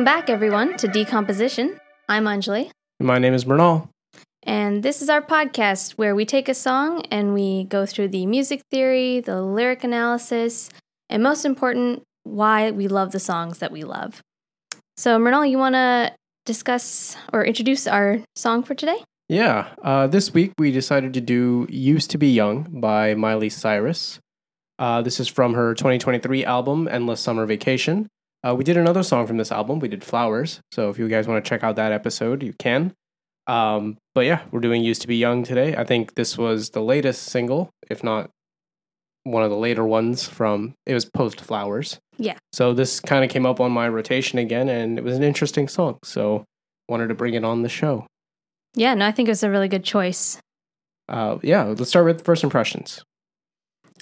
Welcome 0.00 0.18
back, 0.18 0.30
everyone, 0.30 0.78
to 0.78 0.88
Decomposition. 0.88 1.78
I'm 2.08 2.24
Anjali, 2.24 2.70
My 3.00 3.18
name 3.18 3.34
is 3.34 3.44
Mrinal. 3.44 3.90
and 4.42 4.82
this 4.82 5.02
is 5.02 5.10
our 5.10 5.20
podcast 5.20 5.98
where 5.98 6.14
we 6.14 6.24
take 6.24 6.48
a 6.48 6.54
song 6.54 7.02
and 7.10 7.34
we 7.34 7.64
go 7.64 7.84
through 7.84 8.08
the 8.08 8.24
music 8.24 8.62
theory, 8.70 9.20
the 9.20 9.42
lyric 9.42 9.84
analysis, 9.84 10.70
and 11.10 11.22
most 11.22 11.44
important, 11.44 12.02
why 12.22 12.70
we 12.70 12.88
love 12.88 13.12
the 13.12 13.20
songs 13.20 13.58
that 13.58 13.72
we 13.72 13.82
love. 13.82 14.22
So, 14.96 15.18
Mrinal, 15.18 15.50
you 15.50 15.58
want 15.58 15.74
to 15.74 16.14
discuss 16.46 17.18
or 17.30 17.44
introduce 17.44 17.86
our 17.86 18.20
song 18.34 18.62
for 18.62 18.74
today? 18.74 19.04
Yeah, 19.28 19.68
uh, 19.82 20.06
this 20.06 20.32
week 20.32 20.52
we 20.56 20.72
decided 20.72 21.12
to 21.12 21.20
do 21.20 21.66
Used 21.68 22.10
to 22.12 22.16
Be 22.16 22.32
Young 22.32 22.80
by 22.80 23.12
Miley 23.12 23.50
Cyrus. 23.50 24.18
Uh, 24.78 25.02
this 25.02 25.20
is 25.20 25.28
from 25.28 25.52
her 25.52 25.74
2023 25.74 26.42
album, 26.46 26.88
Endless 26.90 27.20
Summer 27.20 27.44
Vacation. 27.44 28.08
Uh, 28.46 28.54
we 28.54 28.64
did 28.64 28.76
another 28.76 29.02
song 29.02 29.26
from 29.26 29.36
this 29.36 29.52
album. 29.52 29.78
We 29.80 29.88
did 29.88 30.02
Flowers. 30.02 30.60
So 30.72 30.88
if 30.88 30.98
you 30.98 31.08
guys 31.08 31.26
want 31.26 31.44
to 31.44 31.48
check 31.48 31.62
out 31.62 31.76
that 31.76 31.92
episode, 31.92 32.42
you 32.42 32.54
can. 32.54 32.94
Um, 33.46 33.98
but 34.14 34.22
yeah, 34.22 34.42
we're 34.50 34.60
doing 34.60 34.82
Used 34.82 35.02
to 35.02 35.08
Be 35.08 35.16
Young 35.16 35.42
today. 35.42 35.76
I 35.76 35.84
think 35.84 36.14
this 36.14 36.38
was 36.38 36.70
the 36.70 36.80
latest 36.80 37.24
single, 37.24 37.70
if 37.90 38.02
not 38.02 38.30
one 39.24 39.42
of 39.42 39.50
the 39.50 39.56
later 39.56 39.84
ones 39.84 40.26
from, 40.26 40.74
it 40.86 40.94
was 40.94 41.04
post 41.04 41.40
Flowers. 41.40 41.98
Yeah. 42.16 42.36
So 42.52 42.72
this 42.72 43.00
kind 43.00 43.24
of 43.24 43.30
came 43.30 43.44
up 43.44 43.60
on 43.60 43.72
my 43.72 43.88
rotation 43.88 44.38
again, 44.38 44.68
and 44.68 44.98
it 44.98 45.04
was 45.04 45.16
an 45.16 45.22
interesting 45.22 45.68
song. 45.68 45.98
So 46.04 46.44
wanted 46.88 47.08
to 47.08 47.14
bring 47.14 47.34
it 47.34 47.44
on 47.44 47.62
the 47.62 47.68
show. 47.68 48.06
Yeah, 48.74 48.94
no, 48.94 49.06
I 49.06 49.12
think 49.12 49.28
it 49.28 49.32
was 49.32 49.42
a 49.42 49.50
really 49.50 49.68
good 49.68 49.84
choice. 49.84 50.38
Uh, 51.08 51.38
yeah, 51.42 51.64
let's 51.64 51.88
start 51.88 52.06
with 52.06 52.24
first 52.24 52.44
impressions. 52.44 53.02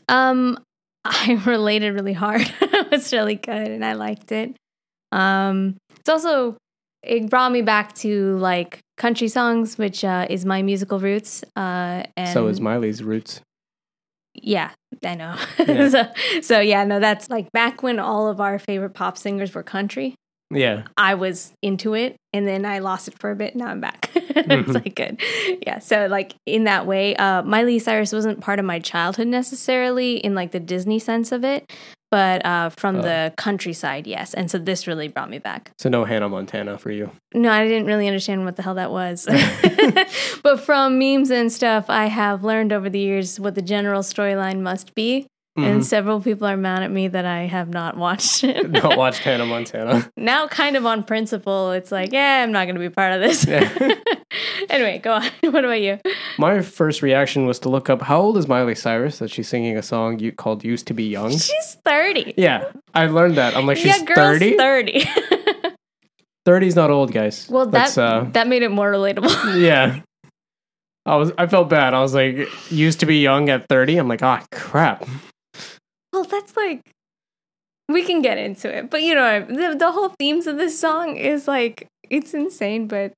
Um, 0.09 0.59
I 1.05 1.43
related 1.47 1.95
really 1.95 2.13
hard. 2.13 2.53
was 2.93 3.13
really 3.13 3.35
good 3.37 3.69
and 3.69 3.85
I 3.85 3.93
liked 3.95 4.33
it. 4.33 4.55
Um, 5.13 5.77
it's 5.99 6.09
also 6.09 6.57
it 7.03 7.31
brought 7.31 7.53
me 7.53 7.63
back 7.63 7.95
to 7.97 8.37
like 8.39 8.81
country 8.97 9.29
songs, 9.29 9.79
which 9.79 10.05
uh, 10.05 10.27
is 10.29 10.45
my 10.45 10.63
musical 10.63 10.99
roots. 10.99 11.45
Uh, 11.57 12.03
and 12.17 12.29
so 12.33 12.47
is 12.49 12.61
Miley's 12.61 13.03
roots. 13.03 13.41
yeah, 14.35 14.71
I 15.05 15.15
know. 15.15 15.37
Yeah. 15.59 15.89
so, 16.35 16.41
so 16.43 16.61
yeah, 16.61 16.85
no, 16.85 17.01
that's 17.01 17.31
like 17.31 17.51
back 17.53 17.83
when 17.83 17.99
all 17.99 18.29
of 18.29 18.41
our 18.41 18.59
favorite 18.59 18.95
pop 18.95 19.17
singers 19.17 19.55
were 19.55 19.63
country. 19.63 20.15
Yeah, 20.51 20.85
I 20.97 21.15
was 21.15 21.53
into 21.63 21.93
it 21.95 22.17
and 22.33 22.49
then 22.49 22.65
I 22.65 22.79
lost 22.79 23.07
it 23.07 23.15
for 23.21 23.31
a 23.31 23.37
bit. 23.37 23.55
Now 23.55 23.67
I'm 23.67 23.81
back. 23.83 24.11
it's 24.15 24.49
Mhm. 24.49 24.75
like 24.75 24.95
good. 24.95 25.21
Yeah. 25.67 25.79
So 25.79 26.07
like 26.07 26.35
in 26.47 26.65
that 26.65 26.87
way, 26.87 27.15
uh, 27.17 27.43
Miley 27.43 27.79
Cyrus 27.79 28.13
wasn't 28.13 28.41
part 28.41 28.59
of 28.59 28.65
my 28.65 28.79
childhood 28.79 29.29
necessarily 29.29 30.17
in 30.17 30.35
like 30.35 30.53
the 30.53 30.61
Disney 30.61 30.99
sense 30.99 31.33
of 31.33 31.45
it, 31.45 31.71
but 32.11 32.45
uh, 32.45 32.71
from 32.71 32.97
Oh. 32.97 33.03
the 33.03 33.33
countryside, 33.37 34.07
yes. 34.07 34.35
And 34.35 34.51
so 34.51 34.59
this 34.59 34.87
really 34.87 35.09
brought 35.09 35.31
me 35.31 35.39
back. 35.39 35.73
so 35.79 35.89
no 35.89 36.05
Hannah 36.05 36.29
Montana 36.29 36.79
for 36.79 36.91
you. 36.91 37.11
No, 37.35 37.51
I 37.51 37.65
didn't 37.67 37.87
really 37.87 38.07
understand 38.07 38.45
what 38.45 38.57
the 38.57 38.63
hell 38.63 38.75
that 38.75 38.91
was. 38.91 39.27
but 40.43 40.61
from 40.61 40.99
memes 40.99 41.31
and 41.31 41.53
stuff, 41.53 41.87
I 41.89 42.07
have 42.07 42.43
learned 42.45 42.73
over 42.73 42.89
the 42.91 42.99
years 42.99 43.39
what 43.39 43.55
the 43.55 43.63
general 43.63 44.03
storyline 44.03 44.61
must 44.61 44.95
be. 44.95 45.27
And 45.65 45.81
Mhm. 45.81 45.85
several 45.85 46.21
people 46.21 46.47
are 46.47 46.57
mad 46.57 46.83
at 46.83 46.91
me 46.91 47.09
that 47.09 47.25
I 47.25 47.47
have 47.47 47.69
not 47.69 47.97
watched 47.97 48.45
it. 48.45 48.71
Not 48.83 48.97
watched 48.97 49.21
Hannah 49.27 49.45
Montana. 49.47 50.11
now 50.17 50.47
kind 50.47 50.77
of 50.77 50.87
on 50.87 51.03
principle 51.03 51.73
it's 51.73 51.91
like 51.91 52.13
yeah 52.13 52.43
i'm 52.43 52.53
not 52.53 52.65
going 52.67 52.75
to 52.77 52.81
be 52.81 52.89
part 52.91 53.13
of 53.13 53.21
this 53.21 53.45
Yeah. 53.47 53.69
anyway 54.71 54.99
go 54.99 55.15
on 55.15 55.23
what 55.53 55.65
about 55.65 55.81
you 55.81 55.99
My 56.39 56.63
first 56.63 57.03
reaction 57.03 57.47
was 57.47 57.59
to 57.61 57.69
look 57.69 57.91
up 57.91 58.03
how 58.03 58.21
old 58.21 58.37
is 58.39 58.47
Miley 58.47 58.75
Cyrus 58.75 59.19
that 59.19 59.31
she's 59.31 59.49
singing 59.49 59.77
a 59.77 59.83
song 59.83 60.19
called 60.37 60.65
"Used 60.65 60.87
to 60.89 60.95
Be 60.95 61.05
Young." 61.05 61.31
she's 61.33 61.77
30 61.85 62.35
Yeah, 62.37 62.71
I 62.95 63.07
learned 63.07 63.37
that. 63.37 63.57
I'm 63.57 63.67
like, 63.67 63.77
she's 63.79 63.99
yeah 63.99 64.05
girl's 64.05 64.39
30. 64.39 64.57
30 64.57 65.07
30's 66.47 66.77
not 66.77 66.91
old, 66.91 67.13
guys. 67.13 67.49
well 67.51 67.67
that 67.67 67.73
That's, 67.73 67.99
uh, 67.99 68.27
that 68.33 68.47
made 68.49 68.63
it 68.63 68.71
more 68.71 68.91
relatable 68.93 69.61
yeah. 69.61 70.01
I 71.07 71.17
was, 71.17 71.33
I 71.39 71.47
felt 71.47 71.71
bad. 71.71 71.95
I 71.95 72.01
was 72.03 72.13
like, 72.15 72.37
used 72.71 73.01
to 73.01 73.07
be 73.07 73.17
young 73.23 73.49
at 73.49 73.67
30. 73.71 73.97
I'm 73.97 74.09
like, 74.09 74.23
ah, 74.23 74.45
crap. 74.53 75.07
That's 76.31 76.57
like 76.57 76.81
we 77.89 78.05
can 78.05 78.23
get 78.23 78.39
into 78.39 78.75
it 78.75 78.91
but 78.91 79.03
you 79.03 79.15
know 79.15 79.45
the, 79.45 79.77
the 79.79 79.93
whole 79.93 80.11
themes 80.19 80.47
of 80.47 80.57
this 80.59 80.79
song 80.79 81.17
is 81.17 81.49
like 81.49 81.87
it's 82.11 82.35
insane 82.35 82.87
but 82.87 83.13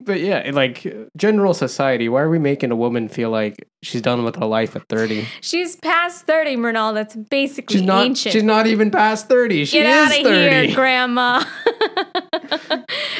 But 0.00 0.20
yeah, 0.20 0.48
like 0.52 0.86
general 1.16 1.54
society, 1.54 2.08
why 2.08 2.22
are 2.22 2.30
we 2.30 2.38
making 2.38 2.70
a 2.70 2.76
woman 2.76 3.08
feel 3.08 3.30
like 3.30 3.56
she's 3.82 4.00
done 4.00 4.22
with 4.24 4.36
her 4.36 4.46
life 4.46 4.76
at 4.76 4.88
30? 4.88 5.26
she's 5.40 5.74
past 5.76 6.24
30 6.24 6.56
Mrinal. 6.56 6.94
that's 6.94 7.16
basically 7.16 7.78
She's 7.78 7.82
not. 7.86 8.04
ancient 8.04 8.32
She's 8.32 8.44
not 8.44 8.66
even 8.68 8.90
past 8.92 9.28
30. 9.28 9.64
She 9.64 9.78
Get 9.78 9.86
is 9.86 9.92
out 10.12 10.18
of 10.18 10.24
30. 10.24 10.66
here, 10.66 10.74
Grandma. 10.76 11.44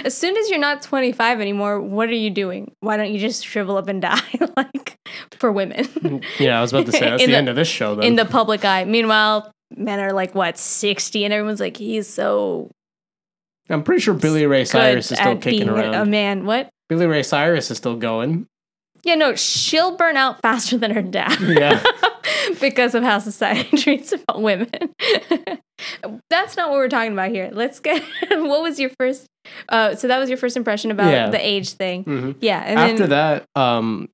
as 0.05 0.17
soon 0.17 0.37
as 0.37 0.49
you're 0.51 0.59
not 0.61 0.83
25 0.83 1.41
anymore, 1.41 1.81
what 1.81 2.09
are 2.09 2.13
you 2.15 2.31
doing? 2.31 2.73
Why 2.81 2.97
don't 2.97 3.13
you 3.13 3.19
just 3.19 3.45
shrivel 3.45 3.77
up 3.77 3.89
and 3.89 4.01
die, 4.03 4.21
like 4.57 4.97
for 5.33 5.51
women 5.53 5.85
mm, 5.85 6.25
Yeah, 6.39 6.59
I 6.59 6.63
was 6.63 6.73
about 6.73 6.87
to 6.87 6.93
say 6.93 7.01
that's 7.01 7.23
the, 7.25 7.27
the- 7.33 7.37
end 7.37 7.49
of 7.49 7.57
this 7.57 7.69
show. 7.69 7.95
Then 7.97 8.05
in 8.07 8.15
the 8.17 8.25
public 8.25 8.65
eye? 8.65 8.85
Meanwhile, 8.85 9.51
men 9.77 10.01
are 10.01 10.13
like 10.13 10.35
what 10.35 10.59
60, 10.59 11.25
and 11.25 11.35
everyone's 11.35 11.61
like, 11.61 11.77
he's 11.77 12.09
so 12.09 12.71
I'm 13.69 13.83
pretty 13.83 14.01
sure 14.01 14.15
Billy 14.15 14.47
Ray 14.47 14.65
Cyrus 14.65 15.11
is 15.13 15.19
still 15.19 15.37
kicking 15.37 15.69
around. 15.69 15.95
a 15.95 16.05
man. 16.07 16.45
What? 16.47 16.71
Billy 16.89 17.07
Ray 17.07 17.23
Cyrus 17.23 17.71
is 17.71 17.77
still 17.77 17.97
going. 17.97 18.47
Yeah, 19.05 19.15
no, 19.15 19.35
she'll 19.37 19.97
burn 19.97 20.17
out 20.17 20.41
faster 20.43 20.77
than 20.77 20.91
her 20.91 21.03
dad. 21.03 21.39
Yeah. 21.41 21.83
because 22.61 22.95
of 22.95 23.03
how 23.05 23.19
society 23.21 23.77
treats 23.83 24.13
women. 24.35 24.69
That's 26.31 26.57
not 26.57 26.71
what 26.71 26.77
we're 26.79 26.89
talking 26.89 27.13
about 27.13 27.31
here. 27.31 27.51
Let's 27.53 27.79
get. 27.81 28.03
what 28.31 28.63
was 28.63 28.81
your 28.81 28.91
first? 28.99 29.27
Uh, 29.69 29.95
so 29.95 30.09
that 30.09 30.19
was 30.19 30.29
your 30.29 30.37
first 30.39 30.57
impression 30.57 30.91
about 30.91 31.11
Yeah. 31.11 31.31
the 31.31 31.45
age 31.45 31.73
thing. 31.73 32.03
hmm 32.05 32.33
Yeah, 32.41 32.63
and 32.65 32.79
After 32.79 33.07
then, 33.07 33.11
that, 33.11 33.45
um, 33.55 34.09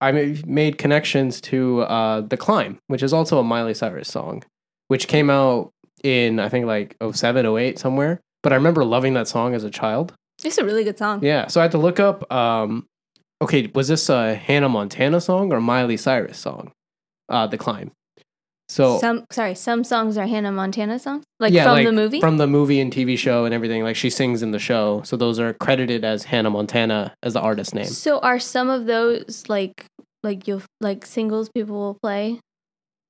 I 0.00 0.12
made 0.46 0.78
connections 0.78 1.40
to 1.42 1.82
uh, 1.82 2.20
"The 2.22 2.36
Climb," 2.38 2.78
which 2.86 3.02
is 3.02 3.12
also 3.12 3.38
a 3.38 3.44
Miley 3.44 3.74
Cyrus 3.74 4.08
song, 4.08 4.42
which 4.88 5.06
came 5.08 5.28
out 5.30 5.70
in 6.02 6.40
I 6.40 6.48
think 6.48 6.64
like 6.66 6.96
07, 7.12 7.44
08, 7.46 7.78
somewhere. 7.78 8.20
But 8.42 8.52
I 8.52 8.56
remember 8.56 8.84
loving 8.84 9.14
that 9.14 9.28
song 9.28 9.54
as 9.54 9.64
a 9.64 9.70
child. 9.70 10.14
it's 10.42 10.58
a 10.58 10.64
really 10.64 10.84
good 10.84 10.98
song. 10.98 11.22
Yeah, 11.22 11.48
so 11.48 11.60
I 11.60 11.64
had 11.64 11.72
to 11.72 11.78
look 11.78 12.00
up. 12.00 12.30
Um, 12.32 12.86
okay, 13.42 13.70
was 13.74 13.88
this 13.88 14.08
a 14.08 14.34
Hannah 14.34 14.68
Montana 14.68 15.20
song 15.20 15.52
or 15.52 15.60
Miley 15.60 15.96
Cyrus 15.96 16.38
song? 16.38 16.72
Uh, 17.28 17.46
"The 17.46 17.58
Climb." 17.58 17.92
So 18.70 18.98
some 19.00 19.26
sorry, 19.32 19.56
some 19.56 19.82
songs 19.82 20.16
are 20.16 20.28
Hannah 20.28 20.52
Montana 20.52 21.00
songs, 21.00 21.24
like 21.40 21.52
yeah, 21.52 21.64
from 21.64 21.72
like, 21.72 21.86
the 21.86 21.92
movie. 21.92 22.20
from 22.20 22.36
the 22.36 22.46
movie 22.46 22.80
and 22.80 22.92
TV 22.92 23.18
show 23.18 23.44
and 23.44 23.52
everything. 23.52 23.82
Like 23.82 23.96
she 23.96 24.10
sings 24.10 24.42
in 24.42 24.52
the 24.52 24.60
show, 24.60 25.02
so 25.04 25.16
those 25.16 25.40
are 25.40 25.54
credited 25.54 26.04
as 26.04 26.22
Hannah 26.22 26.50
Montana 26.50 27.12
as 27.24 27.32
the 27.32 27.40
artist 27.40 27.74
name. 27.74 27.86
so 27.86 28.20
are 28.20 28.38
some 28.38 28.70
of 28.70 28.86
those 28.86 29.44
like 29.48 29.86
like 30.22 30.46
you 30.46 30.62
like 30.80 31.04
singles 31.04 31.48
people 31.48 31.74
will 31.74 31.98
play? 32.00 32.38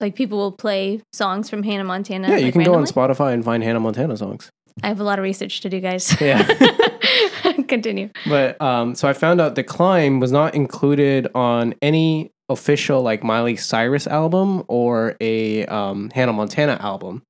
Like 0.01 0.15
people 0.15 0.39
will 0.39 0.53
play 0.53 1.03
songs 1.13 1.51
from 1.51 1.63
Hannah 1.63 1.85
Montana. 1.85 2.29
Yeah, 2.29 2.37
you 2.37 2.47
like, 2.47 2.55
can 2.55 2.63
go 2.63 2.75
on? 2.77 2.85
Spotify 2.85 3.35
and 3.35 3.45
find 3.45 3.63
Hannah 3.63 3.81
Montana 3.81 4.17
songs. 4.17 4.49
I 4.83 4.89
have 4.89 5.01
a 5.01 5.05
lot 5.05 5.19
of 5.19 5.23
research 5.23 5.61
to 5.61 5.69
do, 5.69 5.81
guys. 5.81 6.15
Yeah. 6.21 6.47
Continue. 7.69 8.11
But 8.27 8.61
um, 8.61 8.95
so 8.95 9.09
I 9.09 9.13
found 9.13 9.41
out 9.41 9.55
the 9.55 9.63
climb 9.65 10.21
was 10.21 10.33
not 10.33 10.55
included 10.55 11.28
on 11.34 11.75
any 11.81 12.33
official 12.49 13.03
like 13.03 13.22
Miley 13.22 13.57
Cyrus 13.57 14.07
album 14.07 14.65
or 14.69 15.17
a 15.21 15.65
um, 15.67 16.11
Hannah 16.11 16.33
Montana 16.33 16.78
album. 16.81 17.22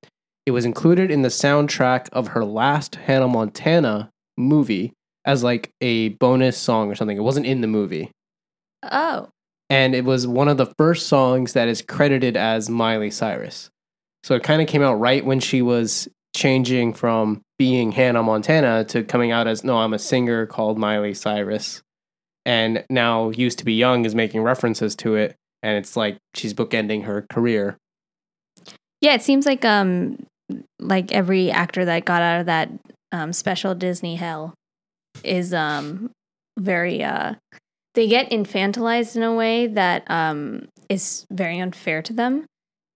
It 0.47 0.53
was 0.53 0.65
included 0.65 1.11
in 1.11 1.23
the 1.23 1.29
soundtrack 1.29 2.09
of 2.13 2.29
her 2.29 2.45
last 2.45 2.97
Hannah 2.97 3.29
Montana 3.29 4.11
movie 4.39 4.93
as 5.25 5.45
like 5.45 5.71
a 5.81 6.11
bonus 6.11 6.57
song 6.57 6.91
or 6.91 6.95
something. 6.95 7.17
It 7.17 7.23
wasn't 7.23 7.47
in 7.47 7.61
the 7.61 7.67
movie. 7.67 8.11
Oh, 8.83 9.29
And 9.69 9.95
it 9.95 10.05
was 10.05 10.27
one 10.27 10.49
of 10.49 10.57
the 10.57 10.73
first 10.79 11.07
songs 11.07 11.53
that 11.53 11.69
is 11.69 11.83
credited 11.83 12.37
as 12.37 12.71
Miley 12.71 13.11
Cyrus. 13.11 13.69
So 14.25 14.35
it 14.35 14.43
kind 14.43 14.63
of 14.63 14.69
came 14.69 14.83
out 14.83 14.95
right 14.95 15.25
when 15.25 15.39
she 15.41 15.61
was 15.63 16.09
changing 16.35 16.95
from 16.95 17.43
being 17.59 17.93
Hannah 17.93 18.23
Montana 18.23 18.85
to 18.85 19.03
coming 19.03 19.33
out 19.33 19.47
as 19.47 19.65
no, 19.65 19.79
I'm 19.79 19.93
a 19.93 19.99
singer 19.99 20.47
called 20.47 20.79
Miley 20.79 21.15
Cyrus. 21.15 21.83
And 22.47 22.85
now 22.89 23.31
Used 23.31 23.59
to 23.59 23.65
Be 23.65 23.75
Young 23.75 24.05
is 24.05 24.15
making 24.15 24.43
references 24.43 24.97
to 24.97 25.17
it. 25.17 25.37
And 25.63 25.77
it's 25.77 25.97
like 25.97 26.17
she's 26.35 26.55
bookending 26.55 27.05
her 27.05 27.27
career. 27.31 27.77
Yeah, 29.01 29.15
it 29.15 29.23
seems 29.23 29.47
like 29.47 29.65
um 29.65 30.25
like 30.79 31.13
every 31.13 31.51
actor 31.51 31.85
that 31.85 32.05
got 32.05 32.23
out 32.23 32.41
of 32.41 32.47
that 32.47 32.71
um 33.13 33.33
special 33.33 33.75
Disney 33.75 34.17
hell 34.17 34.55
is 35.23 35.53
um 35.53 36.11
very 36.59 37.03
uh 37.03 37.35
they 37.95 38.09
get 38.09 38.31
infantilized 38.31 39.17
in 39.17 39.23
a 39.23 39.35
way 39.35 39.67
that 39.67 40.11
um 40.11 40.69
is 40.89 41.27
very 41.31 41.59
unfair 41.59 42.03
to 42.03 42.13
them 42.13 42.47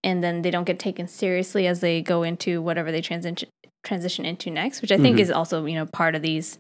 and 0.05 0.23
then 0.23 0.43
they 0.43 0.51
don't 0.53 0.65
get 0.65 0.79
taken 0.79 1.09
seriously 1.09 1.67
as 1.67 1.81
they 1.81 2.01
go 2.03 2.23
into 2.23 2.63
whatever 2.63 2.93
they 2.93 3.01
transition 3.01 3.49
transition 3.83 4.25
into 4.25 4.51
next, 4.51 4.81
which 4.81 4.93
I 4.93 4.97
think 4.97 5.17
Mhm. 5.19 5.21
is 5.21 5.31
also, 5.31 5.65
you 5.67 5.75
know, 5.75 5.85
part 5.87 6.15
of 6.15 6.23
these 6.23 6.59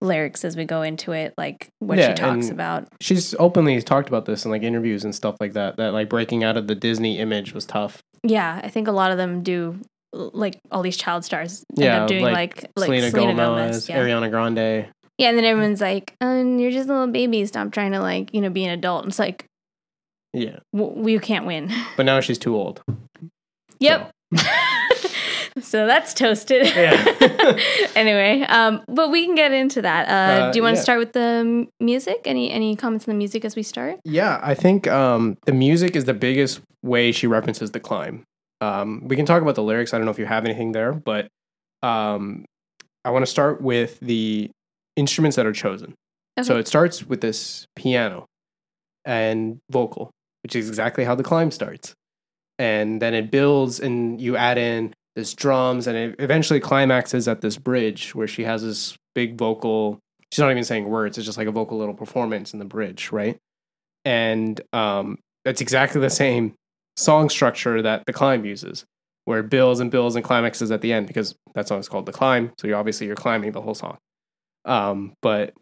lyrics 0.00 0.44
as 0.44 0.56
we 0.56 0.64
go 0.64 0.82
into 0.82 1.12
it, 1.12 1.32
like 1.38 1.68
what 1.78 1.98
Yeah, 1.98 2.08
she 2.08 2.14
talks 2.14 2.50
about. 2.50 2.88
She's 3.00 3.34
openly 3.38 3.80
talked 3.82 4.08
about 4.08 4.24
this 4.26 4.44
in 4.44 4.50
like 4.50 4.62
interviews 4.62 5.04
and 5.04 5.14
stuff 5.14 5.36
like 5.40 5.52
that, 5.54 5.76
that 5.76 5.92
like 5.92 6.08
breaking 6.08 6.44
out 6.44 6.56
of 6.56 6.66
the 6.66 6.74
Disney 6.74 7.18
image 7.18 7.52
was 7.54 7.64
tough. 7.66 8.00
Yeah, 8.22 8.60
I 8.62 8.68
think 8.68 8.88
a 8.88 8.92
lot 8.92 9.10
of 9.12 9.18
them 9.18 9.42
do 9.42 9.78
like 10.12 10.58
all 10.70 10.82
these 10.82 10.96
child 10.96 11.24
stars 11.24 11.64
end 11.76 11.84
Yeah, 11.84 12.02
up 12.02 12.08
doing 12.08 12.22
like 12.22 12.34
like 12.76 12.88
like 12.88 13.02
Selena, 13.10 13.34
Gomez, 13.34 13.88
yeah. 13.88 13.98
Ariana 13.98 14.30
Grande. 14.30 14.86
yeah, 15.18 15.28
and 15.28 15.36
then 15.38 15.44
everyone's 15.44 15.80
like, 15.80 16.14
um, 16.20 16.58
"You're 16.58 16.70
just 16.70 16.88
a 16.88 16.92
little 16.92 17.08
baby. 17.12 17.44
Stop 17.46 17.72
trying 17.72 17.92
to 17.92 18.00
like 18.00 18.32
you 18.34 18.40
know 18.40 18.50
be 18.50 18.64
an 18.64 18.70
adult." 18.70 19.02
And 19.04 19.10
it's 19.10 19.18
like 19.18 19.44
Yeah, 20.34 20.58
w- 20.74 21.00
we 21.00 21.18
can't 21.18 21.46
win. 21.46 21.70
but 21.96 22.04
now 22.06 22.20
she's 22.20 22.38
too 22.38 22.54
old. 22.56 22.82
Yep. 23.80 24.10
so 25.60 25.86
that's 25.86 26.12
toasted. 26.14 26.66
Yeah. 26.66 27.58
anyway, 27.94 28.42
um, 28.48 28.82
but 28.88 29.10
we 29.10 29.24
can 29.24 29.34
get 29.34 29.52
into 29.52 29.82
that. 29.82 30.08
Uh, 30.08 30.44
Uh, 30.46 30.52
do 30.52 30.58
you 30.58 30.62
want 30.62 30.74
to 30.74 30.78
yeah. 30.80 30.82
start 30.82 30.98
with 30.98 31.12
the 31.12 31.66
music? 31.80 32.22
Any 32.24 32.50
any 32.50 32.76
comments 32.76 33.06
on 33.08 33.14
the 33.14 33.18
music 33.18 33.44
as 33.44 33.54
we 33.56 33.62
start? 33.62 34.00
Yeah, 34.04 34.40
I 34.42 34.54
think 34.54 34.86
um, 34.88 35.36
the 35.46 35.52
music 35.52 35.96
is 35.96 36.04
the 36.04 36.14
biggest 36.14 36.60
way 36.82 37.12
she 37.12 37.26
references 37.26 37.70
the 37.70 37.80
climb. 37.80 38.24
Um, 38.60 39.06
we 39.08 39.16
can 39.16 39.26
talk 39.26 39.42
about 39.42 39.54
the 39.54 39.62
lyrics. 39.62 39.92
I 39.94 39.98
don't 39.98 40.04
know 40.06 40.10
if 40.12 40.18
you 40.18 40.26
have 40.26 40.44
anything 40.44 40.72
there, 40.72 40.92
but 40.92 41.28
um, 41.82 42.44
I 43.04 43.10
want 43.10 43.22
to 43.24 43.30
start 43.30 43.60
with 43.60 44.00
the 44.00 44.50
instruments 44.96 45.36
that 45.36 45.44
are 45.46 45.52
chosen. 45.52 45.94
So 46.42 46.56
it 46.58 46.66
starts 46.66 47.04
with 47.06 47.20
this 47.20 47.66
piano 47.76 48.26
and 49.04 49.58
vocal, 49.70 50.10
which 50.44 50.54
is 50.54 50.68
exactly 50.68 51.04
how 51.04 51.16
the 51.16 51.24
climb 51.24 51.50
starts. 51.50 51.94
And 52.58 53.02
then 53.02 53.14
it 53.14 53.32
builds, 53.32 53.80
and 53.80 54.20
you 54.20 54.36
add 54.36 54.58
in 54.58 54.94
this 55.16 55.34
drums, 55.34 55.88
and 55.88 55.96
it 55.96 56.16
eventually 56.20 56.60
climaxes 56.60 57.26
at 57.26 57.40
this 57.40 57.56
bridge 57.56 58.14
where 58.14 58.28
she 58.28 58.44
has 58.44 58.62
this 58.62 58.96
big 59.14 59.36
vocal. 59.36 59.98
She's 60.30 60.38
not 60.38 60.50
even 60.52 60.62
saying 60.62 60.88
words; 60.88 61.18
it's 61.18 61.26
just 61.26 61.38
like 61.38 61.48
a 61.48 61.52
vocal 61.52 61.78
little 61.78 61.94
performance 61.94 62.52
in 62.52 62.60
the 62.60 62.64
bridge, 62.64 63.10
right? 63.10 63.38
And 64.04 64.60
um, 64.72 65.18
it's 65.44 65.60
exactly 65.60 66.00
the 66.00 66.10
same 66.10 66.54
song 66.96 67.28
structure 67.28 67.82
that 67.82 68.04
the 68.06 68.12
climb 68.12 68.44
uses, 68.44 68.84
where 69.24 69.40
it 69.40 69.50
builds 69.50 69.80
and 69.80 69.90
builds 69.90 70.14
and 70.14 70.24
climaxes 70.24 70.70
at 70.70 70.80
the 70.80 70.92
end 70.92 71.08
because 71.08 71.34
that 71.54 71.66
song 71.66 71.80
is 71.80 71.88
called 71.88 72.06
the 72.06 72.12
climb. 72.12 72.52
So 72.58 72.68
you're 72.68 72.76
obviously 72.76 73.06
you're 73.06 73.16
climbing 73.16 73.52
the 73.52 73.62
whole 73.62 73.74
song. 73.74 73.98
Um, 74.64 75.14
but 75.22 75.54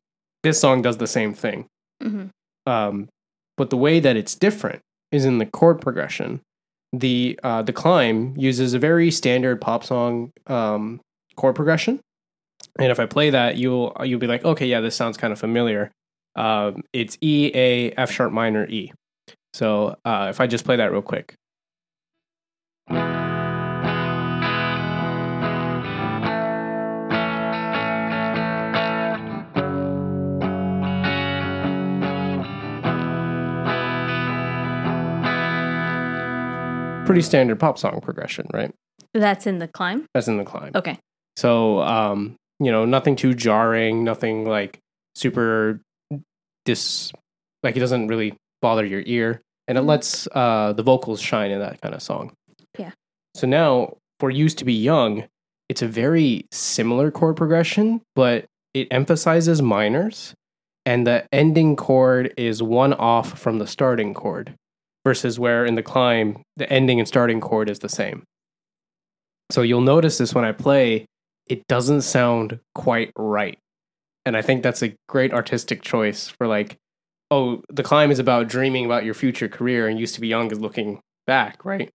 this 0.42 0.60
song 0.60 0.82
does 0.82 0.98
the 0.98 1.06
same 1.06 1.32
thing. 1.32 1.66
hmm 2.02 2.26
Um, 2.66 3.08
but 3.62 3.70
the 3.70 3.76
way 3.76 4.00
that 4.00 4.16
it's 4.16 4.34
different 4.34 4.80
is 5.12 5.24
in 5.24 5.38
the 5.38 5.46
chord 5.46 5.80
progression. 5.80 6.40
The 6.92 7.38
uh, 7.44 7.62
the 7.62 7.72
climb 7.72 8.34
uses 8.36 8.74
a 8.74 8.78
very 8.80 9.08
standard 9.12 9.60
pop 9.60 9.84
song 9.84 10.32
um, 10.48 11.00
chord 11.36 11.54
progression, 11.54 12.00
and 12.80 12.90
if 12.90 12.98
I 12.98 13.06
play 13.06 13.30
that, 13.30 13.56
you'll 13.56 13.96
you'll 14.02 14.18
be 14.18 14.26
like, 14.26 14.44
okay, 14.44 14.66
yeah, 14.66 14.80
this 14.80 14.96
sounds 14.96 15.16
kind 15.16 15.32
of 15.32 15.38
familiar. 15.38 15.92
Um, 16.34 16.82
it's 16.92 17.16
E 17.20 17.52
A 17.54 17.92
F 17.92 18.10
sharp 18.10 18.32
minor 18.32 18.66
E. 18.66 18.90
So 19.54 19.94
uh, 20.04 20.26
if 20.28 20.40
I 20.40 20.48
just 20.48 20.64
play 20.64 20.74
that 20.74 20.90
real 20.90 21.02
quick. 21.02 21.36
Pretty 37.12 37.22
standard 37.22 37.60
pop 37.60 37.78
song 37.78 38.00
progression, 38.00 38.46
right? 38.52 38.72
That's 39.14 39.46
in 39.46 39.58
the 39.58 39.68
climb. 39.68 40.06
That's 40.14 40.28
in 40.28 40.38
the 40.38 40.44
climb. 40.44 40.72
Okay. 40.74 40.98
So, 41.36 41.80
um, 41.80 42.36
you 42.58 42.70
know, 42.72 42.84
nothing 42.84 43.16
too 43.16 43.34
jarring, 43.34 44.04
nothing 44.04 44.44
like 44.46 44.78
super 45.14 45.80
dis, 46.64 47.12
like 47.62 47.76
it 47.76 47.80
doesn't 47.80 48.08
really 48.08 48.34
bother 48.62 48.84
your 48.84 49.02
ear, 49.06 49.40
and 49.68 49.76
it 49.78 49.82
Mhm. 49.82 49.86
lets 49.88 50.28
uh, 50.32 50.72
the 50.72 50.82
vocals 50.82 51.20
shine 51.20 51.50
in 51.50 51.58
that 51.58 51.80
kind 51.80 51.94
of 51.94 52.02
song. 52.02 52.32
Yeah. 52.78 52.92
So 53.34 53.46
now, 53.46 53.96
for 54.20 54.30
"Used 54.30 54.58
to 54.58 54.64
Be 54.64 54.72
Young," 54.74 55.24
it's 55.68 55.82
a 55.82 55.88
very 55.88 56.46
similar 56.52 57.10
chord 57.10 57.36
progression, 57.36 58.00
but 58.14 58.46
it 58.74 58.88
emphasizes 58.90 59.60
minors, 59.60 60.34
and 60.86 61.06
the 61.06 61.26
ending 61.32 61.76
chord 61.76 62.32
is 62.36 62.62
one 62.62 62.92
off 62.94 63.38
from 63.38 63.58
the 63.58 63.66
starting 63.66 64.14
chord, 64.14 64.54
versus 65.04 65.38
where 65.38 65.64
in 65.64 65.74
the 65.74 65.82
climb 65.82 66.42
the 66.56 66.70
ending 66.72 66.98
and 66.98 67.08
starting 67.08 67.40
chord 67.40 67.68
is 67.68 67.80
the 67.80 67.88
same. 67.88 68.22
So 69.50 69.62
you'll 69.62 69.80
notice 69.80 70.18
this 70.18 70.34
when 70.34 70.44
I 70.44 70.52
play, 70.52 71.06
it 71.46 71.66
doesn't 71.68 72.02
sound 72.02 72.60
quite 72.74 73.10
right. 73.16 73.58
And 74.24 74.36
I 74.36 74.42
think 74.42 74.62
that's 74.62 74.82
a 74.82 74.94
great 75.08 75.32
artistic 75.32 75.82
choice 75.82 76.28
for 76.28 76.46
like, 76.46 76.76
oh, 77.30 77.62
the 77.68 77.82
climb 77.82 78.10
is 78.10 78.18
about 78.18 78.48
dreaming 78.48 78.84
about 78.86 79.04
your 79.04 79.14
future 79.14 79.48
career 79.48 79.88
and 79.88 79.98
used 79.98 80.14
to 80.14 80.20
be 80.20 80.28
young 80.28 80.50
is 80.52 80.60
looking 80.60 81.00
back, 81.26 81.64
right? 81.64 81.90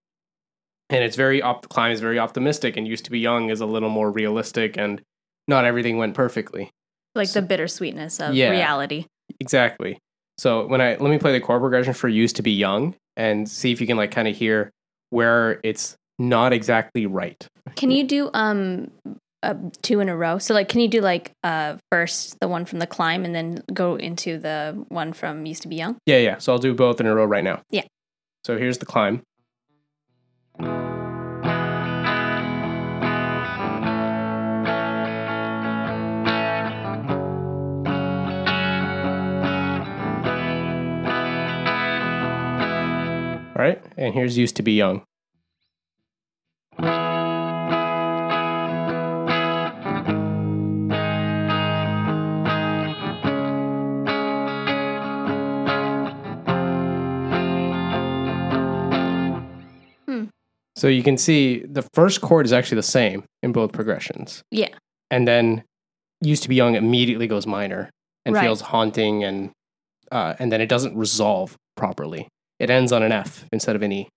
And 0.90 1.04
it's 1.04 1.16
very 1.16 1.42
op- 1.42 1.62
the 1.64 1.68
climb 1.68 1.92
is 1.92 2.02
very 2.02 2.20
optimistic 2.20 2.76
and 2.78 2.88
used 2.88 3.06
to 3.06 3.12
be 3.12 3.20
young 3.20 3.50
is 3.50 3.62
a 3.62 3.66
little 3.66 3.90
more 3.90 4.12
realistic 4.12 4.78
and 4.78 5.02
not 5.48 5.66
everything 5.66 5.98
went 5.98 6.14
perfectly. 6.16 6.70
Like 7.16 7.28
So- 7.30 7.40
the 7.42 7.48
bittersweetness 7.48 8.20
of 8.20 8.36
Yeah. 8.36 8.52
reality. 8.52 9.06
Exactly. 9.40 9.98
So 10.38 10.68
when 10.68 10.82
I 10.82 10.96
let 10.96 11.10
me 11.10 11.18
play 11.18 11.32
the 11.32 11.42
chord 11.42 11.62
progression 11.62 11.94
for 11.94 12.08
used 12.08 12.36
to 12.38 12.44
be 12.44 12.52
young 12.52 12.96
and 13.16 13.50
see 13.50 13.72
if 13.72 13.82
you 13.82 13.88
can 13.88 13.98
like 13.98 14.12
kind 14.12 14.28
of 14.28 14.36
hear 14.36 14.72
where 15.10 15.60
it's 15.64 15.96
not 16.20 16.54
exactly 16.54 17.06
right. 17.06 17.48
Can 17.76 17.92
you 17.92 18.04
do 18.04 18.30
um 18.34 18.92
uh, 19.44 19.56
two 19.82 20.00
in 20.00 20.10
a 20.10 20.18
row? 20.18 20.40
So 20.40 20.54
like, 20.54 20.68
can 20.68 20.82
you 20.82 20.88
do 20.88 21.02
like 21.02 21.32
uh 21.44 21.78
first 21.92 22.40
the 22.40 22.48
one 22.48 22.66
from 22.66 22.80
the 22.80 22.88
climb 22.88 23.26
and 23.26 23.34
then 23.34 23.64
go 23.74 23.96
into 23.96 24.38
the 24.38 24.86
one 24.90 25.14
from 25.14 25.46
used 25.46 25.64
to 25.64 25.68
be 25.68 25.76
young? 25.76 25.98
Yeah, 26.06 26.18
yeah. 26.18 26.38
So 26.38 26.54
I'll 26.54 26.60
do 26.60 26.74
both 26.74 27.00
in 27.00 27.08
a 27.08 27.16
row 27.16 27.26
right 27.26 27.44
now. 27.44 27.62
Yeah. 27.70 27.84
So 28.46 28.58
here's 28.58 28.78
the 28.78 28.86
climb. 28.86 29.24
All 43.58 43.64
right, 43.64 43.82
and 43.98 44.14
here's 44.14 44.38
used 44.38 44.56
to 44.58 44.62
be 44.62 44.74
young. 44.74 45.04
Hmm. 60.06 60.26
So 60.76 60.88
you 60.88 61.04
can 61.04 61.18
see 61.18 61.64
the 61.66 61.82
first 61.94 62.22
chord 62.22 62.46
is 62.46 62.54
actually 62.54 62.78
the 62.78 62.84
same 62.84 63.24
in 63.44 63.52
both 63.52 63.72
progressions. 63.74 64.44
Yeah. 64.52 64.70
And 65.12 65.28
then 65.28 65.64
used 66.22 66.44
to 66.44 66.50
be 66.50 66.56
young 66.56 66.76
immediately 66.76 67.28
goes 67.28 67.48
minor 67.48 67.90
and 68.26 68.36
Right. 68.36 68.44
feels 68.44 68.62
haunting 68.62 69.24
and 69.24 69.52
uh, 70.12 70.36
and 70.40 70.52
then 70.52 70.62
it 70.62 70.68
doesn't 70.70 70.96
resolve 70.96 71.58
properly. 71.76 72.30
It 72.60 72.70
ends 72.70 72.92
on 72.92 73.04
an 73.04 73.12
F 73.12 73.46
instead 73.52 73.76
of 73.76 73.82
an 73.82 73.92
E. 73.92 74.10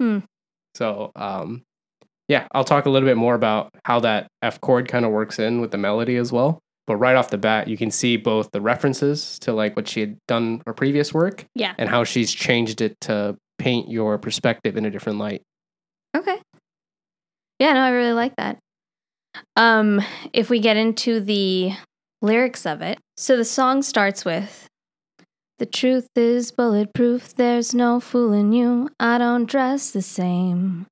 Hmm. 0.00 0.18
So 0.74 1.10
um, 1.16 1.62
yeah, 2.28 2.46
I'll 2.52 2.64
talk 2.64 2.86
a 2.86 2.90
little 2.90 3.08
bit 3.08 3.16
more 3.16 3.34
about 3.34 3.70
how 3.84 4.00
that 4.00 4.26
F 4.42 4.60
chord 4.60 4.88
kind 4.88 5.04
of 5.04 5.12
works 5.12 5.38
in 5.38 5.60
with 5.60 5.70
the 5.70 5.78
melody 5.78 6.16
as 6.16 6.32
well. 6.32 6.58
But 6.86 6.96
right 6.96 7.16
off 7.16 7.30
the 7.30 7.38
bat, 7.38 7.66
you 7.68 7.76
can 7.76 7.90
see 7.90 8.16
both 8.16 8.50
the 8.52 8.60
references 8.60 9.38
to 9.40 9.52
like 9.52 9.74
what 9.74 9.88
she 9.88 10.00
had 10.00 10.18
done 10.28 10.62
her 10.66 10.72
previous 10.72 11.12
work 11.12 11.44
Yeah. 11.54 11.74
and 11.78 11.88
how 11.88 12.04
she's 12.04 12.32
changed 12.32 12.80
it 12.80 12.94
to 13.02 13.36
paint 13.58 13.88
your 13.90 14.18
perspective 14.18 14.76
in 14.76 14.84
a 14.84 14.90
different 14.90 15.18
light. 15.18 15.42
Okay. 16.16 16.38
Yeah, 17.58 17.72
no, 17.72 17.80
I 17.80 17.90
really 17.90 18.12
like 18.12 18.36
that. 18.36 18.58
Um, 19.56 20.00
if 20.32 20.48
we 20.50 20.60
get 20.60 20.76
into 20.76 21.20
the 21.20 21.72
lyrics 22.22 22.66
of 22.66 22.82
it, 22.82 22.98
so 23.16 23.36
the 23.36 23.44
song 23.44 23.82
starts 23.82 24.24
with 24.24 24.66
The 25.58 25.66
truth 25.66 26.08
is 26.16 26.52
bulletproof, 26.52 27.34
there's 27.34 27.74
no 27.74 27.98
fooling 27.98 28.52
you. 28.52 28.90
I 29.00 29.16
don't 29.18 29.46
dress 29.48 29.90
the 29.90 30.02
same. 30.02 30.86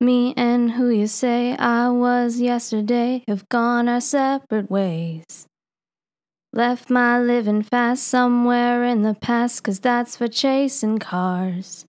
Me 0.00 0.34
and 0.36 0.72
who 0.72 0.88
you 0.88 1.06
say 1.06 1.56
I 1.56 1.88
was 1.90 2.40
yesterday 2.40 3.22
have 3.28 3.48
gone 3.48 3.88
our 3.88 4.00
separate 4.00 4.68
ways. 4.68 5.46
Left 6.52 6.90
my 6.90 7.20
living 7.20 7.62
fast 7.62 8.02
somewhere 8.08 8.82
in 8.84 9.02
the 9.02 9.14
past, 9.14 9.62
'cause 9.62 9.78
that's 9.78 10.16
for 10.16 10.26
chasing 10.26 10.98
cars. 10.98 11.86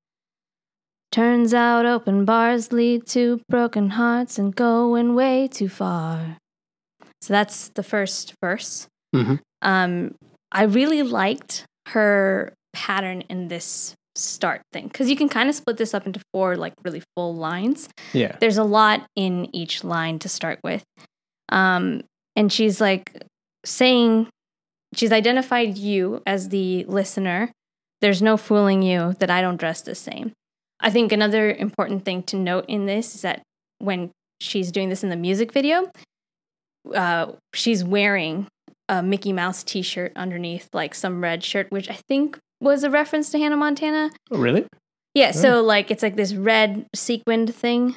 Turns 1.11 1.53
out 1.53 1.85
open 1.85 2.25
bars 2.25 2.71
lead 2.71 3.05
to 3.07 3.41
broken 3.49 3.91
hearts 3.91 4.37
and 4.37 4.55
going 4.55 5.15
way 5.15 5.47
too 5.47 5.69
far. 5.69 6.37
So 7.21 7.33
that's 7.33 7.69
the 7.69 7.83
first 7.83 8.33
verse. 8.41 8.87
Mhm. 9.15 9.39
Um, 9.61 10.15
I 10.51 10.63
really 10.63 11.03
liked 11.03 11.65
her 11.89 12.53
pattern 12.73 13.21
in 13.29 13.47
this 13.47 13.95
start 14.15 14.61
thing 14.71 14.87
because 14.87 15.09
you 15.09 15.15
can 15.15 15.27
kind 15.27 15.49
of 15.49 15.55
split 15.55 15.77
this 15.77 15.93
up 15.93 16.05
into 16.05 16.21
four 16.31 16.55
like 16.55 16.73
really 16.83 17.01
full 17.15 17.35
lines. 17.35 17.89
Yeah. 18.13 18.35
There's 18.39 18.57
a 18.57 18.63
lot 18.63 19.05
in 19.15 19.53
each 19.55 19.83
line 19.83 20.19
to 20.19 20.29
start 20.29 20.59
with. 20.63 20.83
Um, 21.49 22.03
and 22.35 22.51
she's 22.51 22.79
like 22.79 23.23
saying, 23.65 24.27
she's 24.95 25.11
identified 25.11 25.77
you 25.77 26.21
as 26.25 26.49
the 26.49 26.85
listener. 26.85 27.51
There's 28.01 28.21
no 28.21 28.37
fooling 28.37 28.81
you 28.81 29.15
that 29.19 29.29
I 29.29 29.41
don't 29.41 29.57
dress 29.57 29.81
the 29.81 29.95
same. 29.95 30.33
I 30.79 30.89
think 30.89 31.11
another 31.11 31.51
important 31.51 32.03
thing 32.05 32.23
to 32.23 32.35
note 32.35 32.65
in 32.67 32.85
this 32.85 33.15
is 33.15 33.21
that 33.21 33.41
when 33.79 34.11
she's 34.41 34.71
doing 34.71 34.89
this 34.89 35.03
in 35.03 35.09
the 35.09 35.15
music 35.15 35.53
video, 35.53 35.89
uh, 36.93 37.31
she's 37.53 37.83
wearing 37.83 38.47
a 38.89 39.01
Mickey 39.03 39.33
Mouse 39.33 39.63
T-shirt 39.63 40.11
underneath, 40.15 40.67
like 40.73 40.93
some 40.95 41.21
red 41.21 41.43
shirt, 41.43 41.67
which 41.71 41.89
I 41.89 41.99
think 42.07 42.37
was 42.61 42.83
a 42.83 42.89
reference 42.89 43.29
to 43.31 43.39
Hannah 43.39 43.57
Montana. 43.57 44.09
Oh, 44.31 44.37
really? 44.37 44.65
Yeah, 45.15 45.31
so 45.31 45.61
like 45.61 45.91
it's 45.91 46.01
like 46.03 46.15
this 46.15 46.33
red 46.33 46.87
sequined 46.95 47.53
thing, 47.53 47.95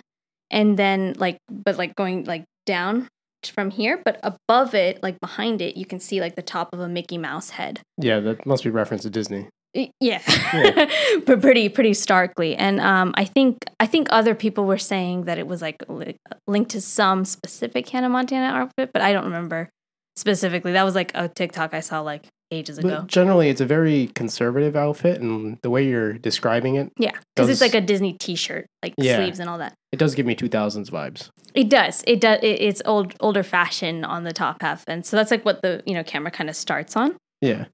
and 0.51 0.79
then 0.79 1.15
like 1.19 1.39
but 1.51 1.77
like 1.79 1.95
going 1.95 2.25
like 2.25 2.45
down 2.67 3.09
from 3.55 3.71
here, 3.71 4.03
but 4.05 4.19
above 4.23 4.75
it, 4.75 5.03
like 5.03 5.19
behind 5.21 5.63
it, 5.63 5.77
you 5.77 5.87
can 5.87 5.99
see 6.01 6.21
like 6.21 6.35
the 6.37 6.43
top 6.43 6.69
of 6.73 6.81
a 6.81 6.89
Mickey 6.89 7.17
Mouse 7.17 7.51
head. 7.51 7.81
Yeah, 7.97 8.21
that 8.21 8.45
must 8.45 8.65
be 8.65 8.71
reference 8.71 9.03
to 9.05 9.11
Disney. 9.11 9.49
Y- 9.75 9.91
Yeah, 10.01 10.21
but 11.27 11.41
pretty 11.41 11.69
pretty 11.69 11.95
starkly. 11.95 12.55
And 12.57 12.81
um, 12.81 13.13
I 13.17 13.25
think 13.25 13.59
I 13.81 13.87
think 13.87 14.09
other 14.11 14.35
people 14.35 14.65
were 14.67 14.79
saying 14.79 15.25
that 15.25 15.39
it 15.39 15.47
was 15.47 15.63
like 15.63 15.77
li- 15.89 16.17
linked 16.47 16.71
to 16.73 16.81
some 16.81 17.25
specific 17.25 17.89
Hannah 17.89 18.09
Montana 18.09 18.55
outfit, 18.59 18.91
but 18.93 19.01
I 19.03 19.13
don't 19.13 19.25
remember 19.25 19.69
specifically. 20.17 20.73
That 20.73 20.85
was 20.85 20.95
like 20.95 21.13
a 21.15 21.29
TikTok 21.29 21.75
I 21.75 21.81
saw 21.81 22.01
like 22.01 22.27
ages 22.51 22.79
ago. 22.79 23.01
But 23.01 23.07
generally, 23.09 23.49
it's 23.49 23.61
a 23.61 23.67
very 23.67 24.09
conservative 24.15 24.77
outfit, 24.77 25.21
and 25.21 25.59
the 25.63 25.71
way 25.71 25.87
you're 25.87 26.13
describing 26.15 26.77
it, 26.77 26.93
yeah, 26.99 27.13
because 27.35 27.49
it's 27.49 27.61
like 27.61 27.75
a 27.75 27.81
Disney 27.81 28.13
T-shirt, 28.13 28.67
like 28.83 28.95
Yeah. 28.97 29.17
sleeves 29.17 29.41
and 29.41 29.49
all 29.51 29.59
that. 29.59 29.75
it 29.93 29.99
does 29.99 30.15
give 30.15 30.27
me 30.27 30.35
2000s 30.37 30.91
vibes. 30.91 31.29
It 31.55 31.69
does. 31.71 32.05
It 32.07 32.21
does. 32.21 32.39
It, 32.43 32.61
it's 32.61 32.83
old 32.85 33.15
older 33.21 33.43
fashion 33.43 34.05
on 34.05 34.25
the 34.25 34.33
top 34.33 34.63
half, 34.63 34.85
and 34.87 35.05
so 35.05 35.17
that's 35.17 35.31
like 35.31 35.45
what 35.45 35.63
the 35.63 35.83
you 35.87 35.95
know 35.95 36.05
camera 36.05 36.31
kind 36.31 36.49
of 36.51 36.57
starts 36.57 36.97
on. 36.97 37.17
Yeah. 37.41 37.67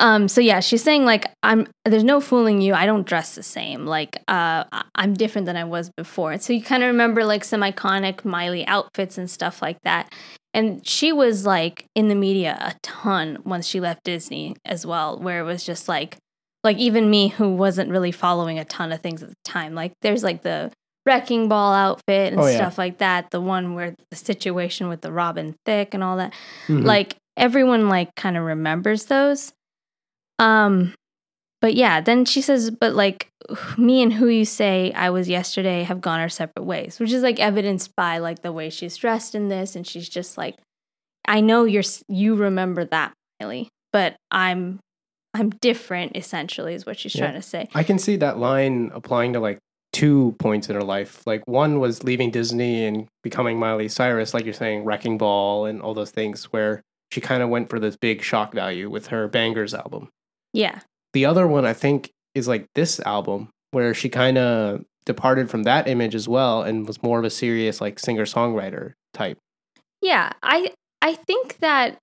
Um, 0.00 0.26
so 0.26 0.40
yeah, 0.40 0.58
she's 0.60 0.82
saying 0.82 1.04
like 1.04 1.26
I'm 1.44 1.68
there's 1.84 2.02
no 2.02 2.20
fooling 2.20 2.60
you. 2.60 2.74
I 2.74 2.86
don't 2.86 3.06
dress 3.06 3.34
the 3.36 3.42
same. 3.44 3.86
Like 3.86 4.18
uh 4.26 4.64
I'm 4.96 5.14
different 5.14 5.46
than 5.46 5.56
I 5.56 5.64
was 5.64 5.90
before. 5.96 6.38
So 6.38 6.52
you 6.52 6.62
kind 6.62 6.82
of 6.82 6.88
remember 6.88 7.24
like 7.24 7.44
some 7.44 7.60
iconic 7.60 8.24
Miley 8.24 8.66
outfits 8.66 9.18
and 9.18 9.30
stuff 9.30 9.62
like 9.62 9.78
that. 9.84 10.12
And 10.54 10.86
she 10.86 11.12
was 11.12 11.46
like 11.46 11.86
in 11.94 12.08
the 12.08 12.14
media 12.14 12.58
a 12.60 12.74
ton 12.82 13.38
once 13.44 13.66
she 13.66 13.80
left 13.80 14.04
Disney 14.04 14.54
as 14.64 14.84
well, 14.86 15.18
where 15.18 15.40
it 15.40 15.44
was 15.44 15.64
just 15.64 15.88
like 15.88 16.16
like 16.64 16.76
even 16.78 17.10
me 17.10 17.28
who 17.28 17.54
wasn't 17.54 17.90
really 17.90 18.12
following 18.12 18.58
a 18.58 18.64
ton 18.64 18.92
of 18.92 19.00
things 19.00 19.22
at 19.22 19.28
the 19.30 19.34
time. 19.44 19.74
Like 19.74 19.92
there's 20.02 20.22
like 20.22 20.42
the 20.42 20.70
wrecking 21.04 21.48
ball 21.48 21.72
outfit 21.72 22.32
and 22.32 22.40
Oh, 22.40 22.46
yeah. 22.46 22.56
stuff 22.56 22.78
like 22.78 22.98
that. 22.98 23.30
The 23.30 23.40
one 23.40 23.74
where 23.74 23.94
the 24.10 24.16
situation 24.16 24.88
with 24.88 25.00
the 25.00 25.10
Robin 25.10 25.56
Thicke 25.66 25.94
and 25.94 26.04
all 26.04 26.16
that 26.18 26.32
Mhm. 26.68 26.84
like 26.84 27.16
everyone 27.36 27.88
like 27.88 28.14
kind 28.14 28.36
of 28.36 28.44
remembers 28.44 29.06
those 29.06 29.52
um 30.38 30.94
but 31.62 31.74
yeah 31.74 32.00
then 32.02 32.26
she 32.26 32.42
says 32.42 32.70
but 32.70 32.92
like 32.94 33.28
me 33.78 34.02
and 34.02 34.12
who 34.12 34.26
you 34.28 34.44
say 34.44 34.92
i 34.92 35.08
was 35.08 35.28
yesterday 35.28 35.82
have 35.84 36.00
gone 36.02 36.20
our 36.20 36.28
separate 36.28 36.64
ways 36.64 37.00
which 37.00 37.10
is 37.12 37.22
like 37.22 37.40
evidenced 37.40 37.96
by 37.96 38.18
like 38.18 38.42
the 38.42 38.52
way 38.52 38.68
she's 38.68 38.96
dressed 38.98 39.34
in 39.34 39.48
this 39.48 39.74
and 39.74 39.86
she's 39.86 40.08
just 40.08 40.36
like 40.36 40.56
i 41.26 41.40
know 41.40 41.64
you're 41.64 41.82
you 42.08 42.34
remember 42.34 42.84
that 42.84 43.12
Miley, 43.40 43.68
but 43.92 44.14
i'm 44.30 44.78
i'm 45.34 45.48
different 45.50 46.16
essentially 46.16 46.74
is 46.74 46.84
what 46.84 46.98
she's 46.98 47.14
Yeah. 47.14 47.26
trying 47.28 47.40
to 47.40 47.42
say 47.42 47.68
I 47.74 47.82
can 47.82 47.98
see 47.98 48.16
that 48.16 48.36
line 48.38 48.90
applying 48.94 49.32
to 49.32 49.40
like 49.40 49.58
two 49.92 50.34
points 50.38 50.70
in 50.70 50.74
her 50.74 50.82
life. 50.82 51.22
Like 51.26 51.42
one 51.46 51.78
was 51.78 52.02
leaving 52.02 52.30
Disney 52.30 52.86
and 52.86 53.06
becoming 53.22 53.58
Miley 53.58 53.88
Cyrus, 53.88 54.32
like 54.32 54.46
you're 54.46 54.54
saying, 54.54 54.84
Wrecking 54.84 55.18
Ball 55.18 55.66
and 55.66 55.82
all 55.82 55.92
those 55.92 56.10
things, 56.10 56.44
where 56.46 56.80
she 57.10 57.20
kind 57.20 57.42
of 57.42 57.50
went 57.50 57.68
for 57.68 57.78
this 57.78 57.94
big 57.96 58.22
shock 58.22 58.54
value 58.54 58.88
with 58.88 59.08
her 59.08 59.28
Bangerz 59.28 59.76
album. 59.78 60.08
yeah 60.54 60.80
The 61.12 61.26
other 61.26 61.46
one, 61.46 61.64
I 61.64 61.72
think, 61.72 62.10
is 62.34 62.48
like 62.48 62.66
this 62.74 63.00
album, 63.00 63.48
where 63.72 63.94
she 63.94 64.08
kind 64.08 64.38
of 64.38 64.84
departed 65.04 65.50
from 65.50 65.64
that 65.64 65.88
image 65.88 66.14
as 66.14 66.28
well 66.28 66.62
and 66.62 66.86
was 66.86 67.02
more 67.02 67.18
of 67.18 67.24
a 67.24 67.30
serious 67.30 67.80
like 67.80 67.98
singer 67.98 68.24
songwriter 68.24 68.92
type. 69.12 69.38
Yeah, 70.00 70.32
I 70.42 70.72
I 71.02 71.14
think 71.14 71.58
that 71.58 71.98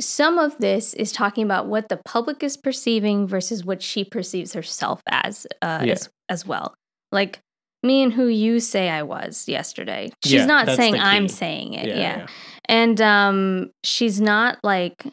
some 0.00 0.38
of 0.38 0.58
this 0.58 0.94
is 0.94 1.12
talking 1.12 1.44
about 1.44 1.66
what 1.66 1.88
the 1.88 1.96
public 2.04 2.42
is 2.42 2.56
perceiving 2.56 3.26
versus 3.26 3.64
what 3.64 3.82
she 3.82 4.04
perceives 4.04 4.52
herself 4.52 5.00
as 5.08 5.46
uh, 5.62 5.82
Yeah. 5.84 5.92
as, 5.92 6.08
as 6.28 6.46
well. 6.46 6.74
Like 7.12 7.38
me 7.82 8.02
and 8.02 8.12
who 8.12 8.26
you 8.26 8.60
say 8.60 8.88
I 8.90 9.02
was 9.02 9.48
yesterday. 9.48 10.10
She's 10.24 10.32
Yeah, 10.34 10.46
not 10.46 10.68
saying 10.76 10.96
I'm 10.98 11.28
saying 11.28 11.74
it. 11.74 11.88
Yeah. 11.96 12.26
And 12.68 13.00
um 13.00 13.70
she's 13.84 14.20
not 14.20 14.58
like 14.62 15.04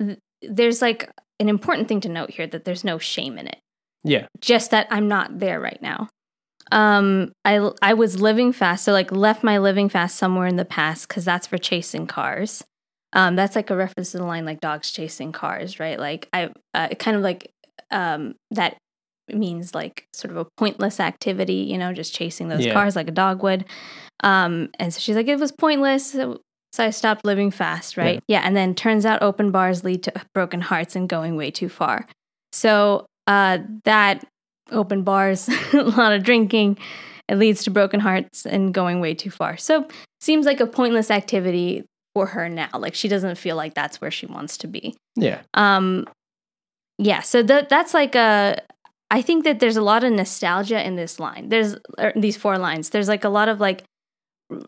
th- 0.00 0.18
there's 0.42 0.82
like 0.82 1.10
an 1.40 1.48
important 1.48 1.88
thing 1.88 2.00
to 2.02 2.08
note 2.08 2.30
here 2.30 2.46
that 2.46 2.64
there's 2.64 2.84
no 2.84 2.98
shame 2.98 3.38
in 3.38 3.46
it 3.46 3.58
Yeah. 4.04 4.26
just 4.40 4.70
that 4.70 4.86
I'm 4.90 5.08
not 5.08 5.38
there 5.40 5.60
right 5.60 5.80
now. 5.82 6.08
Um, 6.72 7.32
I 7.44 7.70
I 7.82 7.92
was 7.94 8.20
living 8.20 8.52
fast, 8.52 8.84
so 8.84 8.92
like 8.92 9.12
left 9.12 9.44
my 9.44 9.58
living 9.58 9.88
fast 9.90 10.16
somewhere 10.16 10.46
in 10.46 10.56
the 10.56 10.64
past 10.64 11.08
because 11.08 11.24
that's 11.24 11.46
for 11.46 11.58
chasing 11.58 12.06
cars. 12.06 12.64
Um, 13.12 13.36
that's 13.36 13.54
like 13.54 13.70
a 13.70 13.76
reference 13.76 14.12
to 14.12 14.18
the 14.18 14.24
line 14.24 14.44
like 14.46 14.60
dogs 14.60 14.90
chasing 14.90 15.30
cars, 15.30 15.78
right? 15.78 15.98
Like 16.00 16.28
I 16.32 16.50
uh, 16.72 16.88
kind 16.98 17.16
of 17.16 17.22
like 17.22 17.50
um 17.90 18.34
that 18.50 18.76
means 19.32 19.74
like 19.74 20.06
sort 20.14 20.30
of 20.30 20.38
a 20.38 20.46
pointless 20.56 21.00
activity, 21.00 21.66
you 21.68 21.76
know, 21.78 21.92
just 21.92 22.14
chasing 22.14 22.48
those 22.48 22.64
Yeah. 22.64 22.72
cars 22.72 22.96
like 22.96 23.08
a 23.08 23.12
dog 23.12 23.42
would. 23.42 23.66
Um, 24.22 24.70
and 24.78 24.92
so 24.92 25.00
she's 25.00 25.16
like, 25.16 25.28
it 25.28 25.38
was 25.38 25.52
pointless. 25.52 26.16
So 26.74 26.84
I 26.84 26.90
stopped 26.90 27.24
living 27.24 27.52
fast, 27.52 27.96
right? 27.96 28.20
Yeah. 28.26 28.40
And 28.42 28.56
then 28.56 28.74
turns 28.74 29.06
out 29.06 29.22
open 29.22 29.52
bars 29.52 29.84
lead 29.84 30.02
to 30.02 30.12
broken 30.34 30.60
hearts 30.60 30.96
and 30.96 31.08
going 31.08 31.36
way 31.36 31.52
too 31.52 31.68
far. 31.68 32.04
So 32.50 33.06
uh, 33.28 33.58
that 33.84 34.26
open 34.72 35.04
bars, 35.04 35.48
a 35.72 35.82
lot 35.82 36.12
of 36.12 36.24
drinking, 36.24 36.78
it 37.28 37.36
leads 37.36 37.62
to 37.62 37.70
broken 37.70 38.00
hearts 38.00 38.44
and 38.44 38.74
going 38.74 39.00
way 39.00 39.14
too 39.14 39.30
far. 39.30 39.56
So 39.56 39.86
seems 40.20 40.46
like 40.46 40.58
a 40.58 40.66
pointless 40.66 41.12
activity 41.12 41.84
for 42.12 42.26
her 42.26 42.48
now. 42.48 42.70
Like 42.74 42.96
she 42.96 43.06
doesn't 43.06 43.38
feel 43.38 43.54
like 43.54 43.74
that's 43.74 44.00
where 44.00 44.10
she 44.10 44.26
wants 44.26 44.58
to 44.58 44.66
be. 44.66 44.96
Yeah. 45.14 45.42
Um, 45.54 46.08
yeah. 46.98 47.20
So 47.20 47.44
that 47.44 47.68
that's 47.68 47.94
like 47.94 48.16
a. 48.16 48.60
I 49.12 49.22
think 49.22 49.44
that 49.44 49.60
there's 49.60 49.76
a 49.76 49.82
lot 49.82 50.02
of 50.02 50.12
nostalgia 50.12 50.84
in 50.84 50.96
this 50.96 51.20
line. 51.20 51.50
There's 51.50 51.76
er, 52.00 52.12
these 52.16 52.36
four 52.36 52.58
lines. 52.58 52.90
There's 52.90 53.06
like 53.06 53.22
a 53.22 53.28
lot 53.28 53.48
of 53.48 53.60
like 53.60 53.84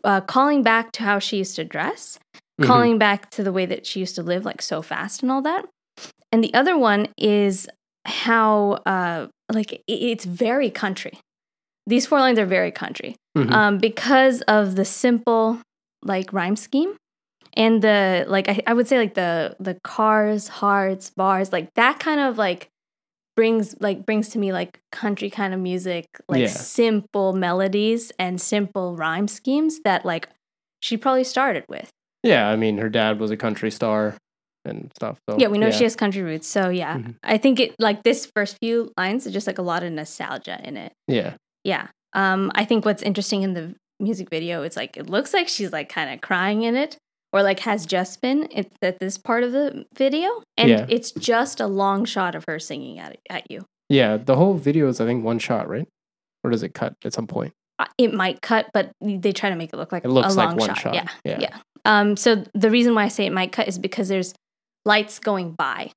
uh, 0.03 0.21
calling 0.21 0.63
back 0.63 0.91
to 0.93 1.03
how 1.03 1.19
she 1.19 1.37
used 1.37 1.55
to 1.55 1.63
dress, 1.63 2.19
Mhm. 2.59 2.65
calling 2.65 2.97
back 2.97 3.29
to 3.31 3.43
the 3.43 3.51
way 3.51 3.65
that 3.65 3.85
she 3.85 3.99
used 3.99 4.15
to 4.15 4.23
live, 4.23 4.45
like 4.45 4.61
so 4.61 4.81
fast 4.81 5.21
and 5.21 5.31
all 5.31 5.41
that. 5.43 5.65
And 6.31 6.43
the 6.43 6.53
other 6.53 6.77
one 6.77 7.07
is 7.17 7.67
how 8.05 8.79
uh 8.85 9.27
like 9.53 9.83
it's 9.87 10.25
very 10.25 10.69
country. 10.69 11.19
These 11.85 12.05
four 12.05 12.19
lines 12.19 12.39
are 12.39 12.45
very 12.45 12.71
country 12.71 13.15
Mhm. 13.37 13.51
um, 13.53 13.77
because 13.77 14.41
of 14.43 14.75
the 14.75 14.85
simple 14.85 15.61
like 16.03 16.31
rhyme 16.33 16.55
scheme 16.55 16.95
and 17.55 17.81
the 17.81 18.25
like 18.27 18.49
I, 18.49 18.61
I 18.67 18.73
would 18.73 18.87
say 18.87 18.97
like 18.97 19.13
the 19.13 19.55
the 19.59 19.77
cars 19.83 20.47
hearts 20.47 21.09
bars 21.15 21.51
like 21.53 21.69
that 21.75 21.99
kind 21.99 22.19
of 22.19 22.37
like 22.37 22.67
brings 23.37 23.75
like 23.79 24.05
brings 24.05 24.27
to 24.29 24.39
me 24.39 24.51
like 24.51 24.79
country 24.91 25.29
kind 25.29 25.53
of 25.53 25.59
music 25.61 26.05
like 26.27 26.41
Yeah. 26.41 26.47
simple 26.47 27.31
melodies 27.33 28.11
and 28.19 28.41
simple 28.41 28.95
rhyme 28.97 29.27
schemes 29.29 29.79
that 29.85 30.03
like 30.05 30.27
she 30.81 30.97
probably 30.97 31.23
started 31.23 31.63
with 31.69 31.89
yeah. 32.23 32.49
I 32.49 32.55
mean, 32.57 32.79
her 32.79 32.89
dad 32.89 33.19
was 33.21 33.31
a 33.31 33.37
country 33.37 33.71
star 33.71 34.15
and 34.65 34.91
stuff. 34.97 35.17
So, 35.29 35.37
yeah 35.39 35.47
we 35.47 35.57
know 35.59 35.71
she 35.71 35.83
has 35.85 35.95
country 35.95 36.21
roots 36.23 36.47
so 36.47 36.67
yeah 36.69 36.97
Mhm. 36.97 37.15
i 37.23 37.37
think 37.37 37.59
it 37.61 37.75
like 37.79 38.03
this 38.03 38.27
first 38.35 38.57
few 38.61 38.91
lines 38.97 39.25
is 39.25 39.31
just 39.31 39.47
like 39.47 39.59
a 39.59 39.61
lot 39.71 39.83
of 39.83 39.91
nostalgia 39.93 40.59
in 40.67 40.75
it 40.75 40.91
Yeah. 41.07 41.35
Yeah. 41.63 41.87
Um, 42.13 42.51
I 42.55 42.65
think 42.65 42.83
what's 42.85 43.03
interesting 43.03 43.43
in 43.43 43.53
the 43.53 43.75
music 43.99 44.29
video 44.29 44.63
is 44.63 44.75
like 44.75 44.97
it 44.97 45.09
looks 45.09 45.33
like 45.33 45.47
she's 45.47 45.71
like 45.71 45.89
kind 45.89 46.09
of 46.13 46.19
crying 46.21 46.63
in 46.63 46.75
it, 46.75 46.97
or 47.33 47.43
like 47.43 47.59
has 47.61 47.85
just 47.85 48.21
been 48.21 48.47
it, 48.51 48.71
at 48.81 48.99
this 48.99 49.17
part 49.17 49.43
of 49.43 49.51
the 49.51 49.85
video, 49.95 50.41
and 50.57 50.69
Yeah. 50.69 50.85
it's 50.89 51.11
just 51.11 51.59
a 51.59 51.67
long 51.67 52.05
shot 52.05 52.35
of 52.35 52.43
her 52.47 52.59
singing 52.59 52.99
at 52.99 53.17
at 53.29 53.49
you. 53.51 53.65
Yeah. 53.89 54.17
The 54.17 54.35
whole 54.35 54.53
video 54.55 54.87
is, 54.89 54.99
I 55.01 55.05
think, 55.05 55.23
one 55.23 55.39
shot, 55.39 55.67
right? 55.69 55.87
Or 56.43 56.51
does 56.51 56.63
it 56.63 56.73
cut 56.73 56.93
at 57.05 57.13
some 57.13 57.27
point? 57.27 57.53
Uh, 57.79 57.85
It 57.97 58.13
might 58.13 58.41
cut, 58.41 58.69
but 58.73 58.91
they 59.01 59.31
try 59.31 59.49
to 59.49 59.55
make 59.55 59.71
it 59.73 59.77
look 59.77 59.91
like 59.91 60.03
It 60.05 60.09
looks 60.09 60.33
a 60.33 60.37
like 60.37 60.47
long 60.49 60.57
one 60.57 60.69
shot. 60.69 60.77
shot. 60.79 60.93
Yeah. 60.95 61.07
Yeah. 61.23 61.39
Yeah. 61.39 61.57
Um, 61.85 62.17
so 62.17 62.43
the 62.53 62.69
reason 62.69 62.95
why 62.95 63.03
I 63.03 63.07
say 63.07 63.25
it 63.25 63.31
might 63.33 63.51
cut 63.51 63.67
is 63.67 63.77
because 63.79 64.07
there's 64.09 64.33
lights 64.85 65.19
going 65.19 65.51
by. 65.53 65.91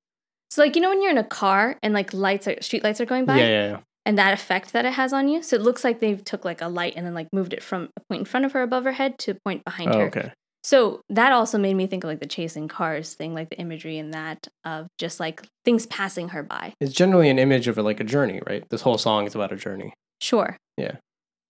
So 0.50 0.62
like 0.62 0.74
you 0.76 0.82
know 0.82 0.88
when 0.88 1.00
you're 1.02 1.10
in 1.12 1.18
a 1.18 1.24
car 1.24 1.76
and 1.82 1.94
like 1.94 2.12
lights 2.12 2.46
are 2.48 2.60
street 2.60 2.82
lights 2.84 3.00
are 3.00 3.06
going 3.06 3.24
by, 3.24 3.38
Yeah. 3.38 3.46
Yeah. 3.48 3.68
yeah. 3.70 3.78
and 4.06 4.18
that 4.18 4.32
effect 4.34 4.72
that 4.72 4.84
it 4.84 4.92
has 4.94 5.12
on 5.12 5.28
you. 5.28 5.42
So 5.42 5.56
it 5.56 5.62
looks 5.62 5.84
like 5.84 6.00
they 6.00 6.14
took 6.16 6.44
like 6.44 6.60
a 6.60 6.68
light 6.68 6.94
and 6.96 7.06
then 7.06 7.14
like 7.14 7.28
moved 7.32 7.52
it 7.52 7.62
from 7.62 7.88
a 7.96 8.00
point 8.08 8.20
in 8.20 8.24
front 8.24 8.46
of 8.46 8.52
her 8.52 8.62
above 8.62 8.84
her 8.84 8.92
head 8.92 9.18
to 9.20 9.32
a 9.32 9.34
point 9.44 9.64
behind 9.64 9.94
Oh, 9.94 9.98
her. 10.00 10.06
okay. 10.06 10.32
So 10.62 11.00
that 11.08 11.32
also 11.32 11.56
made 11.58 11.74
me 11.74 11.86
think 11.86 12.04
of 12.04 12.08
like 12.08 12.20
the 12.20 12.26
chasing 12.26 12.68
cars 12.68 13.14
thing, 13.14 13.34
like 13.34 13.48
the 13.48 13.58
imagery 13.58 13.96
in 13.98 14.10
that 14.10 14.46
of 14.64 14.88
just 14.98 15.18
like 15.18 15.42
things 15.64 15.86
passing 15.86 16.28
her 16.30 16.42
by. 16.42 16.74
It's 16.80 16.92
generally 16.92 17.30
an 17.30 17.38
image 17.38 17.66
of 17.66 17.78
like 17.78 18.00
a 18.00 18.04
journey, 18.04 18.40
right? 18.46 18.64
This 18.68 18.82
whole 18.82 18.98
song 18.98 19.26
is 19.26 19.34
about 19.34 19.52
a 19.52 19.56
journey. 19.56 19.94
Sure. 20.20 20.56
Yeah. 20.76 20.96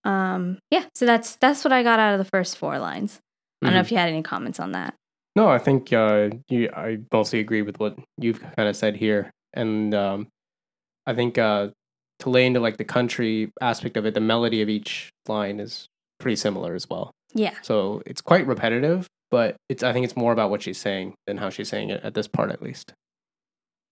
Um. 0.04 0.58
Yeah. 0.70 0.84
So 0.94 1.06
that's 1.06 1.36
that's 1.36 1.64
what 1.64 1.72
I 1.72 1.82
got 1.82 1.98
out 1.98 2.12
of 2.14 2.18
the 2.18 2.30
first 2.32 2.56
four 2.56 2.78
lines. 2.78 3.18
I 3.62 3.66
don't 3.66 3.74
know 3.74 3.80
Mhm. 3.80 3.84
if 3.84 3.90
you 3.90 3.98
had 3.98 4.08
any 4.08 4.22
comments 4.22 4.60
on 4.60 4.72
that. 4.72 4.94
No, 5.36 5.48
I 5.48 5.58
think 5.58 5.92
uh, 5.92 6.30
you. 6.48 6.70
I 6.74 6.98
mostly 7.12 7.40
agree 7.40 7.62
with 7.62 7.78
what 7.78 7.96
you've 8.16 8.40
kind 8.40 8.68
of 8.68 8.74
said 8.76 8.96
here, 8.96 9.30
and 9.54 9.94
um, 9.94 10.28
I 11.06 11.14
think 11.14 11.36
uh, 11.36 11.68
to 12.20 12.30
lay 12.30 12.46
into 12.46 12.60
like 12.60 12.78
the 12.78 12.84
country 12.84 13.50
aspect 13.60 13.96
of 13.96 14.06
it, 14.06 14.14
the 14.14 14.20
melody 14.20 14.62
of 14.62 14.68
each 14.68 15.10
line 15.28 15.60
is 15.60 15.86
pretty 16.18 16.36
similar 16.36 16.74
as 16.74 16.88
well. 16.88 17.10
Yeah. 17.34 17.54
So 17.62 18.02
it's 18.06 18.20
quite 18.20 18.46
repetitive, 18.46 19.06
but 19.30 19.56
it's 19.68 19.82
I 19.82 19.92
think 19.92 20.04
it's 20.04 20.16
more 20.16 20.32
about 20.32 20.50
what 20.50 20.62
she's 20.62 20.78
saying 20.78 21.14
than 21.26 21.38
how 21.38 21.50
she's 21.50 21.68
saying 21.68 21.90
it 21.90 22.02
at 22.02 22.14
this 22.14 22.28
part 22.28 22.50
at 22.50 22.62
least. 22.62 22.92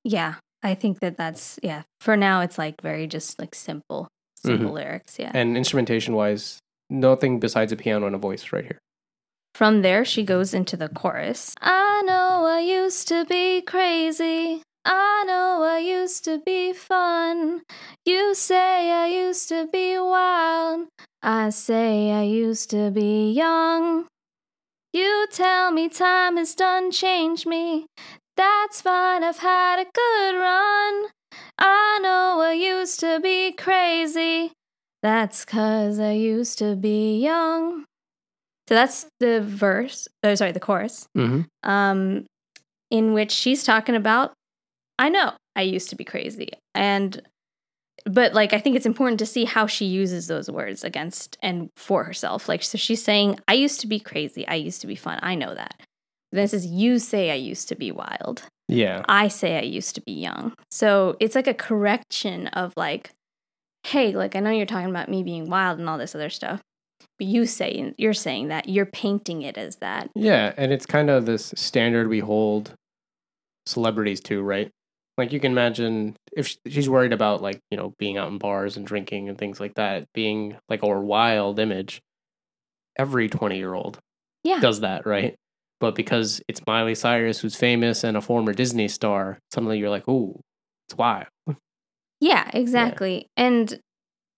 Yeah. 0.05 0.35
I 0.63 0.75
think 0.75 1.01
that 1.01 1.17
that's, 1.17 1.59
yeah. 1.63 1.83
For 2.01 2.17
now, 2.17 2.41
it's 2.41 2.59
like 2.59 2.81
very 2.83 3.07
just 3.07 3.39
like 3.39 3.55
simple, 3.55 4.09
mm-hmm. 4.45 4.49
simple 4.49 4.73
lyrics. 4.73 5.19
Yeah. 5.19 5.31
And 5.33 5.57
instrumentation 5.57 6.15
wise, 6.15 6.59
nothing 6.91 7.39
besides 7.39 7.71
a 7.71 7.77
piano 7.77 8.07
and 8.07 8.17
a 8.17 8.19
voice 8.19 8.53
right 8.53 8.65
here. 8.65 8.79
From 9.55 9.83
there, 9.83 10.05
she 10.05 10.25
goes 10.25 10.55
into 10.55 10.77
the 10.77 10.89
chorus. 10.89 11.55
I 11.61 12.03
know 12.05 12.45
I 12.47 12.61
used 12.61 13.09
to 13.09 13.25
be 13.25 13.61
crazy. 13.61 14.63
I 14.85 15.25
know 15.27 15.63
I 15.63 15.79
used 15.79 16.25
to 16.25 16.39
be 16.39 16.73
fun. 16.73 17.63
You 18.05 18.35
say 18.35 18.91
I 18.91 19.07
used 19.07 19.49
to 19.51 19.67
be 19.67 19.99
wild. 19.99 20.89
I 21.23 21.51
say 21.51 22.13
I 22.13 22.23
used 22.23 22.71
to 22.71 22.91
be 22.91 23.33
young. 23.33 24.07
You 24.93 25.27
tell 25.31 25.71
me 25.71 25.89
time 25.89 26.37
has 26.37 26.55
done 26.55 26.91
changed 26.91 27.47
me. 27.47 27.87
That's 28.37 28.81
fine, 28.81 29.25
I've 29.25 29.39
had 29.39 29.81
a 29.81 29.85
good 29.85 30.39
run. 30.39 31.11
I 31.59 31.99
know 32.03 32.41
I 32.41 32.53
used 32.53 33.01
to 33.01 33.19
be 33.21 33.53
crazy. 33.53 34.53
That's 35.03 35.45
cause 35.45 35.99
I 35.99 36.13
used 36.13 36.59
to 36.59 36.77
be 36.77 37.19
young. 37.21 37.85
So 38.69 38.75
that's 38.75 39.07
the 39.19 39.41
verse, 39.41 40.09
oh, 40.23 40.35
sorry, 40.35 40.53
the 40.53 40.61
chorus, 40.61 41.07
Mm-hmm. 41.17 41.69
um, 41.69 42.27
in 42.91 43.13
which 43.13 43.33
she's 43.33 43.65
talking 43.65 43.95
about, 43.95 44.33
I 44.99 45.09
know 45.09 45.33
I 45.57 45.63
used 45.63 45.91
to 45.91 45.97
be 45.97 46.05
crazy. 46.05 46.51
And, 46.75 47.23
but 48.09 48.35
like, 48.35 48.53
I 48.53 48.59
think 48.59 48.77
it's 48.77 48.87
important 48.87 49.19
to 49.19 49.27
see 49.27 49.45
how 49.45 49.67
she 49.67 49.85
uses 49.85 50.27
those 50.27 50.51
words 50.51 50.85
against 50.85 51.37
and 51.43 51.71
for 51.77 52.05
herself. 52.05 52.49
Like, 52.49 52.63
so 52.63 52.79
she's 52.79 53.03
saying, 53.03 53.39
I 53.47 53.55
used 53.55 53.81
to 53.81 53.87
be 53.87 54.01
crazy. 54.01 54.47
I 54.49 54.55
used 54.55 54.81
to 54.81 54.87
be 54.87 54.95
fun. 54.95 55.19
I 55.23 55.35
know 55.35 55.55
that. 55.55 55.81
Then 56.33 56.45
it 56.45 56.49
says, 56.49 56.67
You 56.67 56.99
say 56.99 57.31
I 57.31 57.35
used 57.35 57.69
to 57.69 57.75
be 57.75 57.91
wild. 57.91 58.45
Yeah. 58.69 59.03
I 59.09 59.29
say 59.29 59.57
I 59.57 59.63
used 59.63 59.95
to 59.95 60.01
be 60.03 60.13
young. 60.13 60.53
So 60.71 61.17
it's 61.21 61.35
like 61.35 61.47
a 61.47 61.55
correction 61.55 62.49
of 62.49 62.73
like, 62.77 63.11
hey, 63.87 64.13
like 64.13 64.37
I 64.37 64.41
know 64.41 64.51
you're 64.51 64.67
talking 64.67 64.91
about 64.91 65.09
me 65.09 65.23
being 65.23 65.49
wild 65.49 65.79
and 65.79 65.89
all 65.89 65.97
this 65.97 66.15
other 66.15 66.29
stuff, 66.29 66.61
but 67.19 67.27
you 67.27 67.47
say 67.47 67.95
you're 67.97 68.13
saying 68.13 68.49
that 68.49 68.69
you're 68.69 68.87
painting 68.87 69.43
it 69.43 69.57
as 69.57 69.77
that. 69.77 70.11
Yeah, 70.15 70.53
and 70.57 70.73
it's 70.73 70.85
kind 70.85 71.09
of 71.09 71.25
this 71.25 71.55
standard 71.57 72.09
we 72.09 72.21
hold 72.21 72.75
celebrities 73.67 74.21
to, 74.21 74.43
right? 74.43 74.71
Like 75.19 75.33
you 75.33 75.41
can 75.41 75.53
imagine 75.53 76.17
if 76.37 76.57
she's 76.67 76.89
worried 76.89 77.13
about 77.13 77.43
like, 77.43 77.61
you 77.71 77.77
know, 77.77 77.93
being 77.99 78.17
out 78.17 78.29
in 78.31 78.39
bars 78.39 78.77
and 78.77 78.87
drinking 78.87 79.29
and 79.29 79.37
things 79.37 79.61
like 79.61 79.75
that, 79.75 80.07
being 80.15 80.57
like 80.69 80.83
a 80.83 80.89
wild 80.89 81.59
image. 81.59 82.01
Every 82.99 83.29
20-year-old 83.29 83.99
Yeah. 84.45 84.61
does 84.61 84.81
that, 84.81 85.07
right? 85.07 85.37
But 85.81 85.95
because 85.95 86.41
it's 86.49 86.61
Miley 86.67 86.97
Cyrus 86.97 87.41
who's 87.41 87.55
famous 87.57 88.03
and 88.05 88.17
a 88.17 88.21
former 88.21 88.53
Disney 88.53 88.89
star, 88.89 89.39
suddenly 89.53 89.79
you're 89.79 89.91
like, 89.91 90.09
"Ooh, 90.09 90.41
it's 90.89 90.97
wild." 90.97 91.27
Yeah, 92.21 92.51
exactly. 92.55 93.27
And 93.37 93.79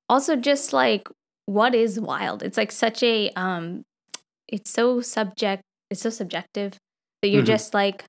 also 0.09 0.37
just 0.37 0.73
like 0.73 1.09
what 1.47 1.75
is 1.75 1.99
wild? 2.01 2.43
It's 2.43 2.59
like 2.59 2.73
such 2.73 3.03
a 3.03 3.31
um 3.31 3.83
it's 4.49 4.71
so 4.71 5.01
subject 5.01 5.63
it's 5.91 6.03
so 6.03 6.11
subjective 6.11 6.77
that 7.23 7.29
you're 7.29 7.43
Mhm. 7.43 7.47
just 7.47 7.75
like 7.75 8.05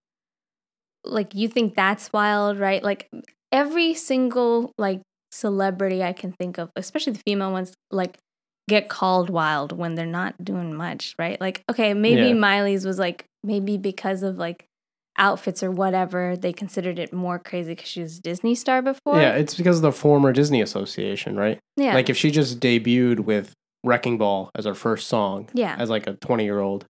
like 1.04 1.34
you 1.34 1.48
think 1.48 1.76
that's 1.76 2.12
wild, 2.14 2.60
right? 2.60 2.84
Like 2.84 3.10
every 3.52 3.94
single 3.94 4.72
like 4.78 5.02
celebrity 5.32 6.04
I 6.04 6.14
can 6.14 6.32
think 6.32 6.58
of, 6.58 6.70
especially 6.76 7.14
the 7.14 7.22
female 7.26 7.52
ones, 7.52 7.74
like 7.92 8.18
get 8.70 8.90
called 8.90 9.30
wild 9.30 9.72
when 9.72 9.96
they're 9.96 10.06
not 10.06 10.44
doing 10.44 10.74
much, 10.74 11.16
right? 11.18 11.40
Like 11.40 11.62
okay, 11.70 11.94
maybe 11.94 12.30
Yeah. 12.30 12.34
Miley's 12.34 12.86
was 12.86 13.00
like 13.00 13.26
maybe 13.44 13.78
because 13.78 14.24
of 14.24 14.38
like 14.38 14.66
outfits 15.18 15.62
or 15.62 15.72
whatever, 15.72 16.36
they 16.38 16.54
considered 16.54 16.98
it 16.98 17.12
more 17.12 17.40
crazy 17.40 17.74
because 17.74 17.90
she 17.90 18.02
was 18.02 18.18
a 18.18 18.22
Disney 18.22 18.56
star 18.56 18.82
before. 18.82 19.20
Yeah, 19.20 19.34
it's 19.34 19.56
because 19.56 19.78
of 19.78 19.82
the 19.82 19.92
former 19.92 20.32
Disney 20.32 20.62
association, 20.62 21.36
right? 21.36 21.60
Yeah. 21.78 21.94
Like 21.94 22.10
if 22.10 22.18
she 22.18 22.32
just 22.32 22.60
debuted 22.60 23.22
with 23.22 23.54
Wrecking 23.84 24.18
Ball 24.18 24.50
as 24.56 24.66
her 24.66 24.76
first 24.76 25.08
song 25.08 25.50
yeah. 25.54 25.76
as 25.78 25.90
like 25.90 26.08
a 26.08 26.14
20-year-old, 26.14 26.86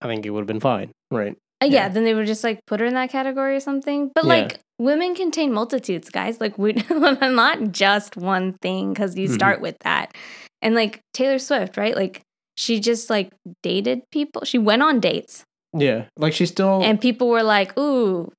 I 0.00 0.06
think 0.06 0.26
it 0.26 0.30
would 0.30 0.40
have 0.40 0.46
been 0.46 0.60
fine, 0.60 0.92
right? 1.10 1.36
Uh, 1.62 1.66
yeah. 1.66 1.72
yeah. 1.72 1.88
then 1.88 2.04
they 2.04 2.14
would 2.14 2.26
just 2.26 2.44
like 2.44 2.60
put 2.66 2.80
her 2.80 2.86
in 2.86 2.94
that 2.94 3.10
category 3.10 3.56
or 3.56 3.60
something. 3.60 4.10
But 4.14 4.24
Yeah. 4.24 4.28
like 4.28 4.60
women 4.78 5.14
contain 5.14 5.52
multitudes, 5.52 6.08
guys. 6.10 6.40
Like 6.40 6.56
we 6.58 6.72
not 6.90 7.72
just 7.72 8.16
one 8.16 8.54
thing 8.62 8.92
because 8.92 9.16
you 9.16 9.28
Mhm. 9.28 9.34
start 9.34 9.60
with 9.60 9.76
that. 9.80 10.14
And 10.62 10.74
like 10.74 11.00
Taylor 11.14 11.38
Swift, 11.38 11.76
right? 11.76 11.94
Like 11.96 12.22
she 12.56 12.80
just 12.80 13.10
like 13.10 13.30
dated 13.62 14.02
people. 14.12 14.44
She 14.44 14.58
went 14.58 14.82
on 14.82 15.00
dates 15.00 15.44
Yeah, 15.76 16.06
like 16.16 16.32
she's 16.32 16.50
still 16.50 16.82
and 16.82 17.00
people 17.00 17.28
were 17.28 17.42
like, 17.44 17.76
"Ooh, 17.78 18.32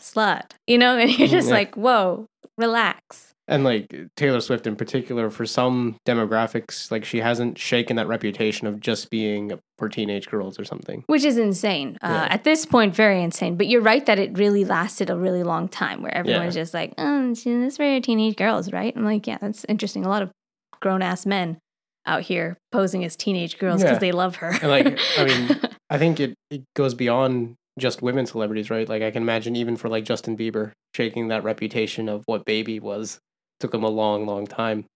slut," 0.00 0.52
you 0.66 0.78
know, 0.78 0.96
and 1.02 1.10
you're 1.18 1.28
just 1.28 1.48
Yeah. 1.48 1.54
like, 1.54 1.74
"Whoa, 1.76 2.26
relax." 2.58 3.29
And 3.50 3.64
like 3.64 3.94
Taylor 4.16 4.40
Swift 4.40 4.66
in 4.66 4.76
particular 4.76 5.28
for 5.28 5.44
some 5.44 5.96
demographics 6.06 6.90
like 6.90 7.04
she 7.04 7.18
hasn't 7.18 7.58
shaken 7.58 7.96
that 7.96 8.06
reputation 8.08 8.66
of 8.66 8.80
just 8.80 9.10
being 9.10 9.52
for 9.78 9.88
teenage 9.88 10.28
girls 10.28 10.58
or 10.58 10.64
something. 10.64 11.04
Which 11.06 11.24
is 11.24 11.36
insane. 11.36 11.98
Uh, 12.02 12.28
At 12.30 12.44
this 12.44 12.64
point, 12.64 12.94
very 12.94 13.22
insane. 13.22 13.56
But 13.56 13.66
you're 13.66 13.80
right 13.82 14.04
that 14.06 14.18
it 14.18 14.38
really 14.38 14.64
lasted 14.64 15.10
a 15.10 15.16
really 15.16 15.42
long 15.42 15.68
time 15.68 16.02
where 16.02 16.14
everyone's 16.14 16.54
just 16.54 16.72
like, 16.72 16.94
oh, 16.96 17.28
this 17.30 17.46
is 17.46 17.76
for 17.76 18.00
teenage 18.00 18.36
girls, 18.36 18.72
right? 18.72 18.94
I'm 18.96 19.04
like, 19.04 19.26
yeah, 19.26 19.38
that's 19.40 19.64
interesting. 19.66 20.04
A 20.04 20.08
lot 20.08 20.22
of 20.22 20.30
grown 20.80 21.02
ass 21.02 21.26
men 21.26 21.58
out 22.06 22.22
here 22.22 22.56
posing 22.72 23.04
as 23.04 23.16
teenage 23.16 23.58
girls 23.58 23.82
because 23.82 23.96
Yeah. 23.96 23.98
they 23.98 24.12
love 24.12 24.36
her. 24.36 24.48
And, 24.62 24.68
like, 24.68 24.98
I 25.18 25.24
mean, 25.24 25.60
I 25.90 25.98
think 25.98 26.20
it, 26.20 26.34
it 26.50 26.62
goes 26.74 26.94
beyond 26.94 27.56
just 27.78 28.02
women 28.02 28.26
celebrities, 28.26 28.70
right? 28.70 28.88
Like 28.88 29.02
I 29.02 29.10
can 29.10 29.22
imagine 29.22 29.56
even 29.56 29.76
for 29.76 29.88
like 29.88 30.04
Justin 30.04 30.36
Bieber 30.36 30.72
shaking 30.94 31.28
that 31.28 31.44
reputation 31.44 32.08
of 32.08 32.22
what 32.26 32.44
baby 32.44 32.78
was 32.80 33.18
took 33.60 33.74
him 33.74 33.84
a 33.84 33.88
long, 33.88 34.26
long 34.26 34.46
time. 34.46 34.86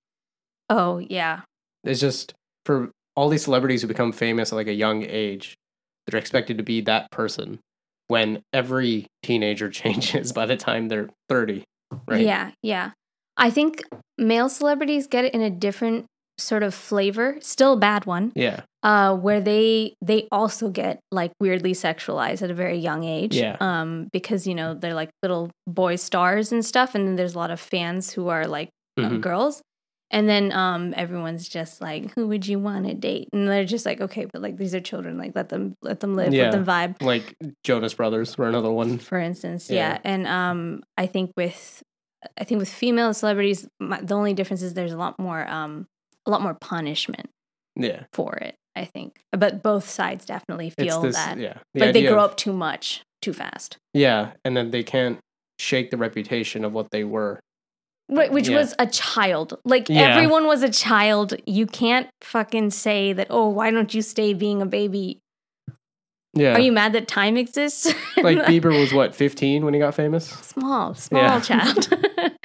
oh, 0.70 0.98
yeah. 0.98 1.42
It's 1.84 2.00
just 2.00 2.32
for 2.64 2.90
all 3.14 3.28
these 3.28 3.44
celebrities 3.44 3.82
who 3.82 3.88
become 3.88 4.10
famous 4.10 4.52
at 4.52 4.56
like 4.56 4.66
a 4.68 4.72
young 4.72 5.04
age, 5.04 5.54
they're 6.06 6.18
expected 6.18 6.56
to 6.58 6.64
be 6.64 6.80
that 6.82 7.10
person 7.10 7.60
when 8.08 8.42
every 8.52 9.06
teenager 9.22 9.70
changes 9.82 10.32
by 10.32 10.46
the 10.46 10.56
time 10.56 10.88
they're 10.88 11.10
30, 11.28 11.64
right? 12.08 12.24
Yeah, 12.24 12.50
yeah. 12.62 12.92
I 13.36 13.50
think 13.50 13.82
male 14.16 14.48
celebrities 14.48 15.06
get 15.06 15.24
it 15.24 15.34
in 15.34 15.42
a 15.42 15.50
different 15.50 16.06
sort 16.38 16.62
of 16.62 16.74
flavor, 16.74 17.36
still 17.40 17.74
a 17.74 17.76
bad 17.76 18.06
one, 18.06 18.32
Yeah. 18.34 18.60
uh, 18.82 19.14
where 19.16 19.40
they 19.40 19.94
they 20.04 20.26
also 20.32 20.68
get 20.68 21.00
like 21.10 21.32
weirdly 21.40 21.72
sexualized 21.72 22.42
at 22.42 22.50
a 22.50 22.54
very 22.54 22.78
young 22.78 23.04
age. 23.04 23.36
Yeah. 23.36 23.56
Um, 23.60 24.08
because 24.12 24.46
you 24.46 24.54
know 24.54 24.74
they're 24.74 24.94
like 24.94 25.10
little 25.22 25.50
boy 25.66 25.96
stars 25.96 26.52
and 26.52 26.64
stuff, 26.64 26.94
and 26.94 27.06
then 27.06 27.16
there's 27.16 27.34
a 27.34 27.38
lot 27.38 27.50
of 27.50 27.60
fans 27.60 28.12
who 28.12 28.28
are 28.28 28.46
like 28.46 28.68
uh, 28.98 29.02
Mhm. 29.02 29.20
girls. 29.20 29.62
And 30.10 30.28
then 30.28 30.52
um, 30.52 30.92
everyone's 30.96 31.48
just 31.48 31.80
like, 31.80 32.12
"Who 32.14 32.28
would 32.28 32.46
you 32.46 32.58
want 32.60 32.86
to 32.86 32.94
date?" 32.94 33.28
And 33.32 33.48
they're 33.48 33.64
just 33.64 33.84
like, 33.86 34.00
"Okay, 34.00 34.26
but 34.32 34.42
like 34.42 34.56
these 34.58 34.72
are 34.74 34.80
children. 34.80 35.18
Like 35.18 35.32
let 35.34 35.48
them 35.48 35.74
let 35.82 35.98
them 36.00 36.14
live, 36.14 36.32
Yeah. 36.32 36.44
let 36.44 36.52
them 36.52 36.64
vibe." 36.66 37.02
Like 37.02 37.34
Jonas 37.64 37.94
Brothers 37.94 38.36
were 38.38 38.46
another 38.48 38.70
one. 38.70 38.98
for 38.98 39.18
instance 39.18 39.70
Yeah. 39.70 39.94
yeah, 39.94 39.98
and 40.04 40.26
um 40.26 40.82
i 40.96 41.06
think 41.06 41.32
with 41.36 41.82
i 42.38 42.44
think 42.44 42.58
with 42.60 42.68
female 42.68 43.12
celebrities 43.14 43.66
my, 43.80 44.00
the 44.00 44.14
only 44.14 44.34
difference 44.34 44.62
is 44.62 44.74
there's 44.74 44.92
a 44.92 44.96
lot 44.98 45.18
more 45.18 45.46
um 45.48 45.86
a 46.26 46.30
lot 46.30 46.42
more 46.42 46.54
punishment 46.54 47.28
Yeah. 47.76 48.04
for 48.12 48.34
it 48.36 48.54
i 48.76 48.84
think 48.84 49.20
but 49.32 49.62
both 49.62 49.88
sides 49.88 50.24
definitely 50.26 50.70
feel 50.70 51.00
this, 51.02 51.16
that 51.16 51.38
yeah. 51.38 51.58
The 51.74 51.80
like 51.80 51.92
they 51.94 52.02
grow 52.02 52.18
of- 52.24 52.30
up 52.32 52.36
too 52.36 52.52
much 52.52 53.02
too 53.22 53.32
fast 53.32 53.78
Yeah. 53.94 54.32
And 54.44 54.54
then 54.56 54.70
they 54.70 54.82
can't 54.82 55.18
shake 55.58 55.90
the 55.90 55.96
reputation 55.96 56.62
of 56.64 56.74
what 56.74 56.90
they 56.90 57.04
were. 57.04 57.40
Wh- 58.08 58.30
which 58.30 58.48
Yeah. 58.48 58.58
was 58.58 58.74
a 58.78 58.86
child 58.86 59.58
like 59.64 59.88
Yeah. 59.88 60.02
everyone 60.14 60.46
was 60.46 60.62
a 60.62 60.68
child 60.68 61.34
you 61.46 61.66
can't 61.66 62.08
fucking 62.20 62.70
say 62.72 63.12
that 63.14 63.28
oh 63.30 63.48
why 63.48 63.70
don't 63.70 63.94
you 63.94 64.02
stay 64.02 64.34
being 64.34 64.60
a 64.60 64.66
baby 64.66 65.20
Yeah. 66.34 66.54
are 66.54 66.60
you 66.60 66.72
mad 66.72 66.92
that 66.92 67.08
time 67.08 67.36
exists 67.38 67.86
like 68.18 68.38
Bieber 68.38 68.78
was 68.78 68.92
what, 68.92 69.14
15 69.14 69.64
when 69.64 69.72
he 69.72 69.80
got 69.80 69.94
famous? 69.94 70.26
small, 70.28 70.94
small 70.94 71.22
Yeah. 71.22 71.40
child. 71.40 71.88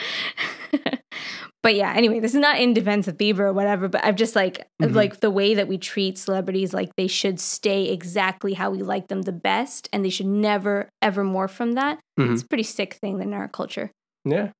but 1.63 1.75
yeah, 1.75 1.93
anyway, 1.93 2.19
this 2.19 2.33
is 2.33 2.39
not 2.39 2.59
in 2.59 2.73
defense 2.73 3.07
of 3.07 3.17
Bieber 3.17 3.39
or 3.41 3.53
whatever, 3.53 3.87
but 3.87 4.03
I'm 4.03 4.15
just 4.15 4.35
like 4.35 4.67
Mhm. 4.81 4.93
like 4.95 5.19
the 5.19 5.31
way 5.31 5.55
that 5.55 5.67
we 5.67 5.77
treat 5.77 6.17
celebrities 6.17 6.73
like 6.73 6.95
they 6.95 7.07
should 7.07 7.39
stay 7.39 7.89
exactly 7.89 8.53
how 8.53 8.71
we 8.71 8.79
like 8.81 9.07
them 9.07 9.23
the 9.23 9.31
best 9.31 9.89
and 9.91 10.03
they 10.05 10.09
should 10.09 10.25
never 10.27 10.89
ever 11.01 11.23
morph 11.23 11.49
from 11.51 11.73
that. 11.73 11.99
Mhm. 12.19 12.33
It's 12.33 12.43
a 12.43 12.47
pretty 12.47 12.63
sick 12.63 12.93
thing 12.95 13.21
in 13.21 13.33
our 13.33 13.47
culture. 13.47 13.91
Yeah. 14.25 14.51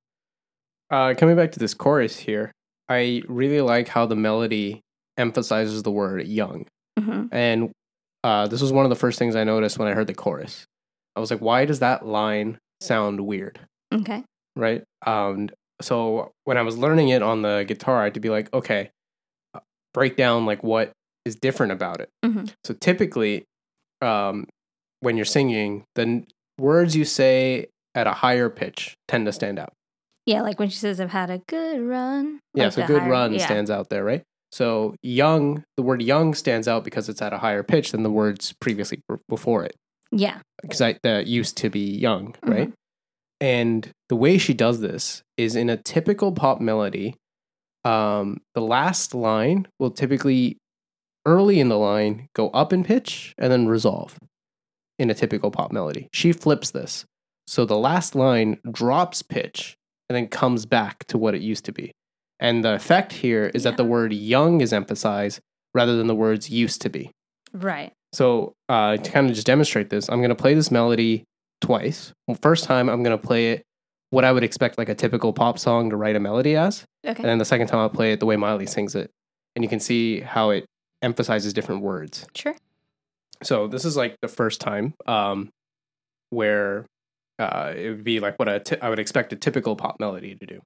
Uh, 0.91 1.13
coming 1.17 1.35
back 1.35 1.51
to 1.53 1.59
this 1.59 1.73
chorus 1.73 2.17
here, 2.17 2.51
I 2.89 3.21
really 3.27 3.61
like 3.61 3.87
how 3.89 4.05
the 4.05 4.15
melody 4.15 4.81
emphasizes 5.17 5.83
the 5.83 5.91
word 5.91 6.27
young. 6.27 6.65
hmm 6.97 7.25
And 7.31 7.71
uh, 8.23 8.47
this 8.47 8.61
was 8.61 8.73
one 8.73 8.85
of 8.85 8.89
the 8.89 8.95
first 8.97 9.17
things 9.19 9.35
I 9.35 9.43
noticed 9.45 9.77
when 9.79 9.87
I 9.87 9.93
heard 9.93 10.07
the 10.07 10.13
chorus. 10.13 10.65
I 11.15 11.19
was 11.21 11.31
like, 11.31 11.39
why 11.41 11.65
does 11.65 11.79
that 11.79 12.05
line 12.05 12.57
sound 12.81 13.21
weird? 13.21 13.59
Okay. 13.93 14.23
Right. 14.55 14.83
Um, 15.05 15.49
so 15.81 16.31
when 16.45 16.57
I 16.57 16.61
was 16.61 16.77
learning 16.77 17.09
it 17.09 17.21
on 17.21 17.41
the 17.41 17.63
guitar, 17.67 18.01
I 18.01 18.03
had 18.05 18.13
to 18.15 18.19
be 18.19 18.29
like, 18.29 18.51
okay, 18.53 18.89
break 19.93 20.15
down 20.15 20.45
like 20.45 20.63
what 20.63 20.91
is 21.25 21.35
different 21.35 21.71
about 21.71 21.99
it. 22.01 22.09
Mhm. 22.23 22.51
So 22.63 22.73
typically, 22.73 23.43
um, 24.01 24.47
when 25.01 25.15
you're 25.15 25.25
singing, 25.25 25.83
the 25.95 26.01
n- 26.03 26.27
words 26.59 26.95
you 26.95 27.05
say 27.05 27.67
at 27.95 28.07
a 28.07 28.11
higher 28.13 28.49
pitch 28.49 28.95
tend 29.07 29.25
to 29.25 29.31
stand 29.33 29.59
out. 29.59 29.73
Yeah, 30.25 30.41
like 30.41 30.59
when 30.59 30.69
she 30.69 30.77
says, 30.77 30.99
"I've 31.01 31.09
had 31.09 31.29
a 31.29 31.39
good 31.47 31.81
run." 31.81 32.39
Yeah, 32.53 32.65
like 32.65 32.73
so 32.73 32.85
good 32.87 33.01
higher- 33.01 33.11
run 33.11 33.33
yeah. 33.33 33.45
stands 33.45 33.71
out 33.71 33.89
there, 33.89 34.03
right? 34.03 34.23
So 34.51 34.95
young, 35.01 35.63
the 35.77 35.83
word 35.83 36.01
young 36.01 36.33
stands 36.33 36.67
out 36.67 36.83
because 36.83 37.07
it's 37.09 37.21
at 37.21 37.33
a 37.33 37.37
higher 37.39 37.63
pitch 37.63 37.91
than 37.91 38.03
the 38.03 38.09
words 38.11 38.53
previously 38.59 39.01
before 39.27 39.63
it. 39.63 39.75
Yeah, 40.11 40.39
Because 40.61 40.81
I 40.81 40.97
that 41.03 41.27
used 41.27 41.55
to 41.57 41.69
be 41.69 41.79
young, 41.97 42.33
Mm-hmm. 42.43 42.71
And 43.41 43.91
the 44.09 44.15
way 44.15 44.37
she 44.37 44.53
does 44.53 44.81
this 44.81 45.23
is 45.37 45.55
in 45.55 45.69
a 45.69 45.77
typical 45.77 46.31
pop 46.31 46.59
melody. 46.59 47.15
Um, 47.85 48.41
the 48.55 48.61
last 48.61 49.13
line 49.13 49.67
will 49.79 49.91
typically 49.91 50.57
early 51.25 51.59
in 51.59 51.69
the 51.69 51.77
line 51.77 52.27
go 52.33 52.49
up 52.49 52.73
in 52.73 52.83
pitch 52.83 53.33
and 53.37 53.51
then 53.51 53.67
resolve 53.67 54.17
in 54.97 55.09
a 55.09 55.13
typical 55.13 55.51
pop 55.51 55.71
melody. 55.71 56.09
She 56.11 56.33
flips 56.33 56.71
this. 56.71 57.05
So 57.47 57.65
the 57.65 57.77
last 57.77 58.15
line 58.15 58.59
drops 58.69 59.21
pitch 59.21 59.77
and 60.09 60.15
then 60.15 60.27
comes 60.27 60.65
back 60.65 61.05
to 61.05 61.17
what 61.17 61.35
it 61.35 61.41
used 61.41 61.65
to 61.65 61.71
be. 61.71 61.91
And 62.39 62.63
the 62.63 62.73
effect 62.73 63.13
here 63.13 63.51
is 63.53 63.63
that 63.63 63.77
the 63.77 63.83
word 63.83 64.13
young 64.13 64.61
is 64.61 64.73
emphasized 64.73 65.39
rather 65.73 65.95
than 65.95 66.07
the 66.07 66.15
words 66.15 66.49
used 66.49 66.81
to 66.81 66.89
be. 66.89 67.11
right. 67.53 67.93
So 68.11 68.53
uh, 68.69 68.97
to 68.97 69.11
kind 69.11 69.29
of 69.29 69.35
just 69.35 69.45
demonstrate 69.45 69.91
this, 69.91 70.09
I'm 70.09 70.19
going 70.19 70.29
to 70.29 70.35
play 70.35 70.55
this 70.55 70.71
melody 70.71 71.25
twice. 71.61 72.13
Well, 72.27 72.37
first 72.41 72.63
time, 72.65 72.89
I'm 72.89 73.03
going 73.03 73.17
to 73.17 73.23
play 73.23 73.51
it 73.51 73.63
what 74.11 74.25
I 74.25 74.31
would 74.31 74.43
expect 74.43 74.77
like 74.77 74.89
a 74.89 74.95
typical 74.95 75.33
pop 75.33 75.59
song 75.59 75.89
to 75.91 75.95
write 75.95 76.15
a 76.15 76.19
melody 76.19 76.55
as. 76.55 76.83
Okay. 77.05 77.21
And 77.21 77.29
then 77.29 77.37
the 77.37 77.45
second 77.45 77.67
time, 77.67 77.79
I'll 77.79 77.89
play 77.89 78.11
it 78.11 78.19
the 78.19 78.25
way 78.25 78.35
Miley 78.35 78.65
sings 78.65 78.95
it. 78.95 79.11
And 79.55 79.63
you 79.63 79.69
can 79.69 79.79
see 79.79 80.21
how 80.21 80.49
it 80.49 80.65
emphasizes 81.01 81.53
different 81.53 81.81
words. 81.81 82.25
sure. 82.35 82.55
So 83.41 83.67
this 83.67 83.85
is 83.85 83.95
like 83.95 84.17
the 84.21 84.27
first 84.27 84.59
time 84.59 84.93
um, 85.05 85.49
where 86.29 86.85
uh, 87.39 87.73
it 87.75 87.89
would 87.89 88.03
be 88.03 88.19
like 88.19 88.37
what 88.37 88.49
a 88.49 88.59
t- 88.59 88.75
I 88.81 88.89
would 88.89 88.99
expect 88.99 89.31
a 89.31 89.37
typical 89.37 89.77
pop 89.77 89.97
melody 89.99 90.35
to 90.35 90.45
do. 90.45 90.61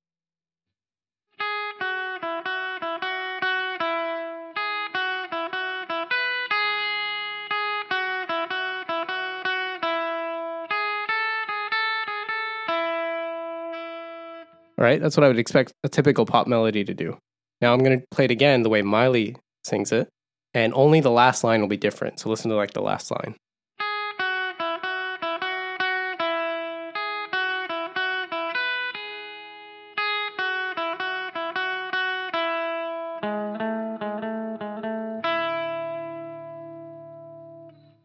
Right, 14.77 15.01
that's 15.01 15.15
what 15.15 15.23
I 15.23 15.27
would 15.27 15.39
expect 15.39 15.73
a 15.83 15.89
typical 15.89 16.25
pop 16.25 16.47
melody 16.47 16.83
to 16.83 16.93
do. 16.93 17.17
Now 17.61 17.73
I'm 17.73 17.79
going 17.79 17.99
to 17.99 18.05
play 18.11 18.25
it 18.25 18.31
again 18.31 18.63
the 18.63 18.69
way 18.69 18.81
Miley 18.81 19.35
sings 19.63 19.91
it, 19.91 20.09
and 20.53 20.73
only 20.73 20.99
the 20.99 21.11
last 21.11 21.43
line 21.43 21.61
will 21.61 21.67
be 21.67 21.77
different. 21.77 22.19
So 22.19 22.29
listen 22.29 22.49
to 22.49 22.55
like 22.55 22.73
the 22.73 22.81
last 22.81 23.11
line. 23.11 23.35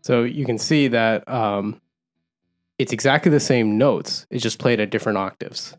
So 0.08 0.22
you 0.22 0.46
can 0.46 0.56
see 0.56 0.88
that 0.88 1.28
um, 1.28 1.82
it's 2.78 2.94
exactly 2.94 3.30
the 3.30 3.40
same 3.40 3.76
notes. 3.76 4.26
It's 4.30 4.42
just 4.42 4.58
played 4.58 4.80
at 4.80 4.88
different 4.88 5.18
octaves. 5.18 5.76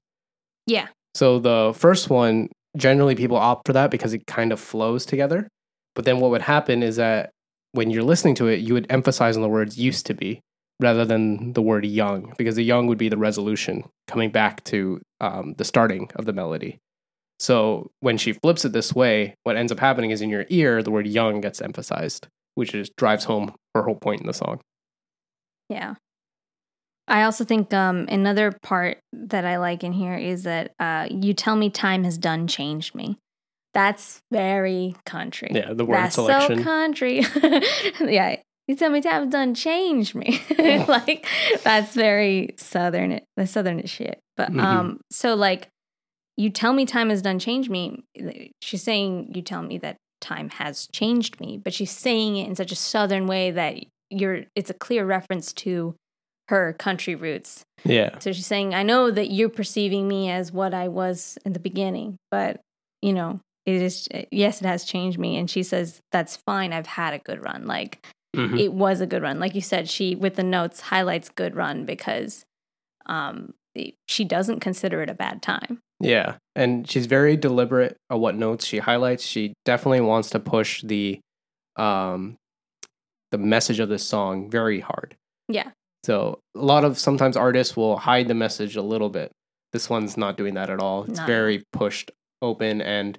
Yeah. 0.70 0.88
So 1.16 1.40
the 1.40 1.74
first 1.76 2.10
one, 2.10 2.50
generally 2.78 3.16
people 3.16 3.38
opt 3.38 3.66
for 3.66 3.74
that 3.74 3.92
because 3.92 4.14
it 4.14 4.28
kind 4.28 4.52
of 4.52 4.60
flows 4.60 5.06
together. 5.06 5.48
But 5.96 6.06
then 6.06 6.20
what 6.20 6.32
would 6.32 6.44
happen 6.44 6.84
is 6.84 6.98
that 6.98 7.32
when 7.72 7.90
you're 7.90 8.04
listening 8.04 8.36
to 8.36 8.48
it, 8.48 8.60
you 8.60 8.74
would 8.74 8.86
emphasize 8.90 9.36
on 9.36 9.42
the 9.42 9.50
words 9.50 9.78
used 9.78 10.06
to 10.06 10.14
be 10.14 10.40
rather 10.80 11.04
than 11.04 11.54
the 11.54 11.62
word 11.62 11.86
young, 11.86 12.34
because 12.38 12.56
the 12.56 12.64
young 12.64 12.88
would 12.88 12.98
be 12.98 13.10
the 13.10 13.18
resolution 13.18 13.84
coming 14.08 14.32
back 14.32 14.64
to 14.64 15.02
um, 15.20 15.54
the 15.58 15.66
starting 15.66 16.10
of 16.16 16.26
the 16.26 16.32
melody. 16.32 16.78
So 17.40 17.90
when 18.00 18.18
she 18.18 18.34
flips 18.34 18.64
it 18.64 18.72
this 18.72 18.94
way, 18.94 19.36
what 19.44 19.58
ends 19.58 19.72
up 19.72 19.80
happening 19.80 20.12
is 20.12 20.22
in 20.22 20.30
your 20.30 20.46
ear, 20.50 20.82
the 20.82 20.92
word 20.92 21.08
young 21.08 21.42
gets 21.42 21.62
emphasized, 21.62 22.28
which 22.56 22.72
just 22.72 22.96
drives 22.96 23.26
home 23.26 23.54
her 23.76 23.84
whole 23.84 23.96
point 23.96 24.22
in 24.22 24.28
the 24.28 24.34
song. 24.34 24.62
Yeah. 25.70 25.96
I 27.10 27.24
also 27.24 27.44
think 27.44 27.74
um, 27.74 28.06
another 28.10 28.52
part 28.62 29.00
that 29.12 29.44
I 29.46 29.58
like 29.58 29.84
in 29.84 29.92
here 29.94 30.16
is 30.16 30.44
that 30.44 30.72
uh, 30.80 31.08
you 31.10 31.34
tell 31.34 31.56
me 31.56 31.70
time 31.70 32.04
has 32.04 32.18
done 32.18 32.48
changed 32.48 32.94
me. 32.96 33.18
That's 33.74 34.22
very 34.32 34.96
country. 35.06 35.50
Yeah, 35.52 35.74
the 35.74 35.86
word 35.86 35.96
That's 35.96 36.16
selection. 36.16 36.60
so 36.60 36.64
country. 36.64 37.20
yeah. 38.02 38.38
You 38.68 38.76
tell 38.76 38.92
me 38.92 39.02
time 39.02 39.24
has 39.24 39.32
done 39.32 39.56
changed 39.56 40.14
me. 40.16 40.40
like 40.88 41.26
that's 41.64 41.96
very 41.96 42.54
southern 42.58 43.20
the 43.36 43.48
southern 43.48 43.84
shit. 43.88 44.20
But 44.38 44.52
Mhm. 44.52 44.64
um 44.64 45.00
so 45.12 45.34
like 45.36 45.70
you 46.38 46.50
tell 46.50 46.74
me 46.74 46.86
time 46.86 47.10
has 47.10 47.22
done 47.22 47.40
changed 47.40 47.70
me. 47.70 48.04
She's 48.62 48.84
saying 48.84 49.32
you 49.34 49.42
tell 49.42 49.62
me 49.64 49.78
that 49.80 49.98
time 50.22 50.50
has 50.50 50.88
changed 50.94 51.40
me, 51.40 51.58
but 51.58 51.74
she's 51.74 51.92
saying 51.92 52.38
it 52.38 52.48
in 52.48 52.56
such 52.56 52.72
a 52.72 52.76
southern 52.76 53.26
way 53.28 53.50
that 53.52 53.76
you're 54.12 54.44
it's 54.56 54.70
a 54.70 54.76
clear 54.76 55.06
reference 55.06 55.54
to 55.54 55.96
her 56.50 56.74
country 56.74 57.16
roots. 57.16 57.64
yeah. 57.86 58.18
So 58.20 58.32
she's 58.32 58.46
saying, 58.48 58.74
I 58.76 58.84
know 58.84 59.10
that 59.12 59.32
you're 59.32 59.50
perceiving 59.50 60.08
me 60.08 60.30
as 60.30 60.52
what 60.52 60.74
I 60.74 60.88
was 60.88 61.38
in 61.46 61.54
the 61.54 61.60
beginning, 61.60 62.18
but 62.32 62.60
you 63.02 63.14
know, 63.14 63.40
it 63.66 63.82
is 63.82 64.08
yes, 64.32 64.62
it 64.62 64.66
has 64.66 64.84
changed 64.84 65.18
me. 65.20 65.38
And 65.38 65.50
she 65.50 65.64
says, 65.64 66.00
That's 66.12 66.38
fine. 66.38 66.74
I've 66.74 66.88
had 66.88 67.14
a 67.14 67.20
good 67.20 67.44
run. 67.44 67.66
Like 67.68 68.06
Mhm. 68.36 68.60
it 68.60 68.74
was 68.74 69.02
a 69.02 69.08
good 69.08 69.22
run. 69.24 69.40
Like 69.40 69.56
you 69.56 69.62
said, 69.62 69.90
she 69.90 70.16
with 70.16 70.36
the 70.36 70.44
notes 70.44 70.82
highlights 70.82 71.30
good 71.30 71.56
run 71.56 71.86
because 71.86 72.46
um 73.06 73.54
she 74.08 74.26
doesn't 74.26 74.60
consider 74.60 75.02
it 75.02 75.10
a 75.10 75.14
bad 75.14 75.42
time. 75.42 75.80
Yeah, 76.02 76.38
and 76.56 76.90
she's 76.90 77.06
very 77.06 77.38
deliberate 77.38 77.96
on 78.10 78.20
what 78.22 78.36
notes 78.36 78.66
she 78.66 78.80
highlights. 78.80 79.24
She 79.24 79.54
definitely 79.66 80.02
wants 80.02 80.30
to 80.32 80.40
push 80.40 80.82
the 80.82 81.20
um 81.76 82.36
the 83.32 83.38
message 83.38 83.80
of 83.80 83.90
this 83.90 84.04
song 84.06 84.50
very 84.50 84.80
hard. 84.80 85.16
Yeah. 85.48 85.72
So 86.04 86.40
a 86.56 86.60
lot 86.62 86.84
of 86.86 86.98
sometimes 86.98 87.36
artists 87.38 87.76
will 87.76 87.98
hide 87.98 88.28
the 88.28 88.34
message 88.34 88.76
a 88.76 88.82
little 88.82 89.10
bit. 89.10 89.32
This 89.74 89.90
one's 89.90 90.18
not 90.18 90.38
doing 90.38 90.54
that 90.56 90.70
at 90.70 90.80
all. 90.80 91.04
It's 91.04 91.18
Not 91.20 91.28
very 91.28 91.64
pushed 91.74 92.12
open 92.42 92.82
and 92.82 93.18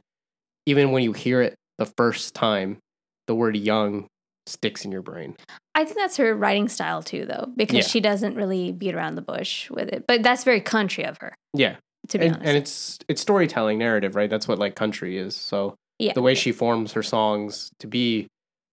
even 0.66 0.92
when 0.92 1.02
you 1.02 1.12
hear 1.12 1.42
it 1.42 1.54
the 1.78 1.86
first 1.86 2.34
time, 2.34 2.78
the 3.26 3.34
word 3.34 3.56
young 3.56 4.06
sticks 4.46 4.84
in 4.84 4.92
your 4.92 5.02
brain. 5.02 5.36
I 5.74 5.84
think 5.84 5.96
that's 5.96 6.16
her 6.16 6.34
writing 6.34 6.68
style 6.68 7.02
too, 7.02 7.24
though, 7.26 7.46
because 7.56 7.76
Yeah. 7.76 7.82
she 7.82 8.00
doesn't 8.00 8.34
really 8.34 8.72
beat 8.72 8.94
around 8.94 9.14
the 9.14 9.22
bush 9.22 9.70
with 9.70 9.88
it. 9.88 10.04
But 10.06 10.22
that's 10.22 10.44
very 10.44 10.60
country 10.60 11.04
of 11.04 11.18
her, 11.18 11.34
Yeah. 11.54 11.76
to 12.08 12.18
be 12.18 12.26
and, 12.26 12.34
honest. 12.36 12.48
and 12.48 12.56
it's 12.56 12.98
it's 13.08 13.20
storytelling 13.20 13.78
narrative, 13.78 14.16
right? 14.16 14.28
That's 14.28 14.48
what 14.48 14.58
like 14.58 14.74
country 14.74 15.16
is. 15.18 15.36
So 15.36 15.74
Yeah. 15.98 16.12
the 16.14 16.22
way 16.22 16.34
she 16.34 16.52
forms 16.52 16.92
her 16.92 17.02
songs 17.02 17.70
to 17.78 17.86
be 17.86 18.26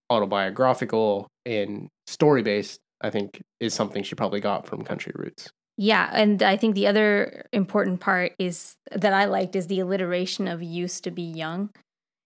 autobiographical 0.10 1.28
and 1.46 1.88
story 2.08 2.42
based, 2.42 2.80
I 3.02 3.10
think, 3.10 3.42
is 3.60 3.74
something 3.74 4.04
she 4.04 4.16
probably 4.16 4.40
got 4.40 4.66
from 4.68 4.84
country 4.84 5.14
roots. 5.16 5.50
Yeah, 5.78 6.10
and 6.12 6.42
I 6.42 6.58
think 6.58 6.74
the 6.74 6.88
other 6.88 7.46
important 7.54 8.00
part 8.00 8.34
is 8.40 8.76
that 8.92 9.14
I 9.14 9.26
liked 9.26 9.56
is 9.56 9.68
the 9.68 9.80
alliteration 9.80 10.48
of 10.48 10.64
used 10.64 11.04
to 11.04 11.12
be 11.12 11.22
young. 11.22 11.70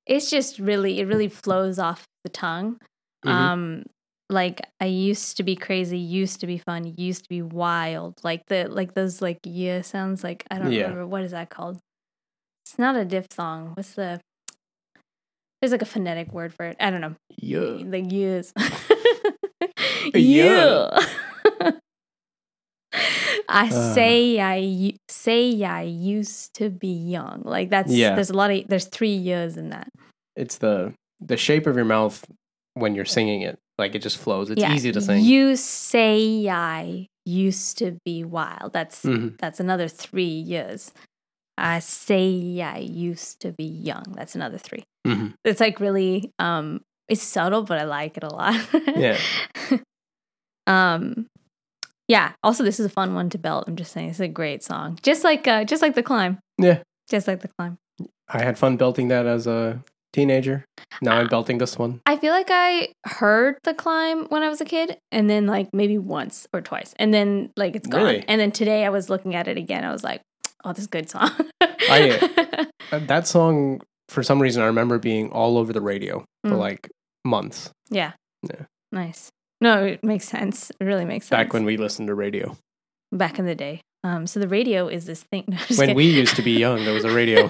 It's 0.05 0.29
just 0.29 0.57
really 0.59 0.99
it 1.01 1.07
really 1.07 1.27
flows 1.27 1.77
off 1.77 2.05
the 2.23 2.29
tongue. 2.29 2.79
Mhm. 3.25 3.31
Um 3.31 3.83
like 4.29 4.61
I 4.79 4.85
used 4.85 5.35
to 5.37 5.43
be 5.43 5.57
crazy, 5.57 5.97
used 5.99 6.39
to 6.39 6.47
be 6.47 6.57
fun, 6.57 6.93
used 6.95 7.23
to 7.23 7.29
be 7.29 7.41
wild. 7.41 8.13
Like 8.23 8.45
the 8.47 8.69
like 8.69 8.93
those 8.93 9.21
like 9.21 9.39
yeah 9.43 9.81
sounds 9.81 10.23
like 10.23 10.45
I 10.49 10.57
don't 10.57 10.71
Yeah. 10.71 10.83
remember 10.83 11.05
what 11.05 11.23
is 11.23 11.31
that 11.31 11.49
called? 11.49 11.77
It's 12.65 12.79
not 12.79 12.95
a 12.95 13.03
diphthong. 13.03 13.73
What's 13.75 13.95
the 13.95 14.21
There's 15.59 15.73
like 15.73 15.81
a 15.81 15.85
phonetic 15.85 16.31
word 16.31 16.53
for 16.53 16.65
it. 16.65 16.77
I 16.79 16.89
don't 16.89 17.01
know. 17.01 17.15
Yeah. 17.37 17.83
Like 17.85 18.05
yes. 18.09 18.53
Yeah. 20.13 20.99
I 23.49 23.67
Uh. 23.67 23.93
say 23.93 24.39
I 24.39 24.93
say 25.09 25.63
I 25.63 25.83
used 25.83 26.53
to 26.55 26.69
be 26.69 26.87
young. 26.91 27.41
Like 27.45 27.69
that's 27.69 27.91
Yeah. 27.91 28.15
there's 28.15 28.29
a 28.29 28.33
lot 28.35 28.51
of 28.51 28.67
there's 28.67 28.85
three 28.85 29.15
years 29.15 29.57
in 29.57 29.69
that. 29.69 29.87
It's 30.35 30.57
the 30.57 30.93
the 31.19 31.37
shape 31.37 31.67
of 31.67 31.75
your 31.75 31.85
mouth 31.85 32.25
when 32.73 32.95
you're 32.95 33.05
singing 33.05 33.41
it. 33.41 33.59
Like 33.77 33.95
it 33.95 34.01
just 34.01 34.17
flows. 34.17 34.49
It's 34.49 34.61
yeah. 34.61 34.73
easy 34.73 34.91
to 34.91 35.01
sing. 35.01 35.23
You 35.23 35.55
say 35.55 36.47
I 36.49 37.07
used 37.25 37.77
to 37.79 37.97
be 38.05 38.23
wild. 38.23 38.73
That's 38.73 39.03
Mhm. 39.03 39.37
that's 39.39 39.59
another 39.59 39.87
three 39.87 40.23
years. 40.25 40.91
I 41.57 41.79
say 41.79 42.61
I 42.61 42.77
used 42.79 43.39
to 43.41 43.51
be 43.51 43.65
young. 43.65 44.03
That's 44.15 44.35
another 44.35 44.57
three. 44.57 44.83
Mhm. 45.07 45.33
It's 45.45 45.59
like 45.59 45.79
really 45.79 46.31
um 46.39 46.81
it's 47.07 47.21
subtle, 47.23 47.63
but 47.63 47.77
I 47.79 47.83
like 47.85 48.17
it 48.17 48.23
a 48.23 48.29
lot. 48.29 48.55
Yeah. 48.97 49.17
um 50.67 51.27
yeah. 52.07 52.33
Also 52.43 52.63
this 52.63 52.79
is 52.79 52.85
a 52.85 52.89
fun 52.89 53.13
one 53.15 53.29
to 53.29 53.37
belt. 53.37 53.65
I'm 53.67 53.75
just 53.75 53.91
saying 53.91 54.09
it's 54.09 54.19
a 54.19 54.27
great 54.27 54.63
song. 54.63 54.97
Just 55.01 55.23
like 55.23 55.47
uh 55.47 55.63
just 55.63 55.81
like 55.81 55.95
the 55.95 56.03
climb. 56.03 56.39
Yeah. 56.57 56.81
Just 57.09 57.27
like 57.27 57.41
the 57.41 57.49
climb. 57.57 57.77
I 58.29 58.43
had 58.43 58.57
fun 58.57 58.77
belting 58.77 59.09
that 59.09 59.25
as 59.25 59.47
a 59.47 59.83
teenager. 60.13 60.65
Now 61.01 61.17
I'm 61.17 61.27
belting 61.27 61.57
this 61.57 61.77
one. 61.77 62.01
I 62.05 62.17
feel 62.17 62.33
like 62.33 62.47
I 62.49 62.89
heard 63.05 63.57
the 63.63 63.73
climb 63.73 64.25
when 64.27 64.43
I 64.43 64.49
was 64.49 64.61
a 64.61 64.65
kid, 64.65 64.97
and 65.11 65.29
then 65.29 65.47
like 65.47 65.69
maybe 65.73 65.97
once 65.97 66.47
or 66.53 66.61
twice, 66.61 66.93
and 66.97 67.13
then 67.13 67.51
like 67.57 67.75
it's 67.75 67.87
gone. 67.87 68.01
Really? 68.03 68.25
And 68.27 68.39
then 68.39 68.51
today 68.51 68.85
I 68.85 68.89
was 68.89 69.09
looking 69.09 69.35
at 69.35 69.47
it 69.47 69.57
again. 69.57 69.83
I 69.83 69.91
was 69.91 70.03
like, 70.03 70.21
"Oh, 70.63 70.69
this 70.71 70.79
is 70.79 70.85
a 70.87 70.89
good 70.89 71.09
song." 71.09 71.31
I- 71.61 72.65
Uh, 72.91 72.99
That 73.07 73.25
song, 73.27 73.81
for 74.09 74.21
some 74.21 74.41
reason, 74.41 74.61
I 74.61 74.65
remember 74.67 74.99
being 74.99 75.31
all 75.31 75.57
over 75.57 75.71
the 75.73 75.81
radio 75.81 76.25
for 76.43 76.51
Mm. 76.55 76.57
like 76.59 76.89
months 77.25 77.69
yeah. 77.89 78.11
Yeah. 78.43 78.65
Nice. 78.91 79.29
No, 79.61 79.83
it 79.85 80.03
makes 80.03 80.27
sense. 80.27 80.71
It 80.79 80.83
really 80.83 81.05
makes 81.05 81.27
sense. 81.27 81.37
back 81.37 81.53
when 81.53 81.63
we 81.65 81.77
listened 81.77 82.07
to 82.07 82.15
radio. 82.15 82.57
back 83.11 83.37
in 83.39 83.45
the 83.45 83.55
day. 83.55 83.81
Um, 84.03 84.25
so 84.25 84.39
the 84.39 84.47
radio 84.47 84.87
is 84.87 85.05
this 85.05 85.23
thing. 85.23 85.43
No, 85.47 85.57
When 85.69 85.77
kidding. 85.77 85.95
we 85.95 86.05
used 86.05 86.35
to 86.37 86.41
be 86.41 86.53
young, 86.57 86.83
there 86.85 86.93
was 86.93 87.05
a 87.05 87.13
radio. 87.13 87.47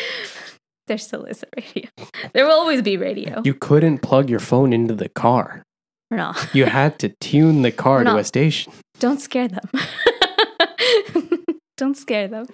there 0.86 0.98
still 0.98 1.24
is 1.24 1.42
a 1.42 1.46
radio. 1.56 1.90
There 2.32 2.46
will 2.46 2.58
always 2.58 2.80
be 2.80 2.96
radio. 2.96 3.42
You 3.44 3.52
couldn't 3.54 3.98
plug 3.98 4.30
your 4.30 4.40
phone 4.40 4.72
into 4.72 4.94
the 4.94 5.10
car. 5.10 5.62
not. 6.10 6.48
You 6.54 6.64
had 6.64 6.98
to 7.00 7.10
tune 7.20 7.60
the 7.62 7.72
car 7.72 8.02
to 8.04 8.16
a 8.16 8.24
station. 8.24 8.72
Don't 8.98 9.20
scare 9.20 9.48
them. 9.48 9.68
Don't 11.76 11.96
scare 11.96 12.28
them. 12.28 12.46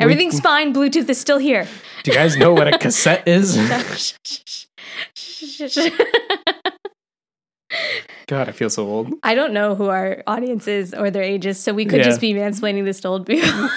Everything's 0.00 0.40
fine. 0.40 0.72
Bluetooth 0.72 1.08
is 1.10 1.18
still 1.20 1.38
here. 1.38 1.68
Do 2.02 2.10
you 2.10 2.16
guys 2.16 2.36
know 2.38 2.54
what 2.54 2.66
a 2.72 2.78
cassette 2.78 3.28
is? 3.28 3.56
God, 8.28 8.48
I 8.48 8.52
feel 8.52 8.70
so 8.70 8.86
old. 8.86 9.12
I 9.22 9.34
don't 9.34 9.52
know 9.52 9.74
who 9.74 9.86
our 9.86 10.22
audience 10.26 10.66
is 10.66 10.92
or 10.94 11.10
their 11.10 11.22
ages, 11.22 11.58
so 11.60 11.72
we 11.72 11.84
could 11.84 11.98
Yeah. 11.98 12.04
just 12.04 12.20
be 12.20 12.34
mansplaining 12.34 12.84
this 12.84 13.00
to 13.00 13.08
old 13.08 13.26
people. 13.26 13.68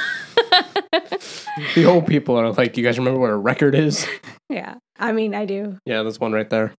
The 1.76 1.86
old 1.86 2.08
people 2.08 2.36
are 2.38 2.52
like, 2.54 2.78
you 2.78 2.84
guys 2.84 2.98
remember 2.98 3.20
what 3.20 3.30
a 3.30 3.36
record 3.36 3.76
is? 3.76 4.08
yeah, 4.50 4.76
I 4.98 5.12
mean, 5.12 5.36
I 5.36 5.46
do. 5.46 5.78
Yeah, 5.86 6.04
there's 6.04 6.20
one 6.20 6.32
right 6.32 6.50
there. 6.50 6.74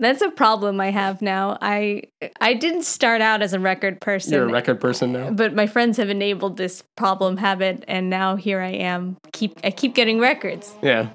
That's 0.00 0.20
a 0.20 0.30
problem 0.30 0.80
I 0.80 0.90
have 0.90 1.22
now. 1.22 1.56
I 1.62 2.02
I 2.40 2.54
didn't 2.54 2.82
start 2.82 3.20
out 3.20 3.40
as 3.40 3.52
a 3.52 3.60
record 3.60 4.00
person. 4.00 4.32
You're 4.32 4.48
a 4.48 4.52
record 4.52 4.80
person 4.80 5.12
now. 5.12 5.30
but 5.30 5.54
my 5.54 5.68
friends 5.68 5.96
have 5.98 6.10
enabled 6.10 6.56
this 6.56 6.82
problem 6.96 7.36
habit 7.36 7.84
and 7.86 8.10
now 8.10 8.34
here 8.34 8.60
I 8.60 8.70
am. 8.70 9.16
Keep 9.32 9.60
I 9.62 9.70
keep 9.70 9.94
getting 9.94 10.18
records. 10.18 10.74
Yeah. 10.82 11.10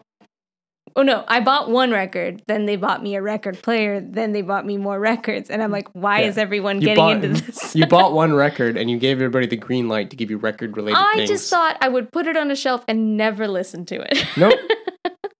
Oh 0.98 1.04
no, 1.04 1.24
I 1.28 1.40
bought 1.42 1.70
one 1.70 1.92
record, 1.92 2.42
then 2.48 2.66
they 2.66 2.76
bought 2.76 3.04
me 3.04 3.16
a 3.16 3.22
record 3.22 3.62
player, 3.62 4.00
then 4.02 4.32
they 4.32 4.42
bought 4.42 4.66
me 4.66 4.78
more 4.78 5.00
records 5.00 5.52
and 5.52 5.62
I'm 5.62 5.70
like, 5.72 5.88
why 5.94 6.22
Yeah. 6.22 6.28
is 6.30 6.38
everyone 6.40 6.82
You 6.82 6.88
getting 6.88 6.96
bought- 7.04 7.24
into 7.24 7.42
this? 7.44 7.76
You 7.76 7.86
bought 7.86 8.14
one 8.24 8.34
record 8.34 8.78
and 8.78 8.90
you 8.90 8.98
gave 8.98 9.18
everybody 9.18 9.46
the 9.46 9.58
green 9.58 9.88
light 9.88 10.10
to 10.10 10.16
give 10.16 10.32
you 10.32 10.38
record 10.38 10.76
related 10.76 10.98
I 10.98 11.14
things. 11.18 11.30
just 11.30 11.50
thought 11.52 11.78
I 11.82 11.88
would 11.88 12.12
put 12.12 12.26
it 12.26 12.36
on 12.36 12.50
a 12.50 12.56
shelf 12.56 12.84
and 12.88 13.16
never 13.16 13.48
listen 13.48 13.86
to 13.86 13.96
it. 14.02 14.26
Nope. 14.36 14.60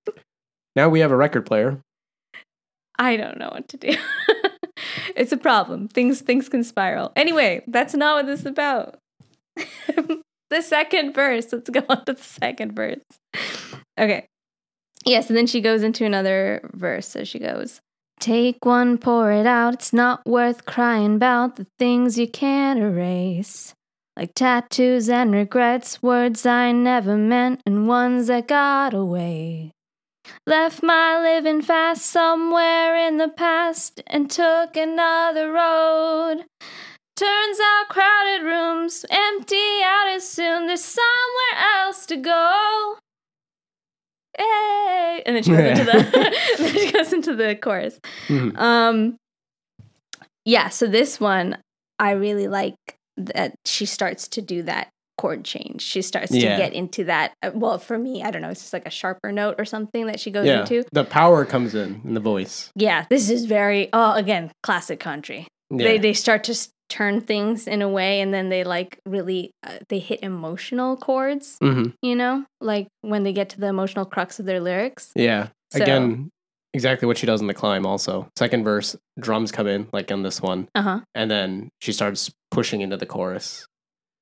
now 0.76 0.90
we 0.90 1.00
have 1.00 1.12
a 1.12 1.18
record 1.18 1.48
player. 1.48 1.82
I 3.00 3.18
don't 3.18 3.40
know 3.40 3.50
what 3.50 3.68
to 3.70 3.78
do. 3.78 3.96
it's 5.16 5.32
a 5.32 5.38
problem. 5.38 5.88
Things 5.88 6.22
things 6.22 6.50
can 6.50 6.64
spiral. 6.64 7.12
Anyway, 7.16 7.64
that's 7.68 7.96
not 7.96 8.16
what 8.18 8.26
this 8.28 8.42
is 8.42 8.46
about. 8.46 9.00
the 9.56 10.62
second 10.62 11.14
verse. 11.14 11.52
Let's 11.52 11.70
go 11.72 11.82
on 11.90 12.06
to 12.06 12.14
the 12.14 12.22
second 12.22 12.74
verse. 12.76 13.02
Okay. 14.00 14.28
Yes, 15.08 15.30
and 15.30 15.38
then 15.38 15.48
she 15.48 15.62
goes 15.62 15.84
into 15.84 16.06
another 16.06 16.70
verse. 16.74 17.08
So 17.08 17.24
she 17.24 17.40
goes, 17.40 17.80
Take 18.20 18.66
one, 18.66 18.98
pour 18.98 19.32
it 19.32 19.46
out. 19.46 19.76
It's 19.76 19.94
not 19.94 20.26
worth 20.26 20.66
crying 20.66 21.16
about 21.16 21.56
the 21.56 21.68
things 21.80 22.20
you 22.20 22.28
can't 22.28 22.80
erase. 22.80 23.74
Like 24.18 24.34
tattoos 24.34 25.10
and 25.10 25.32
regrets, 25.32 26.02
words 26.04 26.46
I 26.46 26.72
never 26.72 27.16
meant, 27.16 27.62
and 27.66 27.88
ones 27.88 28.28
that 28.28 28.48
got 28.48 28.94
away. 28.94 29.72
Left 30.46 30.84
my 30.84 31.22
living 31.22 31.62
fast 31.62 32.06
somewhere 32.06 32.98
in 32.98 33.18
the 33.18 33.30
past 33.30 34.02
and 34.08 34.30
took 34.30 34.76
another 34.76 35.52
road. 35.52 36.46
Turns 37.16 37.60
out 37.60 37.90
crowded 37.90 38.44
rooms 38.44 39.06
empty 39.10 39.82
out 39.84 40.08
as 40.10 40.28
soon. 40.28 40.68
There's 40.68 40.84
somewhere 40.84 41.64
else 41.78 42.06
to 42.08 42.18
go. 42.18 42.98
Hey! 44.38 45.24
And 45.26 45.36
then 45.36 45.44
she 45.44 45.52
goes 45.52 45.80
into 45.80 45.84
the 45.84 46.36
then 46.58 46.74
she 46.74 46.92
goes 46.92 47.14
into 47.14 47.36
the 47.36 47.56
chorus. 47.56 48.00
Mhm. 48.28 48.58
Um 48.58 49.18
yeah, 50.46 50.70
so 50.70 50.88
this 50.88 51.20
one 51.20 51.58
I 52.00 52.12
really 52.12 52.48
like 52.48 52.76
that 53.18 53.56
she 53.66 53.86
starts 53.86 54.28
to 54.30 54.42
do 54.42 54.64
that 54.64 54.90
chord 55.18 55.44
change. 55.44 55.82
She 55.82 56.04
starts 56.04 56.32
Yeah. 56.32 56.56
to 56.56 56.62
get 56.62 56.74
into 56.74 57.04
that 57.06 57.34
uh, 57.42 57.52
well 57.54 57.80
for 57.80 57.98
me, 57.98 58.24
I 58.24 58.30
don't 58.32 58.42
know, 58.44 58.50
it's 58.50 58.62
just 58.62 58.74
like 58.74 58.86
a 58.86 58.92
sharper 58.92 59.32
note 59.32 59.56
or 59.58 59.66
something 59.66 60.06
that 60.08 60.20
she 60.20 60.30
goes 60.32 60.46
Yeah. 60.46 60.62
into. 60.62 60.84
The 60.92 61.04
power 61.04 61.44
comes 61.44 61.74
in 61.74 62.02
in 62.06 62.14
the 62.14 62.20
voice. 62.20 62.70
Yeah, 62.76 63.06
this 63.10 63.30
is 63.30 63.46
very 63.46 63.90
oh 63.94 64.14
again, 64.14 64.52
classic 64.64 65.00
country. 65.00 65.48
Yeah. 65.72 65.88
They 65.88 65.98
they 65.98 66.14
start 66.14 66.44
to 66.46 66.56
turn 66.90 67.22
things 67.22 67.68
in 67.68 67.82
a 67.82 67.90
way 67.90 68.22
and 68.22 68.34
then 68.34 68.50
they 68.50 68.64
like 68.64 68.98
really 69.06 69.52
uh, 69.66 69.78
they 69.90 70.00
hit 70.00 70.20
emotional 70.24 70.96
chords, 70.98 71.58
hmm 71.62 71.88
you 72.02 72.16
know? 72.16 72.46
Like 72.62 72.88
when 73.02 73.24
they 73.24 73.34
get 73.34 73.50
to 73.50 73.60
the 73.60 73.68
emotional 73.68 74.06
crux 74.06 74.40
of 74.40 74.46
their 74.46 74.60
lyrics. 74.60 75.12
Yeah. 75.16 75.50
So- 75.72 75.84
Again, 75.84 76.30
exactly 76.74 77.08
what 77.08 77.18
she 77.18 77.26
does 77.26 77.42
in 77.42 77.48
the 77.48 77.54
climb 77.54 77.86
also. 77.86 78.30
Second 78.38 78.64
verse, 78.64 78.96
drums 79.20 79.52
come 79.52 79.68
in, 79.68 79.88
like 79.92 80.12
on 80.12 80.24
this 80.24 80.42
one, 80.42 80.68
Uh-huh. 80.76 81.02
and 81.16 81.30
then 81.30 81.70
she 81.82 81.92
starts 81.92 82.30
pushing 82.52 82.82
into 82.82 82.98
the 82.98 83.06
chorus. 83.06 83.66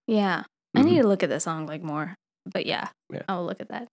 Yeah. 0.08 0.44
I 0.76 0.82
Mhm. 0.82 0.86
need 0.86 1.02
to 1.02 1.08
look 1.08 1.24
at 1.24 1.30
the 1.30 1.40
song 1.40 1.68
like 1.68 1.84
more. 1.84 2.16
But 2.52 2.66
yeah, 2.66 2.90
Yeah. 3.12 3.24
I'll 3.28 3.46
look 3.46 3.60
at 3.62 3.70
that. 3.70 3.88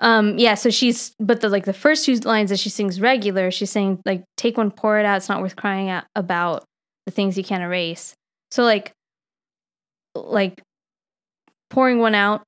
Um, 0.00 0.38
yeah, 0.38 0.54
so 0.54 0.70
she's 0.70 1.12
but 1.18 1.40
the 1.40 1.48
like 1.48 1.64
the 1.64 1.72
first 1.72 2.04
two 2.04 2.14
lines 2.16 2.50
that 2.50 2.58
she 2.60 2.68
sings 2.70 3.00
regular, 3.00 3.50
she's 3.50 3.70
saying 3.70 4.00
like 4.06 4.22
take 4.36 4.56
one, 4.56 4.70
pour 4.70 4.98
it 5.00 5.04
out, 5.04 5.16
it's 5.16 5.28
not 5.28 5.42
worth 5.42 5.56
crying 5.56 5.88
out 5.90 6.04
about 6.14 6.64
the 7.06 7.10
things 7.10 7.36
you 7.36 7.42
can't 7.44 7.62
erase. 7.64 8.14
So 8.50 8.62
like 8.64 8.92
like 10.14 10.62
pouring 11.70 11.98
one 11.98 12.14
out 12.14 12.42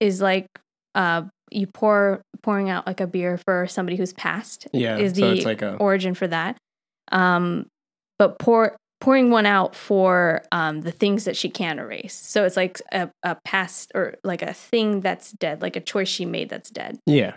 is 0.00 0.20
like 0.20 0.46
uh 0.94 1.22
you 1.50 1.66
pour 1.66 2.22
pouring 2.42 2.68
out 2.70 2.86
like 2.86 3.00
a 3.00 3.06
beer 3.06 3.38
for 3.38 3.66
somebody 3.66 3.96
who's 3.96 4.12
passed 4.12 4.68
Yeah. 4.72 4.98
is 4.98 5.14
so 5.16 5.34
the 5.34 5.44
like 5.44 5.62
a 5.62 5.74
origin 5.76 6.14
for 6.14 6.26
that. 6.28 6.56
Um, 7.10 7.66
but 8.18 8.38
pour 8.38 8.76
pouring 9.00 9.30
one 9.30 9.46
out 9.46 9.74
for 9.74 10.42
um, 10.52 10.82
the 10.82 10.90
things 10.90 11.24
that 11.24 11.36
she 11.36 11.48
can't 11.48 11.78
erase. 11.78 12.14
So 12.14 12.44
it's 12.44 12.56
like 12.56 12.82
a, 12.92 13.10
a 13.22 13.36
past 13.44 13.92
or 13.94 14.16
like 14.24 14.42
a 14.42 14.52
thing 14.52 15.00
that's 15.00 15.32
dead, 15.32 15.62
like 15.62 15.76
a 15.76 15.80
choice 15.80 16.08
she 16.08 16.24
made 16.26 16.48
that's 16.48 16.70
dead. 16.70 16.98
yeah. 17.06 17.36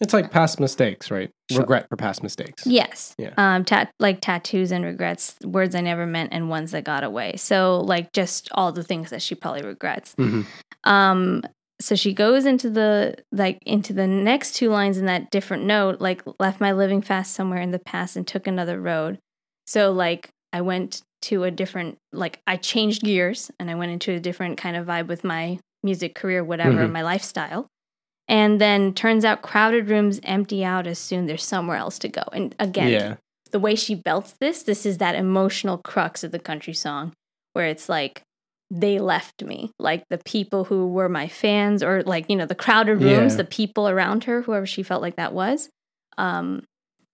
It's 0.00 0.14
like 0.14 0.30
past 0.30 0.58
mistakes, 0.60 1.10
right? 1.10 1.30
Sure. 1.50 1.60
Regret 1.60 1.86
for 1.88 1.96
past 1.96 2.22
mistakes. 2.22 2.66
Yes. 2.66 3.14
Yeah. 3.18 3.34
Um, 3.36 3.64
tat- 3.64 3.90
like 4.00 4.20
tattoos 4.20 4.72
and 4.72 4.84
regrets, 4.84 5.36
words 5.44 5.74
I 5.74 5.80
never 5.82 6.06
meant, 6.06 6.30
and 6.32 6.48
ones 6.48 6.70
that 6.72 6.84
got 6.84 7.04
away. 7.04 7.36
So 7.36 7.80
like 7.80 8.12
just 8.12 8.48
all 8.52 8.72
the 8.72 8.82
things 8.82 9.10
that 9.10 9.20
she 9.22 9.34
probably 9.34 9.62
regrets. 9.62 10.14
hmm 10.16 10.42
Um, 10.84 11.42
so 11.80 11.94
she 11.94 12.12
goes 12.12 12.44
into 12.44 12.68
the 12.70 13.14
like 13.32 13.58
into 13.64 13.92
the 13.94 14.06
next 14.06 14.52
two 14.54 14.68
lines 14.70 14.98
in 14.98 15.06
that 15.06 15.30
different 15.30 15.64
note, 15.64 16.00
like 16.00 16.22
left 16.38 16.60
my 16.60 16.72
living 16.72 17.00
fast 17.02 17.34
somewhere 17.34 17.60
in 17.60 17.70
the 17.70 17.78
past 17.78 18.16
and 18.16 18.26
took 18.26 18.46
another 18.46 18.80
road. 18.80 19.18
So 19.66 19.90
like 19.92 20.28
I 20.52 20.60
went 20.62 21.00
to 21.22 21.44
a 21.44 21.50
different 21.50 21.96
like 22.12 22.40
I 22.46 22.56
changed 22.56 23.02
gears 23.02 23.50
and 23.60 23.70
I 23.70 23.74
went 23.74 23.92
into 23.92 24.12
a 24.12 24.20
different 24.20 24.56
kind 24.58 24.76
of 24.76 24.86
vibe 24.86 25.06
with 25.08 25.24
my 25.24 25.58
music 25.82 26.14
career, 26.14 26.42
whatever, 26.44 26.86
Mhm. 26.86 26.92
my 26.92 27.02
lifestyle. 27.02 27.66
And 28.30 28.60
then 28.60 28.94
turns 28.94 29.24
out 29.24 29.42
crowded 29.42 29.90
rooms 29.90 30.20
empty 30.22 30.64
out 30.64 30.86
as 30.86 30.98
soon 30.98 31.26
there's 31.26 31.44
somewhere 31.44 31.76
else 31.76 31.98
to 31.98 32.08
go. 32.08 32.22
And 32.32 32.54
again, 32.60 32.88
Yeah. 32.88 33.14
the 33.50 33.58
way 33.58 33.74
she 33.74 33.94
belts 33.96 34.36
this, 34.40 34.62
this 34.62 34.86
is 34.86 34.98
that 34.98 35.16
emotional 35.16 35.78
crux 35.78 36.22
of 36.22 36.30
the 36.30 36.38
country 36.38 36.72
song 36.72 37.12
where 37.54 37.66
it's 37.66 37.88
like 37.88 38.22
they 38.70 39.00
left 39.00 39.42
me. 39.42 39.72
Like 39.80 40.04
the 40.10 40.18
people 40.24 40.62
who 40.64 40.86
were 40.86 41.08
my 41.08 41.26
fans 41.26 41.82
or 41.82 42.04
like, 42.04 42.30
you 42.30 42.36
know, 42.36 42.46
the 42.46 42.54
crowded 42.54 43.02
rooms, 43.02 43.32
Yeah. 43.32 43.38
the 43.38 43.44
people 43.44 43.88
around 43.88 44.24
her, 44.24 44.42
whoever 44.42 44.64
she 44.66 44.84
felt 44.84 45.02
like 45.02 45.16
that 45.16 45.32
was, 45.32 45.68
um, 46.16 46.62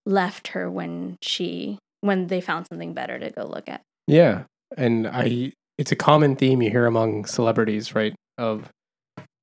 left 0.04 0.48
her 0.48 0.70
when 0.70 1.16
she 1.22 1.78
when 2.02 2.26
they 2.28 2.40
found 2.42 2.66
something 2.68 2.92
better 2.92 3.18
to 3.18 3.30
go 3.30 3.44
look 3.46 3.68
at. 3.68 3.80
Yeah. 4.06 4.44
And 4.76 5.06
I 5.08 5.52
it's 5.78 5.92
a 5.92 5.96
common 5.96 6.36
theme 6.36 6.60
you 6.62 6.70
hear 6.70 6.84
among 6.86 7.24
celebrities, 7.24 7.94
right? 7.94 8.14
Of 8.36 8.68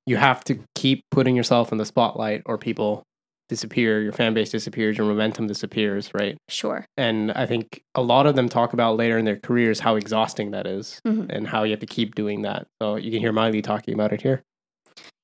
you 0.06 0.18
have 0.18 0.44
to 0.46 0.60
keep 0.76 1.02
putting 1.12 1.36
yourself 1.36 1.72
in 1.72 1.78
the 1.78 1.86
spotlight 1.86 2.42
or 2.46 2.58
people 2.58 3.04
disappear, 3.50 4.02
your 4.02 4.12
fan 4.14 4.34
base 4.34 4.50
disappears, 4.50 4.98
your 4.98 5.06
momentum 5.08 5.48
disappears, 5.48 6.10
right? 6.14 6.38
Sure. 6.50 6.86
And 6.98 7.32
I 7.34 7.46
think 7.46 7.82
a 7.94 8.02
lot 8.02 8.26
of 8.26 8.36
them 8.36 8.50
talk 8.50 8.74
about 8.74 8.98
later 8.98 9.18
in 9.18 9.26
their 9.26 9.38
careers 9.38 9.80
how 9.82 9.96
exhausting 9.96 10.52
that 10.52 10.66
is 10.66 11.00
Mhm. 11.06 11.28
and 11.30 11.48
how 11.48 11.64
you 11.64 11.72
have 11.72 11.80
to 11.82 11.86
keep 11.86 12.16
doing 12.16 12.42
that. 12.44 12.68
So 12.82 12.96
you 12.96 13.12
can 13.12 13.20
hear 13.20 13.32
Miley 13.32 13.62
talking 13.62 13.94
about 13.94 14.12
it 14.14 14.22
here. 14.22 14.44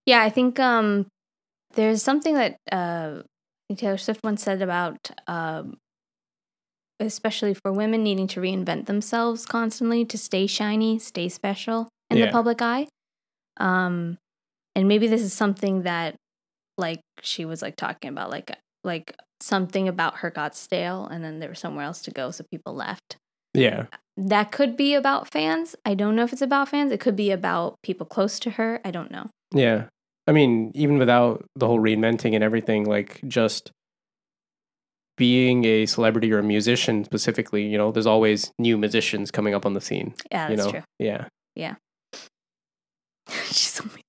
Yeah, 0.06 0.22
I 0.22 0.30
think 0.30 0.60
um, 0.60 1.08
there's 1.76 2.04
something 2.04 2.36
that 2.36 2.58
uh, 2.72 3.24
Taylor 3.76 3.98
Swift 3.98 4.22
once 4.24 4.44
said 4.44 4.62
about, 4.62 5.12
um, 5.28 5.78
especially 7.00 7.54
for 7.54 7.72
women 7.72 8.04
needing 8.04 8.28
to 8.28 8.42
reinvent 8.42 8.86
themselves 8.86 9.46
constantly 9.46 10.04
to 10.06 10.18
stay 10.18 10.46
shiny, 10.48 11.00
stay 11.00 11.30
special 11.30 11.88
in 12.10 12.18
Yeah. 12.18 12.26
the 12.26 12.32
public 12.32 12.62
eye. 12.62 12.88
Um, 13.58 14.18
and 14.80 14.88
maybe 14.88 15.08
this 15.08 15.22
is 15.22 15.34
something 15.34 15.84
that 15.84 16.16
like 16.78 17.02
she 17.22 17.44
was 17.46 17.62
like 17.62 17.76
talking 17.76 18.10
about 18.10 18.30
like 18.30 18.56
like 18.86 19.14
something 19.42 19.88
about 19.88 20.18
her 20.20 20.30
got 20.30 20.56
stale 20.56 21.06
and 21.06 21.24
then 21.24 21.40
there 21.40 21.50
was 21.50 21.60
somewhere 21.60 21.86
else 21.86 22.02
to 22.04 22.12
go 22.12 22.32
so 22.32 22.44
people 22.50 22.74
left 22.74 23.18
Yeah. 23.54 23.86
that 24.18 24.52
could 24.52 24.78
be 24.78 24.94
about 24.96 25.30
fans 25.30 25.76
i 25.86 25.94
don't 25.94 26.16
know 26.16 26.24
if 26.24 26.32
it's 26.34 26.42
about 26.42 26.70
fans 26.70 26.92
it 26.92 27.00
could 27.00 27.16
be 27.16 27.32
about 27.32 27.76
people 27.84 28.06
close 28.06 28.40
to 28.40 28.52
her 28.52 28.80
i 28.86 28.92
don't 28.92 29.12
know 29.12 29.30
Yeah. 29.54 29.86
I 30.28 30.32
mean, 30.32 30.72
even 30.76 31.00
without 31.00 31.44
the 31.56 31.66
whole 31.66 31.80
reinventing 31.80 32.36
and 32.36 32.44
everything, 32.44 32.86
like 32.86 33.20
just 33.28 33.72
being 35.18 35.66
a 35.66 35.88
celebrity 35.88 36.32
or 36.32 36.38
a 36.38 36.44
musician 36.44 37.04
specifically, 37.04 37.64
you 37.66 37.80
know, 37.80 37.92
there's 37.92 38.06
always 38.06 38.52
new 38.60 38.78
musicians 38.78 39.32
coming 39.32 39.56
up 39.56 39.66
on 39.66 39.74
the 39.74 39.82
scene. 39.82 40.14
yeah 40.32 40.50
you 40.50 40.56
that's 40.56 40.66
know? 40.68 40.72
true 40.72 40.84
Yeah. 41.00 41.76
she's 43.52 43.82
only 43.82 44.04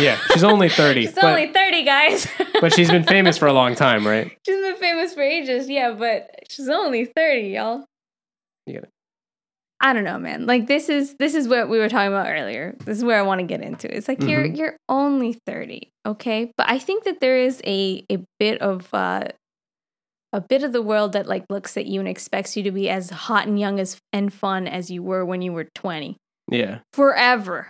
Yeah. 0.00 0.18
She's 0.32 0.44
only 0.44 0.68
30. 0.68 1.06
she's 1.06 1.14
but, 1.14 1.24
only 1.24 1.52
30 1.52 1.84
guys 1.84 2.26
but 2.60 2.72
she's 2.74 2.90
been 2.90 3.04
famous 3.04 3.36
for 3.38 3.46
a 3.46 3.52
long 3.52 3.74
time, 3.74 4.06
right? 4.06 4.36
she's 4.46 4.60
been 4.60 4.76
famous 4.76 5.14
for 5.14 5.22
ages 5.22 5.68
yeah 5.68 5.92
but 5.92 6.30
she's 6.48 6.68
only 6.68 7.04
30 7.04 7.48
y'all 7.48 7.84
You 8.66 8.74
get 8.74 8.82
it. 8.84 8.90
I 9.80 9.92
don't 9.92 10.02
know, 10.02 10.18
man. 10.18 10.46
Like 10.46 10.66
this 10.66 10.88
is 10.88 11.14
this 11.18 11.36
is 11.36 11.46
what 11.46 11.68
we 11.68 11.78
were 11.78 11.88
talking 11.88 12.08
about 12.08 12.26
earlier. 12.28 12.74
This 12.84 12.98
is 12.98 13.04
where 13.04 13.16
I 13.16 13.22
want 13.22 13.40
to 13.40 13.46
get 13.46 13.60
into. 13.62 13.86
It's 13.96 14.08
like 14.08 14.20
you're 14.24 14.44
Mhm. 14.44 14.56
you're 14.58 14.76
only 14.88 15.34
30, 15.46 15.92
okay? 16.04 16.50
But 16.56 16.68
I 16.68 16.80
think 16.80 17.04
that 17.04 17.20
there 17.20 17.38
is 17.38 17.62
a 17.64 18.04
a 18.10 18.18
bit 18.40 18.60
of 18.60 18.92
uh 18.92 19.28
a 20.32 20.40
bit 20.40 20.64
of 20.64 20.72
the 20.72 20.82
world 20.82 21.12
that 21.12 21.28
like 21.28 21.44
looks 21.48 21.76
at 21.76 21.86
you 21.86 22.00
and 22.00 22.08
expects 22.08 22.56
you 22.56 22.64
to 22.64 22.72
be 22.72 22.90
as 22.90 23.10
hot 23.10 23.46
and 23.46 23.58
young 23.58 23.78
as 23.78 23.98
and 24.12 24.32
fun 24.34 24.66
as 24.66 24.90
you 24.90 25.00
were 25.02 25.24
when 25.24 25.42
you 25.42 25.52
were 25.52 25.68
20. 25.76 26.16
Yeah. 26.50 26.80
Forever. 26.92 27.68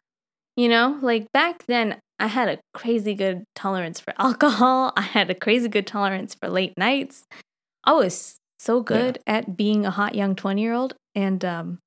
You 0.56 0.68
know? 0.70 0.98
Like 1.02 1.30
back 1.32 1.66
then 1.66 1.98
I 2.18 2.26
had 2.26 2.48
a 2.48 2.58
crazy 2.74 3.14
good 3.14 3.44
tolerance 3.54 4.00
for 4.00 4.12
alcohol. 4.18 4.92
I 4.96 5.02
had 5.02 5.30
a 5.30 5.34
crazy 5.34 5.68
good 5.68 5.86
tolerance 5.86 6.34
for 6.34 6.48
late 6.48 6.74
nights. 6.76 7.24
I 7.84 7.92
was 7.92 8.36
so 8.58 8.80
good 8.82 9.18
at 9.26 9.56
being 9.56 9.86
a 9.86 9.90
hot 9.90 10.14
young 10.14 10.34
20-year-old 10.34 10.94
and 11.14 11.44
um 11.44 11.78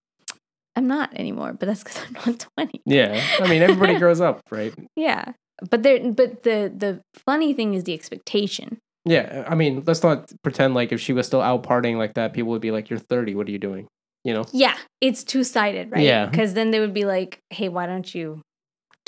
I'm 0.74 0.88
not 0.88 1.14
anymore, 1.18 1.52
but 1.52 1.66
that's 1.66 1.84
cuz 1.84 1.98
I'm 1.98 2.14
not 2.26 2.48
20. 2.58 2.82
Yeah. 2.86 3.22
I 3.40 3.48
mean, 3.50 3.62
everybody 3.62 3.96
grows 4.04 4.22
up, 4.22 4.42
right? 4.50 4.74
Yeah. 4.96 5.34
But 5.70 5.84
there 5.84 6.00
but 6.12 6.44
the 6.44 6.72
the 6.76 7.02
funny 7.26 7.54
thing 7.54 7.74
is 7.74 7.84
the 7.84 7.94
expectation. 7.94 8.80
Yeah. 9.04 9.46
I 9.48 9.56
mean, 9.56 9.84
let's 9.86 10.02
not 10.02 10.32
pretend 10.44 10.74
like 10.74 10.92
if 10.94 11.02
she 11.02 11.12
was 11.12 11.28
still 11.28 11.42
out 11.42 11.64
partying 11.64 11.98
like 11.98 12.14
that, 12.14 12.34
people 12.34 12.52
would 12.52 12.62
be 12.62 12.72
like, 12.72 12.90
you're 12.90 13.00
30. 13.00 13.36
What 13.36 13.48
are 13.48 13.52
you 13.52 13.60
doing? 13.60 13.88
You 14.24 14.34
know? 14.34 14.46
Yeah, 14.54 14.78
it's 15.02 15.24
two-sided, 15.24 15.92
right? 15.92 16.04
Yeah. 16.04 16.30
Cuz 16.30 16.54
then 16.54 16.72
they 16.72 16.80
would 16.80 16.94
be 16.94 17.06
like, 17.06 17.40
"Hey, 17.50 17.70
why 17.70 17.86
don't 17.88 18.14
you 18.16 18.42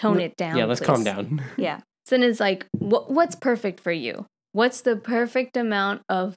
tone 0.03 0.19
it 0.19 0.35
down?" 0.37 0.57
yeah. 0.57 0.65
Let's 0.65 0.81
calm 0.81 1.03
down. 1.03 1.41
Yeah. 1.57 1.79
So 2.05 2.17
then 2.17 2.23
it's 2.23 2.39
like, 2.39 2.67
what 2.77 3.09
what's 3.11 3.35
perfect 3.35 3.79
for 3.79 3.91
you? 3.91 4.25
What's 4.51 4.81
the 4.81 4.95
perfect 4.95 5.55
amount 5.57 6.01
of 6.09 6.35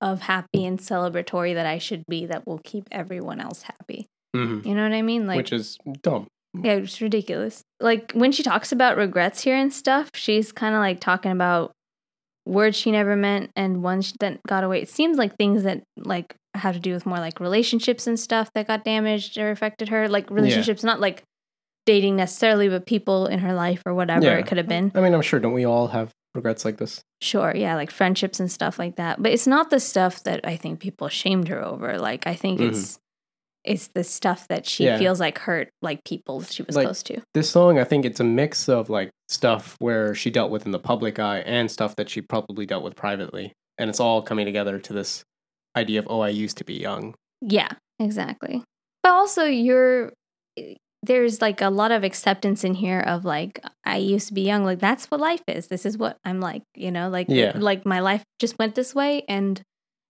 of 0.00 0.22
happy 0.22 0.64
and 0.64 0.78
celebratory 0.78 1.54
that 1.54 1.66
I 1.66 1.78
should 1.78 2.04
be 2.08 2.26
that 2.26 2.46
will 2.46 2.60
keep 2.64 2.84
everyone 2.90 3.40
else 3.40 3.62
happy? 3.62 4.06
hmm 4.34 4.60
You 4.64 4.74
know 4.74 4.82
what 4.82 4.92
I 4.92 5.02
mean? 5.02 5.26
Like 5.26 5.36
Which 5.36 5.52
is 5.52 5.78
dumb. 6.02 6.26
Yeah, 6.54 6.74
it's 6.74 7.00
ridiculous. 7.00 7.62
Like 7.80 8.12
when 8.12 8.30
she 8.30 8.42
talks 8.42 8.72
about 8.72 8.96
regrets 8.96 9.42
here 9.42 9.56
and 9.56 9.72
stuff, 9.72 10.10
she's 10.14 10.52
kind 10.52 10.74
of 10.74 10.80
like 10.80 11.00
talking 11.00 11.32
about 11.32 11.72
words 12.44 12.76
she 12.76 12.90
never 12.90 13.16
meant 13.16 13.50
and 13.56 13.82
ones 13.82 14.12
that 14.20 14.40
got 14.46 14.64
away. 14.64 14.82
It 14.82 14.88
seems 14.88 15.16
like 15.16 15.36
things 15.36 15.62
that 15.62 15.82
like 15.96 16.34
have 16.54 16.74
to 16.74 16.80
do 16.80 16.92
with 16.92 17.06
more 17.06 17.18
like 17.18 17.40
relationships 17.40 18.06
and 18.06 18.18
stuff 18.20 18.50
that 18.54 18.66
got 18.66 18.84
damaged 18.84 19.38
or 19.38 19.50
affected 19.50 19.88
her. 19.88 20.08
Like 20.08 20.30
relationships, 20.30 20.82
not 20.84 21.00
like 21.00 21.22
dating 21.86 22.16
necessarily, 22.16 22.68
but 22.68 22.86
people 22.86 23.26
in 23.26 23.38
her 23.40 23.52
life 23.54 23.82
or 23.86 23.94
whatever 23.94 24.26
Yeah. 24.26 24.38
it 24.38 24.46
could 24.46 24.58
have 24.58 24.68
been. 24.68 24.92
I 24.94 25.00
mean, 25.00 25.14
I'm 25.14 25.22
sure, 25.22 25.40
don't 25.40 25.52
we 25.52 25.64
all 25.66 25.88
have 25.88 26.12
regrets 26.34 26.64
like 26.64 26.76
this? 26.78 27.02
Sure, 27.20 27.52
yeah, 27.54 27.74
like 27.74 27.90
friendships 27.90 28.40
and 28.40 28.50
stuff 28.50 28.78
like 28.78 28.96
that. 28.96 29.22
But 29.22 29.32
it's 29.32 29.46
not 29.46 29.70
the 29.70 29.80
stuff 29.80 30.22
that 30.24 30.40
I 30.44 30.56
think 30.56 30.80
people 30.80 31.08
shamed 31.08 31.48
her 31.48 31.62
over. 31.64 31.98
Like 31.98 32.26
I 32.26 32.34
think 32.34 32.60
Mhm. 32.60 32.68
it's 32.70 32.98
it's 33.64 33.86
the 33.94 34.02
stuff 34.02 34.48
that 34.48 34.66
she 34.66 34.86
Yeah. 34.86 34.98
feels 34.98 35.20
like 35.20 35.38
hurt 35.38 35.68
like 35.82 36.02
people 36.04 36.42
she 36.42 36.64
was 36.64 36.74
Like- 36.74 36.84
close 36.84 37.00
to. 37.04 37.20
This 37.32 37.48
song, 37.48 37.78
I 37.78 37.84
think 37.84 38.04
it's 38.04 38.18
a 38.18 38.24
mix 38.24 38.68
of 38.68 38.90
like 38.90 39.10
stuff 39.28 39.76
where 39.78 40.16
she 40.16 40.30
dealt 40.30 40.50
with 40.50 40.66
in 40.66 40.72
the 40.72 40.80
public 40.80 41.20
eye 41.20 41.38
and 41.46 41.70
stuff 41.70 41.94
that 41.94 42.10
she 42.10 42.20
probably 42.22 42.66
dealt 42.66 42.82
with 42.82 42.96
privately. 42.96 43.52
And 43.78 43.88
it's 43.88 44.00
all 44.00 44.20
coming 44.20 44.46
together 44.46 44.80
to 44.80 44.92
this 44.92 45.22
idea 45.76 46.00
of, 46.00 46.08
oh, 46.10 46.20
I 46.22 46.30
used 46.30 46.56
to 46.58 46.64
be 46.64 46.74
young. 46.74 47.14
Yeah, 47.40 47.68
exactly. 48.00 48.64
But 49.04 49.12
also, 49.12 49.44
you're 49.44 50.12
there's 51.02 51.40
like 51.40 51.60
a 51.60 51.68
lot 51.70 51.90
of 51.90 52.04
acceptance 52.04 52.62
in 52.64 52.74
here 52.74 53.00
of 53.00 53.24
like 53.24 53.60
I 53.84 53.96
used 53.96 54.28
to 54.28 54.34
be 54.34 54.42
young. 54.42 54.64
Like 54.64 54.78
that's 54.78 55.06
what 55.10 55.20
life 55.20 55.42
is. 55.48 55.66
This 55.68 55.84
is 55.84 55.98
what 55.98 56.18
I'm 56.24 56.40
like. 56.40 56.62
You 56.76 56.90
know, 56.90 57.08
like 57.08 57.26
Yeah. 57.28 57.52
like 57.56 57.84
my 57.84 58.00
life 58.00 58.22
just 58.38 58.58
went 58.58 58.74
this 58.74 58.94
way, 58.94 59.24
and 59.28 59.60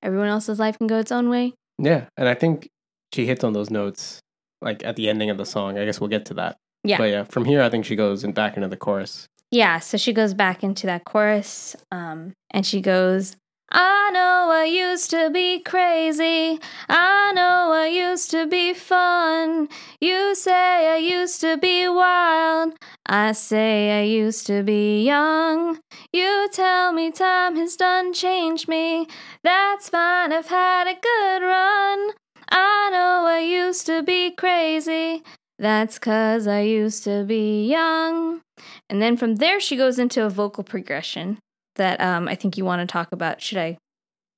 everyone 0.03 0.29
else's 0.29 0.59
life 0.59 0.79
can 0.79 0.87
go 0.87 0.99
its 0.99 1.13
own 1.13 1.29
way. 1.29 1.55
Yeah. 1.79 2.07
And 2.17 2.29
I 2.29 2.35
think 2.35 2.69
she 3.15 3.27
hits 3.27 3.43
on 3.45 3.53
those 3.53 3.71
notes 3.71 4.21
like 4.61 4.85
at 4.85 4.97
the 4.97 5.09
ending 5.09 5.31
of 5.31 5.39
the 5.39 5.47
song. 5.47 5.79
I 5.79 5.85
guess 5.85 6.01
we'll 6.01 6.09
get 6.11 6.27
to 6.27 6.35
that. 6.35 6.57
Yeah. 6.85 6.99
But 6.99 7.11
yeah, 7.11 7.25
from 7.25 7.45
here, 7.45 7.63
I 7.63 7.69
think 7.71 7.85
she 7.85 7.97
goes 7.97 8.23
and 8.25 8.35
back 8.35 8.57
into 8.57 8.69
the 8.69 8.77
chorus. 8.77 9.27
Yeah. 9.51 9.79
So 9.79 9.97
she 9.97 10.13
goes 10.13 10.35
back 10.35 10.63
into 10.63 10.87
that 10.87 11.05
chorus, 11.05 11.75
um, 11.91 12.33
and 12.51 12.67
she 12.67 12.81
goes. 12.81 13.37
I 13.75 14.11
know 14.13 14.51
I 14.51 14.65
used 14.65 15.09
to 15.13 15.31
be 15.31 15.59
crazy. 15.59 16.61
I 16.91 17.33
know 17.35 17.73
I 17.73 17.87
used 17.87 18.31
to 18.33 18.47
be 18.47 18.75
fun. 18.75 19.71
You 19.99 20.35
say 20.35 20.93
I 20.93 20.99
used 20.99 21.41
to 21.41 21.57
be 21.57 21.89
wild. 21.89 22.75
I 23.07 23.33
say 23.33 23.99
I 23.99 24.03
used 24.03 24.47
to 24.49 24.63
be 24.63 25.03
young. 25.03 25.79
You 26.13 26.51
tell 26.53 26.93
me 26.93 27.11
time 27.13 27.57
has 27.57 27.75
done 27.77 28.13
changed 28.13 28.69
me. 28.69 29.07
That's 29.43 29.89
fine, 29.89 30.35
I've 30.35 30.49
had 30.49 30.87
a 30.87 31.01
good 31.01 31.43
run. 31.43 32.11
I 32.51 32.91
know 32.93 33.25
I 33.27 33.41
used 33.41 33.87
to 33.87 34.03
be 34.03 34.33
crazy. 34.33 35.23
That's 35.59 35.99
cause 35.99 36.47
I 36.47 36.61
used 36.61 37.05
to 37.05 37.25
be 37.25 37.67
young. 37.67 38.43
And 38.91 39.01
then 39.01 39.17
from 39.17 39.37
there, 39.37 39.61
she 39.61 39.77
goes 39.77 39.99
into 39.99 40.27
a 40.27 40.29
vocal 40.29 40.63
progression 40.63 41.39
that 41.77 42.01
um, 42.01 42.29
I 42.29 42.35
think 42.35 42.57
you 42.57 42.65
want 42.65 42.81
to 42.81 42.93
talk 42.93 43.13
about. 43.13 43.41
Should 43.41 43.59
I 43.59 43.79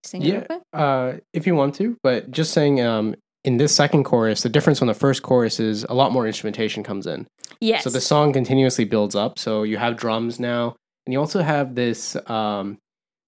sing 0.05 0.23
it 0.23 0.47
Yeah. 0.49 0.79
Uh, 0.79 1.19
if 1.33 1.47
you 1.47 1.55
want 1.55 1.75
to, 1.77 1.97
but 2.03 2.31
just 2.31 2.53
saying, 2.53 2.81
um, 2.81 3.15
in 3.45 3.59
this 3.59 3.75
second 3.75 4.05
chorus, 4.05 4.43
the 4.43 4.49
difference 4.49 4.79
from 4.79 4.89
the 4.89 4.95
first 4.95 5.23
chorus 5.23 5.61
is 5.61 5.85
a 5.85 5.95
lot 5.95 6.13
more 6.13 6.27
instrumentation 6.27 6.83
comes 6.83 7.07
in. 7.07 7.27
Yes. 7.61 7.85
So 7.85 7.91
the 7.91 8.01
song 8.01 8.33
continuously 8.33 8.85
builds 8.85 9.15
up. 9.15 9.39
So 9.39 9.63
you 9.63 9.77
have 9.77 9.97
drums 9.97 10.41
now, 10.41 10.77
and 11.07 11.13
you 11.13 11.21
also 11.21 11.43
have 11.43 11.75
this 11.75 12.17
um, 12.29 12.79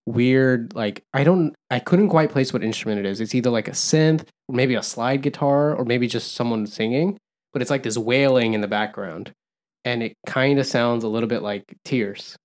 weird, 0.07 0.75
like 0.75 1.03
I 1.12 1.23
don't, 1.23 1.55
I 1.71 1.81
couldn't 1.81 2.09
quite 2.09 2.31
place 2.31 2.53
what 2.53 2.64
instrument 2.64 3.01
it 3.01 3.07
is. 3.07 3.21
It's 3.21 3.35
either 3.35 3.51
like 3.51 3.69
a 3.69 3.73
synth, 3.73 4.27
maybe 4.49 4.75
a 4.75 4.83
slide 4.83 5.21
guitar, 5.21 5.75
or 5.75 5.85
maybe 5.85 6.09
just 6.09 6.33
someone 6.33 6.66
singing. 6.66 7.19
But 7.53 7.62
it's 7.62 7.71
like 7.71 7.83
this 7.83 7.99
wailing 7.99 8.55
in 8.55 8.61
the 8.61 8.69
background, 8.69 9.33
and 9.85 10.03
it 10.03 10.14
kind 10.27 10.59
of 10.59 10.66
sounds 10.66 11.05
a 11.05 11.09
little 11.09 11.29
bit 11.29 11.42
like 11.42 11.64
tears, 11.85 12.37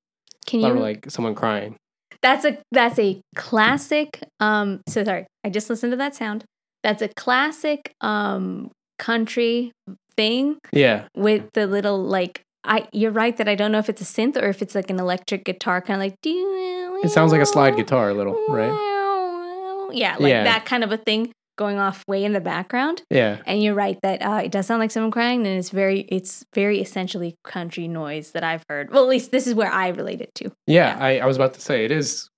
Can 0.45 0.63
or 0.65 0.75
you? 0.75 0.80
like 0.80 1.10
someone 1.10 1.36
crying. 1.36 1.75
That's 2.21 2.45
a 2.45 2.58
that's 2.72 2.99
a 2.99 3.22
classic. 3.36 4.20
Um, 4.39 4.82
so 4.88 5.03
sorry, 5.03 5.26
I 5.43 5.49
just 5.49 5.70
listened 5.70 5.91
to 5.93 5.97
that 5.97 6.16
sound. 6.16 6.43
That's 6.84 7.01
a 7.01 7.07
classic 7.09 7.93
um 8.01 8.72
country 8.99 9.72
thing 10.16 10.57
Yeah, 10.72 11.05
with 11.16 11.49
the 11.53 11.68
little 11.68 12.01
like. 12.03 12.41
I 12.63 12.88
you're 12.93 13.11
right 13.11 13.36
that 13.38 13.47
I 13.49 13.55
don't 13.55 13.72
know 13.72 13.80
if 13.80 13.89
it's 13.89 14.01
a 14.01 14.05
synth 14.05 14.38
or 14.39 14.47
if 14.47 14.61
it's 14.61 14.76
like 14.76 14.91
an 14.91 14.99
electric 14.99 15.45
guitar, 15.45 15.82
kind 15.82 15.99
of 15.99 16.05
like. 16.05 16.16
it 16.24 17.09
sounds 17.09 17.32
like 17.32 17.41
a 17.41 17.45
slide 17.47 17.76
guitar 17.76 18.09
a 18.09 18.13
little, 18.13 18.36
right? 18.49 18.88
Yeah, 19.93 20.16
like 20.20 20.30
Yeah. 20.30 20.43
that 20.45 20.66
kind 20.66 20.84
of 20.86 20.91
a 20.93 20.97
thing 20.97 21.32
going 21.58 21.78
off 21.78 22.04
way 22.08 22.24
in 22.24 22.34
the 22.34 22.39
background. 22.41 23.04
Yeah, 23.10 23.41
And 23.45 23.62
you're 23.62 23.74
right 23.74 23.97
that 24.04 24.22
uh, 24.22 24.41
it 24.43 24.52
does 24.52 24.66
sound 24.68 24.80
like 24.80 24.91
someone 24.91 25.12
crying, 25.12 25.45
and 25.45 25.58
it's 25.58 25.70
very, 25.70 26.02
it's 26.10 26.45
very 26.54 26.80
essentially 26.82 27.36
country 27.43 27.88
noise 27.88 28.32
that 28.32 28.43
I've 28.43 28.64
heard. 28.70 28.91
Well, 28.91 29.04
at 29.04 29.10
least 29.10 29.32
this 29.32 29.47
is 29.47 29.54
where 29.54 29.72
I 29.72 29.89
relate 29.89 30.22
it 30.22 30.34
to. 30.36 30.52
Yeah, 30.68 30.97
I, 30.99 31.20
I 31.20 31.26
was 31.26 31.36
about 31.36 31.54
to 31.56 31.62
say 31.62 31.86
it 31.86 31.91
is. 31.91 32.30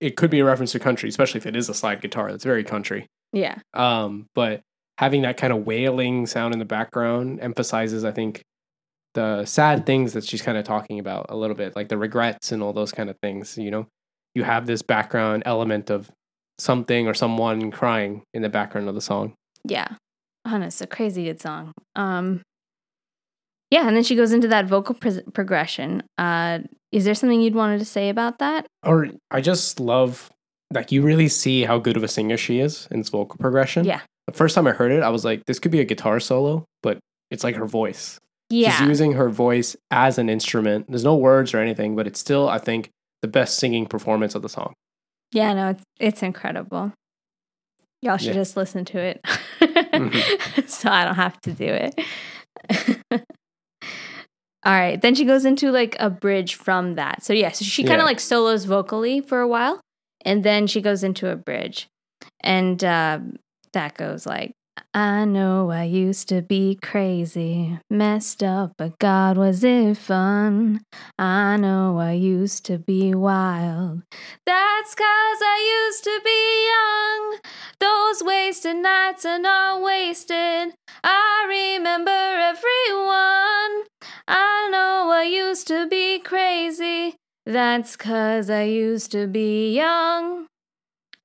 It 0.00 0.16
could 0.16 0.30
be 0.30 0.40
a 0.40 0.44
reference 0.44 0.72
to 0.72 0.78
country, 0.78 1.08
especially 1.08 1.38
if 1.38 1.46
it 1.46 1.56
is 1.56 1.68
a 1.68 1.74
slide 1.74 2.00
guitar. 2.00 2.30
That's 2.30 2.44
very 2.44 2.64
country. 2.64 3.06
Yeah, 3.32 3.58
Um, 3.72 4.26
but 4.34 4.60
having 4.98 5.22
that 5.22 5.36
kind 5.36 5.52
of 5.52 5.66
wailing 5.66 6.26
sound 6.26 6.52
in 6.52 6.60
the 6.60 6.64
background 6.64 7.40
emphasizes, 7.40 8.04
I 8.04 8.12
think, 8.12 8.42
the 9.14 9.44
sad 9.44 9.86
things 9.86 10.12
that 10.12 10.24
she's 10.24 10.42
kind 10.42 10.58
of 10.58 10.64
talking 10.64 10.98
about 10.98 11.26
a 11.28 11.36
little 11.36 11.56
bit, 11.56 11.74
like 11.76 11.88
the 11.88 11.98
regrets 11.98 12.52
and 12.52 12.62
all 12.62 12.72
those 12.72 12.92
kind 12.92 13.08
of 13.10 13.16
things. 13.22 13.56
You 13.56 13.70
know, 13.70 13.86
you 14.34 14.44
have 14.44 14.66
this 14.66 14.82
background 14.82 15.44
element 15.46 15.90
of 15.90 16.10
something 16.58 17.06
or 17.08 17.14
someone 17.14 17.70
crying 17.70 18.22
in 18.32 18.42
the 18.42 18.48
background 18.48 18.88
of 18.88 18.94
the 18.94 19.00
song. 19.00 19.34
yeah. 19.64 19.88
Oh, 20.46 20.60
it's 20.60 20.82
a 20.82 20.86
crazy 20.86 21.24
good 21.24 21.40
song. 21.40 21.72
Um, 21.96 22.42
yeah, 23.70 23.88
and 23.88 23.96
then 23.96 24.04
she 24.04 24.14
goes 24.14 24.32
into 24.32 24.46
that 24.48 24.66
vocal 24.66 24.94
pres 24.94 25.22
progression. 25.32 26.02
Uh, 26.18 26.58
is 26.92 27.06
there 27.06 27.14
something 27.14 27.40
you'd 27.40 27.54
wanted 27.54 27.78
to 27.78 27.86
say 27.86 28.10
about 28.10 28.38
that? 28.40 28.66
Or 28.82 29.08
I 29.30 29.40
just 29.40 29.80
love 29.80 30.30
like 30.70 30.92
you 30.92 31.00
really 31.00 31.28
see 31.28 31.64
how 31.64 31.78
good 31.78 31.96
of 31.96 32.02
a 32.02 32.08
singer 32.08 32.36
she 32.36 32.60
is 32.60 32.86
in 32.90 33.00
its 33.00 33.08
vocal 33.08 33.38
progression. 33.38 33.86
Yeah. 33.86 34.02
The 34.26 34.34
first 34.34 34.54
time 34.54 34.66
I 34.66 34.72
heard 34.72 34.92
it, 34.92 35.02
I 35.02 35.08
was 35.08 35.24
like, 35.24 35.44
this 35.46 35.58
could 35.58 35.72
be 35.72 35.80
a 35.80 35.84
guitar 35.84 36.20
solo, 36.20 36.66
but 36.82 36.98
it's 37.30 37.42
like 37.42 37.56
her 37.56 37.66
voice. 37.66 38.18
Yeah, 38.50 38.70
She's 38.72 38.86
using 38.86 39.12
her 39.14 39.30
voice 39.30 39.74
as 39.90 40.18
an 40.18 40.28
instrument. 40.28 40.86
There's 40.88 41.04
no 41.04 41.16
words 41.16 41.54
or 41.54 41.58
anything, 41.58 41.96
but 41.96 42.06
it's 42.06 42.20
still, 42.20 42.48
I 42.48 42.58
think, 42.58 42.90
the 43.22 43.28
best 43.28 43.56
singing 43.56 43.86
performance 43.86 44.34
of 44.34 44.42
the 44.42 44.48
song. 44.48 44.74
Yeah, 45.34 45.52
no, 45.52 45.68
it's 45.70 45.82
it's 45.98 46.22
incredible. 46.22 46.92
Y'all 48.00 48.16
should 48.18 48.28
Yeah. 48.28 48.32
just 48.34 48.56
listen 48.56 48.84
to 48.86 48.98
it, 48.98 49.22
Mhm. 49.22 50.68
so 50.68 50.90
I 50.90 51.04
don't 51.04 51.14
have 51.16 51.40
to 51.42 51.52
do 51.52 51.66
it. 51.66 51.94
All 54.66 54.72
right, 54.72 55.00
then 55.00 55.14
she 55.14 55.24
goes 55.26 55.44
into 55.44 55.70
like 55.70 55.94
a 56.00 56.08
bridge 56.08 56.54
from 56.54 56.94
that. 56.94 57.22
So 57.22 57.32
yeah, 57.34 57.50
so 57.50 57.64
she 57.64 57.82
kind 57.82 57.98
Yeah. 57.98 58.04
of 58.04 58.06
like 58.06 58.20
solos 58.20 58.64
vocally 58.64 59.20
for 59.20 59.40
a 59.40 59.48
while, 59.48 59.80
and 60.24 60.42
then 60.44 60.66
she 60.66 60.80
goes 60.80 61.02
into 61.04 61.28
a 61.30 61.36
bridge, 61.36 61.86
and 62.40 62.82
uh, 62.82 63.18
that 63.72 63.94
goes 63.96 64.24
like. 64.26 64.52
I 64.92 65.24
know 65.24 65.70
I 65.70 65.84
used 65.84 66.28
to 66.28 66.42
be 66.42 66.76
crazy, 66.76 67.78
messed 67.90 68.42
up, 68.42 68.72
but 68.76 68.98
God, 68.98 69.36
was 69.36 69.62
it 69.62 69.96
fun? 69.96 70.82
I 71.18 71.56
know 71.56 71.98
I 71.98 72.12
used 72.12 72.64
to 72.66 72.78
be 72.78 73.14
wild. 73.14 74.02
That's 74.46 74.94
cause 74.94 75.40
I 75.42 75.86
used 75.88 76.04
to 76.04 76.20
be 76.24 76.68
young. 76.70 77.40
Those 77.80 78.22
wasted 78.22 78.76
nights 78.76 79.24
are 79.24 79.38
not 79.38 79.82
wasted. 79.82 80.74
I 81.02 81.46
remember 81.48 82.10
everyone. 82.10 83.84
I 84.26 84.68
know 84.70 85.10
I 85.10 85.24
used 85.24 85.66
to 85.68 85.88
be 85.88 86.18
crazy. 86.18 87.16
That's 87.46 87.96
cause 87.96 88.48
I 88.48 88.62
used 88.62 89.12
to 89.12 89.26
be 89.26 89.74
young. 89.74 90.46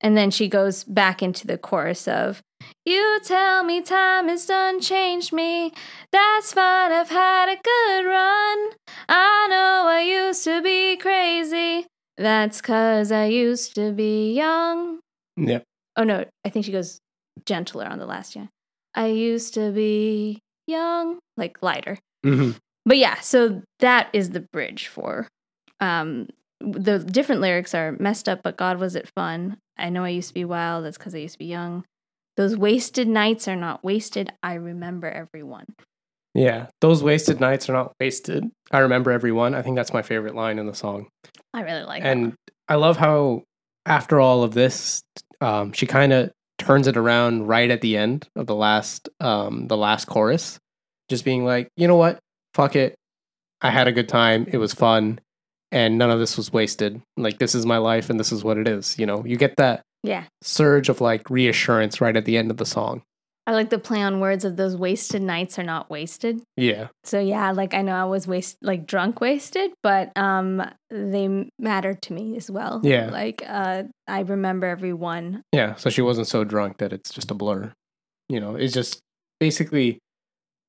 And 0.02 0.16
then 0.16 0.32
she 0.32 0.48
goes 0.48 0.84
back 0.84 1.22
into 1.22 1.46
the 1.46 1.58
chorus 1.58 2.08
of, 2.08 2.42
You 2.86 3.20
tell 3.24 3.64
me 3.64 3.82
time 3.82 4.28
has 4.28 4.46
done 4.46 4.80
changed 4.82 5.32
me. 5.34 5.72
That's 6.12 6.54
fine, 6.54 6.92
I've 6.92 7.10
had 7.10 7.50
a 7.50 7.56
good 7.62 8.06
run. 8.06 8.70
I 9.08 9.48
know 9.50 9.86
I 9.88 10.02
used 10.02 10.44
to 10.46 10.62
be 10.62 10.98
crazy. 10.98 11.86
That's 12.18 12.62
cause 12.62 13.12
I 13.12 13.26
used 13.26 13.76
to 13.76 13.92
be 13.92 14.34
young. 14.34 15.00
Yep. 15.38 15.64
Oh 15.96 16.04
no, 16.04 16.26
I 16.46 16.50
think 16.50 16.66
she 16.66 16.72
goes 16.72 17.00
gentler 17.46 17.86
on 17.86 18.00
the 18.00 18.06
last 18.06 18.36
yeah. 18.36 18.48
I 18.94 19.08
used 19.08 19.54
to 19.54 19.72
be 19.72 20.40
young, 20.68 21.20
like 21.38 21.62
lighter. 21.62 21.98
hmm 22.24 22.52
But 22.86 22.98
yeah, 22.98 23.20
so 23.22 23.62
that 23.80 24.10
is 24.14 24.32
the 24.32 24.42
bridge 24.42 24.88
for 24.88 25.28
um 25.80 26.28
the 26.62 27.00
different 27.00 27.40
lyrics 27.42 27.74
are 27.74 27.94
messed 28.00 28.28
up, 28.28 28.42
but 28.44 28.58
God 28.58 28.80
was 28.80 28.96
it 28.96 29.10
fun. 29.16 29.58
I 29.78 29.90
know 29.90 30.04
I 30.04 30.10
used 30.10 30.28
to 30.30 30.34
be 30.34 30.44
wild, 30.44 30.84
that's 30.84 30.98
because 30.98 31.16
I 31.16 31.20
used 31.20 31.36
to 31.36 31.40
be 31.40 31.46
young. 31.46 31.86
Those 32.40 32.56
wasted 32.56 33.10
nights 33.10 33.50
are 33.50 33.58
not 33.58 33.84
wasted. 33.84 34.32
I 34.42 34.54
remember 34.54 35.10
everyone. 35.10 35.66
Yeah. 36.34 36.68
Those 36.80 37.04
wasted 37.04 37.42
nights 37.42 37.70
are 37.70 37.74
not 37.74 37.92
wasted. 38.00 38.50
I 38.72 38.80
remember 38.80 39.12
everyone. 39.12 39.54
I 39.54 39.62
think 39.62 39.76
that's 39.76 39.92
my 39.92 40.04
favorite 40.04 40.36
line 40.36 40.58
in 40.58 40.66
the 40.66 40.74
song. 40.74 41.10
I 41.54 41.64
really 41.64 41.84
like 41.84 42.02
and. 42.06 42.34
I 42.70 42.76
love 42.76 42.96
how 42.96 43.44
after 43.86 44.22
all 44.22 44.44
of 44.44 44.54
this, 44.54 45.02
um, 45.42 45.74
she 45.74 45.86
kind 45.86 46.14
of 46.14 46.32
turns 46.60 46.88
it 46.88 46.96
around 46.96 47.48
right 47.48 47.70
at 47.70 47.82
the 47.82 47.98
end 47.98 48.30
of 48.38 48.48
the 48.48 48.56
last 48.56 49.10
um, 49.20 49.68
the 49.68 49.76
last 49.76 50.06
chorus, 50.06 50.60
just 51.10 51.26
being 51.26 51.44
like, 51.44 51.68
you 51.76 51.90
know 51.90 51.98
what, 51.98 52.20
fuck 52.54 52.78
it, 52.78 52.96
I 53.60 53.72
had 53.72 53.90
a 53.90 53.92
good 53.92 54.08
time, 54.08 54.48
it 54.50 54.60
was 54.60 54.74
fun, 54.74 55.20
and 55.74 55.98
none 55.98 56.12
of 56.12 56.20
this 56.20 56.38
was 56.38 56.54
wasted. 56.54 57.02
Like 57.18 57.40
this 57.40 57.54
is 57.54 57.66
my 57.66 57.80
life, 57.80 58.10
and 58.10 58.18
this 58.18 58.32
is 58.32 58.46
what 58.46 58.58
it 58.58 58.68
is. 58.68 58.98
You 58.98 59.08
know, 59.08 59.26
you 59.26 59.36
get 59.36 59.58
that 59.58 59.82
Yeah. 60.04 60.26
surge 60.42 60.90
of 60.90 61.02
like 61.02 61.30
reassurance 61.30 62.00
right 62.02 62.16
at 62.16 62.26
the 62.26 62.38
end 62.38 62.52
of 62.52 62.58
the 62.58 62.66
song. 62.66 63.04
I 63.48 63.52
like 63.54 63.72
the 63.72 63.80
play 63.80 64.02
on 64.04 64.20
words 64.20 64.46
of 64.46 64.58
those 64.58 64.76
wasted 64.78 65.24
nights 65.24 65.58
are 65.58 65.64
not 65.64 65.90
wasted. 65.90 66.40
Yeah, 66.56 66.90
So 67.04 67.20
yeah, 67.20 67.52
like 67.52 67.74
I 67.74 67.82
know 67.82 67.94
I 67.94 68.04
was 68.06 68.28
waste 68.28 68.58
like 68.62 68.86
drunk 68.86 69.22
wasted, 69.22 69.72
but 69.82 70.12
um 70.16 70.62
they 70.92 71.50
mattered 71.58 72.02
to 72.04 72.14
me 72.14 72.38
as 72.38 72.52
well. 72.52 72.80
Yeah. 72.84 73.10
Like 73.10 73.42
uh 73.48 73.84
I 74.08 74.20
remember 74.22 74.68
every 74.68 74.94
one. 74.94 75.42
yeah. 75.52 75.76
So 75.76 75.90
she 75.90 76.02
wasn't 76.04 76.28
so 76.28 76.44
drunk 76.44 76.78
that 76.78 76.94
it's 76.94 77.10
just 77.12 77.32
a 77.32 77.34
blur. 77.34 77.74
You 78.28 78.40
know, 78.40 78.56
it's 78.56 78.74
just 78.74 79.00
basically 79.40 79.98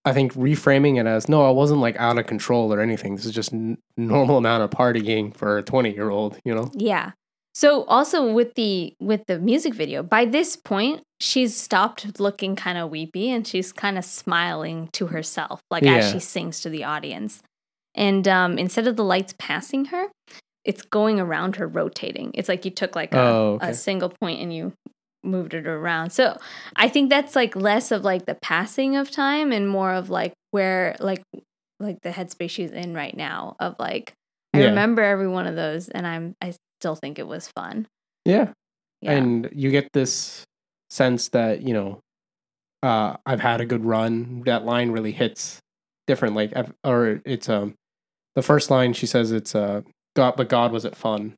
I 0.07 0.15
think 0.15 0.33
reframing 0.33 0.99
it 0.99 1.07
as 1.07 1.29
no, 1.29 1.47
I 1.47 1.51
wasn't 1.51 1.81
like 1.83 1.97
out 2.01 2.17
of 2.17 2.27
control 2.27 2.73
or 2.73 2.81
anything. 2.81 3.17
This 3.17 3.27
is 3.27 3.33
just 3.35 3.53
n- 3.53 3.77
normal 3.99 4.39
amount 4.39 4.63
of 4.63 4.71
partying 4.71 5.37
for 5.37 5.59
a 5.59 5.63
20 5.63 5.93
year 5.93 6.09
old, 6.09 6.39
you 6.47 6.55
know? 6.55 6.71
Yeah. 6.75 7.11
So 7.55 7.85
also 7.85 8.33
with 8.33 8.55
the 8.55 8.95
with 9.01 9.27
the 9.27 9.39
music 9.39 9.75
video, 9.75 10.03
by 10.03 10.25
this 10.25 10.57
point, 10.57 11.03
she's 11.21 11.57
stopped 11.57 12.21
looking 12.21 12.57
kind 12.57 12.79
of 12.79 12.91
weepy 12.91 13.31
and 13.31 13.47
she's 13.47 13.73
kind 13.73 13.99
of 13.99 14.05
smiling 14.05 14.89
to 14.93 15.09
herself, 15.09 15.61
like 15.71 15.85
as 15.87 16.09
she 16.11 16.21
sings 16.21 16.61
to 16.61 16.71
the 16.71 16.85
audience. 16.85 17.43
And 17.95 18.27
um 18.29 18.59
instead 18.59 18.87
of 18.87 18.97
the 18.97 19.05
lights 19.05 19.35
passing 19.39 19.87
her, 19.87 20.07
it's 20.65 20.83
going 20.83 21.19
around 21.19 21.57
her 21.57 21.67
rotating. 21.67 22.31
It's 22.35 22.49
like 22.49 22.65
you 22.65 22.71
took 22.71 22.95
like 22.95 23.15
a, 23.15 23.19
Oh, 23.19 23.53
okay. 23.55 23.71
a 23.71 23.75
single 23.75 24.11
point 24.21 24.41
and 24.41 24.55
you 24.55 24.73
moved 25.25 25.53
it 25.55 25.67
around. 25.67 26.11
So 26.11 26.37
I 26.77 26.89
think 26.89 27.11
that's 27.11 27.35
like 27.37 27.57
less 27.57 27.91
of 27.91 28.05
like 28.05 28.27
the 28.27 28.37
passing 28.41 28.97
of 28.97 29.11
time 29.11 29.53
and 29.53 29.69
more 29.69 29.93
of 29.93 30.09
like 30.09 30.33
where 30.53 30.97
like 31.01 31.23
like 31.81 32.01
the 32.03 32.11
headspace 32.11 32.51
she's 32.51 32.71
in 32.71 32.95
right 32.95 33.17
now 33.17 33.57
of 33.59 33.75
like 33.79 34.13
I 34.55 34.61
Yeah. 34.61 34.67
remember 34.67 35.03
every 35.03 35.29
one 35.29 35.47
of 35.47 35.57
those 35.57 35.89
and 35.89 36.07
I'm 36.07 36.35
I 36.41 36.55
still 36.81 36.97
think 36.97 37.19
it 37.19 37.27
was 37.27 37.49
fun. 37.55 37.87
Yeah. 38.25 38.53
Yeah. 39.03 39.13
And 39.13 39.51
you 39.53 39.71
get 39.71 39.89
this 39.93 40.45
sense 40.89 41.29
that, 41.29 41.61
you 41.63 41.75
know, 41.75 42.01
uh, 42.83 43.17
I've 43.27 43.41
had 43.41 43.61
a 43.61 43.67
good 43.67 43.85
run. 43.85 44.43
That 44.47 44.65
line 44.65 44.91
really 44.91 45.13
hits 45.13 45.61
different. 46.07 46.35
Like, 46.35 46.57
I've- 46.57 46.73
or 46.83 47.21
it's, 47.27 47.49
um, 47.51 47.75
the 48.35 48.43
first 48.43 48.71
line 48.71 48.95
she 48.95 49.07
says 49.07 49.31
it's, 49.33 49.55
uh, 49.55 49.83
God, 50.17 50.35
but 50.37 50.49
God 50.49 50.73
was 50.73 50.85
it 50.87 50.97
fun. 50.97 51.35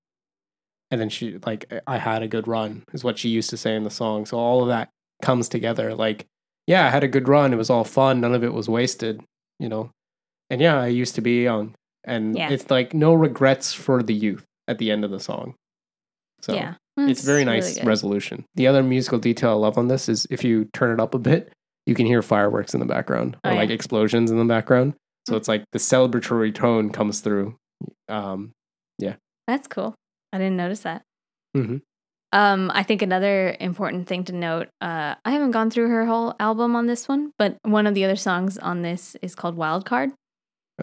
And 0.92 1.00
then 1.00 1.08
she, 1.08 1.38
like, 1.44 1.70
I 1.86 1.98
had 1.98 2.22
a 2.22 2.28
good 2.28 2.46
run 2.46 2.84
is 2.92 3.02
what 3.02 3.18
she 3.18 3.28
used 3.28 3.50
to 3.50 3.56
say 3.56 3.74
in 3.74 3.82
the 3.82 3.90
song. 3.90 4.26
So 4.26 4.38
all 4.38 4.62
of 4.62 4.68
that 4.68 4.90
comes 5.22 5.48
together. 5.48 5.94
Like, 5.94 6.26
yeah, 6.66 6.86
I 6.86 6.90
had 6.90 7.02
a 7.02 7.08
good 7.08 7.26
run. 7.28 7.52
It 7.52 7.56
was 7.56 7.70
all 7.70 7.84
fun. 7.84 8.20
None 8.20 8.34
of 8.34 8.44
it 8.44 8.52
was 8.52 8.68
wasted, 8.68 9.22
you 9.58 9.68
know? 9.68 9.90
And 10.50 10.60
yeah, 10.60 10.78
I 10.80 10.86
used 10.88 11.14
to 11.16 11.20
be 11.20 11.42
young. 11.42 11.74
And 12.04 12.36
Yeah. 12.36 12.50
it's 12.50 12.70
like 12.70 12.94
no 12.94 13.14
regrets 13.14 13.72
for 13.72 14.02
the 14.02 14.14
youth 14.14 14.44
at 14.72 14.78
the 14.78 14.90
end 14.90 15.04
of 15.04 15.10
the 15.12 15.20
song. 15.20 15.54
So 16.40 16.54
yeah. 16.54 16.74
it's 16.98 17.22
very 17.24 17.44
nice 17.44 17.74
good. 17.76 17.86
resolution. 17.86 18.44
The 18.56 18.66
other 18.66 18.82
musical 18.82 19.20
detail 19.20 19.50
I 19.50 19.54
love 19.54 19.78
on 19.78 19.86
this 19.86 20.08
is 20.08 20.26
if 20.30 20.42
you 20.42 20.64
turn 20.72 20.90
it 20.92 21.00
up 21.00 21.14
a 21.14 21.18
bit, 21.18 21.52
you 21.86 21.94
can 21.94 22.06
hear 22.06 22.20
fireworks 22.22 22.74
in 22.74 22.80
the 22.80 22.86
background 22.86 23.36
or 23.44 23.52
Oh, 23.52 23.54
like 23.54 23.68
yeah. 23.68 23.74
explosions 23.76 24.30
in 24.30 24.38
the 24.38 24.44
background. 24.44 24.94
So 25.28 25.34
Mm. 25.34 25.36
it's 25.36 25.46
like 25.48 25.64
the 25.70 25.78
celebratory 25.78 26.52
tone 26.52 26.90
comes 26.90 27.20
through. 27.20 27.56
Um, 28.08 28.52
yeah, 28.98 29.14
That's 29.46 29.68
cool. 29.68 29.94
I 30.32 30.38
didn't 30.38 30.56
notice 30.56 30.80
that. 30.80 31.02
Mhm. 31.56 31.82
Um, 32.32 32.70
I 32.74 32.82
think 32.82 33.02
another 33.02 33.56
important 33.60 34.06
thing 34.08 34.24
to 34.24 34.32
note, 34.32 34.68
uh, 34.80 35.14
I 35.24 35.30
haven't 35.30 35.50
gone 35.50 35.70
through 35.70 35.88
her 35.90 36.06
whole 36.06 36.34
album 36.40 36.74
on 36.74 36.86
this 36.86 37.06
one, 37.06 37.32
but 37.38 37.56
one 37.62 37.86
of 37.86 37.94
the 37.94 38.04
other 38.04 38.16
songs 38.16 38.56
on 38.58 38.82
this 38.82 39.16
is 39.22 39.34
called 39.34 39.54
Wild 39.56 39.84
Card, 39.84 40.12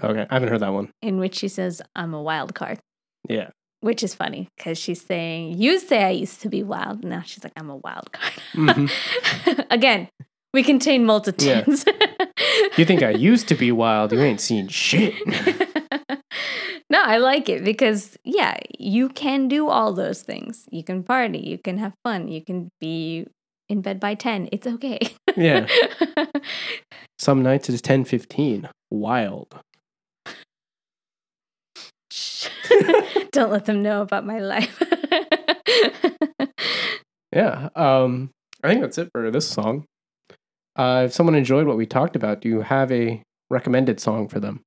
okay, 0.02 0.28
I 0.30 0.34
haven't 0.36 0.50
heard 0.50 0.60
that 0.62 0.74
one. 0.74 0.92
in 1.02 1.18
which 1.18 1.36
she 1.36 1.48
says, 1.48 1.82
I'm 1.96 2.14
a 2.14 2.22
wild 2.22 2.54
card. 2.54 2.80
Yeah, 3.28 3.50
Which 3.82 4.04
is 4.04 4.14
funny 4.14 4.50
because 4.58 4.78
she's 4.78 5.02
saying, 5.02 5.58
You 5.58 5.80
say 5.80 6.04
I 6.04 6.10
used 6.10 6.42
to 6.42 6.50
be 6.50 6.64
wild. 6.64 7.04
Now 7.04 7.22
she's 7.22 7.44
like, 7.44 7.54
I'm 7.56 7.70
a 7.70 7.78
wild 7.78 8.12
card. 8.12 8.34
Mhm. 8.54 9.66
Again, 9.72 10.10
we 10.54 10.64
contain 10.64 11.06
multitudes. 11.06 11.86
you 12.78 12.84
think 12.86 13.04
I 13.04 13.12
used 13.12 13.48
to 13.48 13.56
be 13.56 13.72
wild? 13.72 14.12
You 14.12 14.20
ain't 14.22 14.42
seen 14.42 14.68
shit. 14.68 15.14
no, 16.90 17.02
I 17.04 17.18
like 17.18 17.48
it 17.50 17.64
because, 17.64 18.18
yeah, 18.24 18.58
you 18.78 19.10
can 19.10 19.48
do 19.48 19.70
all 19.70 19.94
those 19.94 20.24
things. 20.24 20.66
You 20.72 20.84
can 20.84 21.04
party, 21.04 21.40
you 21.40 21.58
can 21.58 21.78
have 21.78 21.94
fun, 22.04 22.28
you 22.28 22.44
can 22.44 22.70
be 22.82 23.28
in 23.70 23.82
bed 23.82 24.00
by 24.00 24.16
10. 24.16 24.50
It's 24.52 24.68
okay. 24.68 25.00
yeah, 25.38 25.68
some 27.18 27.44
nights 27.44 27.70
it's 27.70 27.82
ten 27.82 28.04
fifteen. 28.04 28.68
Wild. 28.90 29.56
Don't 33.32 33.52
let 33.52 33.66
them 33.66 33.82
know 33.84 34.02
about 34.02 34.26
my 34.26 34.40
life. 34.40 34.82
Yeah. 37.32 37.70
Um, 37.76 38.32
I 38.64 38.70
think 38.70 38.82
that's 38.82 38.98
it 38.98 39.10
for 39.12 39.30
this 39.32 39.48
song. 39.48 39.86
Uh, 40.76 41.04
if 41.06 41.14
someone 41.14 41.36
enjoyed 41.36 41.68
what 41.68 41.78
we 41.78 41.86
talked 41.86 42.16
about, 42.16 42.42
do 42.42 42.50
you 42.50 42.62
have 42.62 42.92
a 42.92 43.22
recommended 43.50 44.00
song 44.00 44.28
for 44.28 44.40
them? 44.40 44.62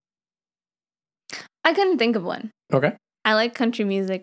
I 1.64 1.72
couldn't 1.74 1.98
think 1.98 2.16
of 2.16 2.24
one. 2.24 2.50
Okay. 2.72 2.96
I 3.24 3.34
like 3.34 3.54
country 3.54 3.84
music. 3.84 4.22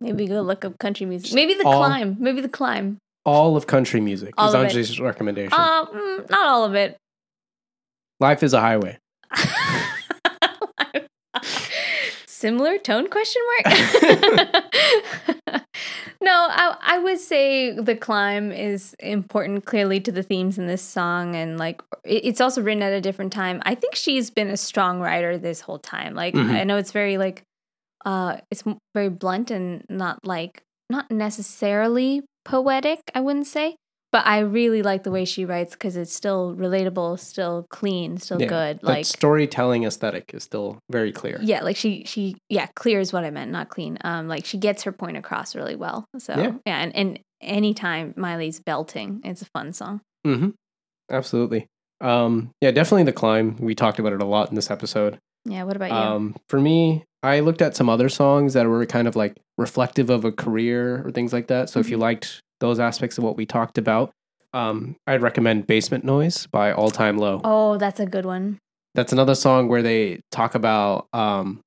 Maybe 0.00 0.26
go 0.26 0.40
look 0.40 0.64
up 0.64 0.78
country 0.78 1.06
music. 1.06 1.34
Maybe 1.34 1.54
the 1.54 1.64
all- 1.66 1.78
climb. 1.84 2.16
Maybe 2.18 2.40
the 2.40 2.48
climb. 2.48 2.98
All 3.24 3.56
of 3.56 3.68
country 3.68 4.00
music 4.00 4.34
All 4.36 4.48
is. 4.48 4.54
Anjali's 4.54 4.98
recommendation. 4.98 5.52
Uh, 5.52 5.86
mm, 5.86 6.28
not 6.30 6.46
all 6.46 6.64
of 6.64 6.74
it. 6.74 6.96
Life 8.18 8.42
is 8.42 8.52
a 8.52 8.60
highway. 8.60 8.98
Similar 12.42 12.78
tone 12.78 13.08
question 13.08 13.40
mark? 13.64 13.76
no, 16.20 16.32
I 16.50 16.76
I 16.82 16.98
would 16.98 17.20
say 17.20 17.70
the 17.70 17.94
climb 17.94 18.50
is 18.50 18.94
important 18.98 19.64
clearly 19.64 20.00
to 20.00 20.10
the 20.10 20.24
themes 20.24 20.58
in 20.58 20.66
this 20.66 20.82
song 20.82 21.36
and 21.36 21.56
like 21.56 21.80
it- 22.04 22.24
it's 22.24 22.40
also 22.40 22.60
written 22.60 22.82
at 22.82 22.92
a 22.92 23.00
different 23.00 23.32
time. 23.32 23.62
I 23.64 23.76
think 23.76 23.94
she's 23.94 24.28
been 24.30 24.48
a 24.50 24.56
strong 24.56 24.98
writer 25.00 25.38
this 25.38 25.60
whole 25.60 25.78
time. 25.78 26.14
Like 26.16 26.34
Mhm. 26.34 26.50
I 26.50 26.64
know 26.64 26.78
it's 26.78 26.90
very 26.90 27.16
like 27.16 27.44
uh, 28.04 28.38
it's 28.50 28.64
very 28.94 29.08
blunt 29.08 29.52
and 29.52 29.84
not 29.88 30.18
like 30.24 30.62
not 30.90 31.08
necessarily 31.12 32.22
poetic. 32.44 32.98
I 33.14 33.20
wouldn't 33.20 33.46
say, 33.46 33.76
but 34.12 34.26
I 34.26 34.40
really 34.40 34.82
like 34.82 35.02
the 35.02 35.10
way 35.10 35.24
she 35.24 35.44
writes 35.44 35.72
because 35.72 35.96
it's 35.96 36.12
still 36.12 36.54
relatable, 36.54 37.18
still 37.18 37.66
clean, 37.70 38.18
still 38.18 38.40
Yeah, 38.40 38.46
good. 38.48 38.82
Like 38.82 39.04
storytelling 39.06 39.84
aesthetic 39.84 40.32
is 40.34 40.44
still 40.44 40.78
very 40.90 41.10
clear. 41.12 41.38
yeah, 41.42 41.62
like 41.62 41.76
she 41.76 42.04
she 42.04 42.36
yeah, 42.48 42.66
clear 42.76 43.00
is 43.00 43.12
what 43.12 43.24
I 43.24 43.30
meant, 43.30 43.50
not 43.50 43.68
clean. 43.70 43.98
Um, 44.02 44.28
like 44.28 44.44
she 44.44 44.58
gets 44.58 44.82
her 44.84 44.92
point 44.92 45.16
across 45.16 45.54
really 45.56 45.76
well. 45.76 46.04
So 46.18 46.34
Yeah. 46.36 46.52
yeah, 46.66 46.78
and 46.82 46.94
and 46.94 47.18
anytime 47.40 48.14
Miley's 48.16 48.60
belting, 48.60 49.20
it's 49.24 49.42
a 49.42 49.46
fun 49.46 49.72
song. 49.72 50.00
Mm-hmm. 50.26 50.50
Absolutely. 51.10 51.66
Um, 52.00 52.50
yeah, 52.60 52.70
definitely 52.70 53.04
the 53.04 53.12
climb. 53.12 53.56
We 53.58 53.74
talked 53.74 53.98
about 53.98 54.12
it 54.12 54.22
a 54.22 54.26
lot 54.26 54.48
in 54.48 54.54
this 54.54 54.70
episode. 54.70 55.18
Yeah. 55.44 55.64
What 55.64 55.76
about 55.76 55.90
you? 55.90 55.96
Um, 55.96 56.36
for 56.48 56.60
me, 56.60 57.04
I 57.22 57.40
looked 57.40 57.62
at 57.62 57.76
some 57.76 57.88
other 57.88 58.08
songs 58.08 58.54
that 58.54 58.66
were 58.66 58.84
kind 58.86 59.06
of 59.08 59.16
like 59.16 59.36
reflective 59.58 60.10
of 60.10 60.24
a 60.24 60.32
career 60.32 61.04
or 61.06 61.10
things 61.10 61.32
like 61.32 61.48
that. 61.48 61.68
So 61.70 61.80
if 61.80 61.88
you 61.90 61.96
Mhm. 61.96 62.00
liked 62.00 62.40
those 62.62 62.80
aspects 62.80 63.18
of 63.18 63.24
what 63.24 63.36
we 63.36 63.44
talked 63.44 63.76
about, 63.76 64.12
um, 64.54 64.96
I'd 65.06 65.20
recommend 65.20 65.66
Basement 65.66 66.04
Noise 66.04 66.46
by 66.46 66.72
All 66.72 66.90
Time 66.90 67.18
Low. 67.18 67.42
oh, 67.44 67.76
that's 67.76 68.00
a 68.00 68.06
good 68.06 68.24
one. 68.24 68.58
That's 68.94 69.12
another 69.12 69.34
song 69.34 69.68
where 69.68 69.82
they 69.82 70.20
talk 70.30 70.54
about 70.54 71.06
um, 71.12 71.60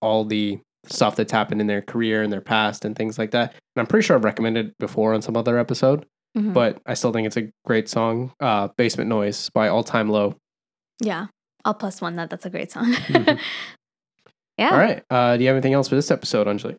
all 0.00 0.24
the 0.24 0.58
stuff 0.86 1.16
that's 1.16 1.32
happened 1.32 1.60
in 1.60 1.66
their 1.66 1.82
career 1.82 2.22
and 2.22 2.32
their 2.32 2.40
past 2.40 2.84
and 2.84 2.94
things 2.96 3.18
like 3.18 3.32
that. 3.32 3.50
And 3.52 3.80
I'm 3.80 3.86
pretty 3.86 4.06
sure 4.06 4.16
I've 4.16 4.24
recommended 4.24 4.66
it 4.68 4.74
before 4.78 5.12
on 5.14 5.20
some 5.22 5.36
other 5.36 5.58
episode, 5.58 6.06
Mhm. 6.36 6.52
but 6.54 6.80
I 6.86 6.94
still 6.94 7.12
think 7.12 7.26
it's 7.26 7.36
a 7.36 7.50
great 7.66 7.88
song. 7.88 8.32
Uh, 8.40 8.68
Basement 8.76 9.08
Noise 9.08 9.50
by 9.50 9.68
All 9.68 9.82
Time 9.82 10.08
Low. 10.08 10.34
yeah, 11.00 11.26
I'll 11.64 11.74
plus 11.74 12.00
one 12.00 12.14
that. 12.16 12.30
That's 12.30 12.46
a 12.46 12.50
great 12.50 12.70
song. 12.72 12.92
Mhm. 12.94 13.38
yeah. 14.58 14.70
All 14.70 14.78
right. 14.78 15.02
Uh, 15.10 15.36
do 15.36 15.42
you 15.42 15.48
have 15.48 15.56
anything 15.56 15.74
else 15.74 15.88
for 15.88 15.96
this 15.96 16.10
episode, 16.10 16.46
Anjali? 16.46 16.76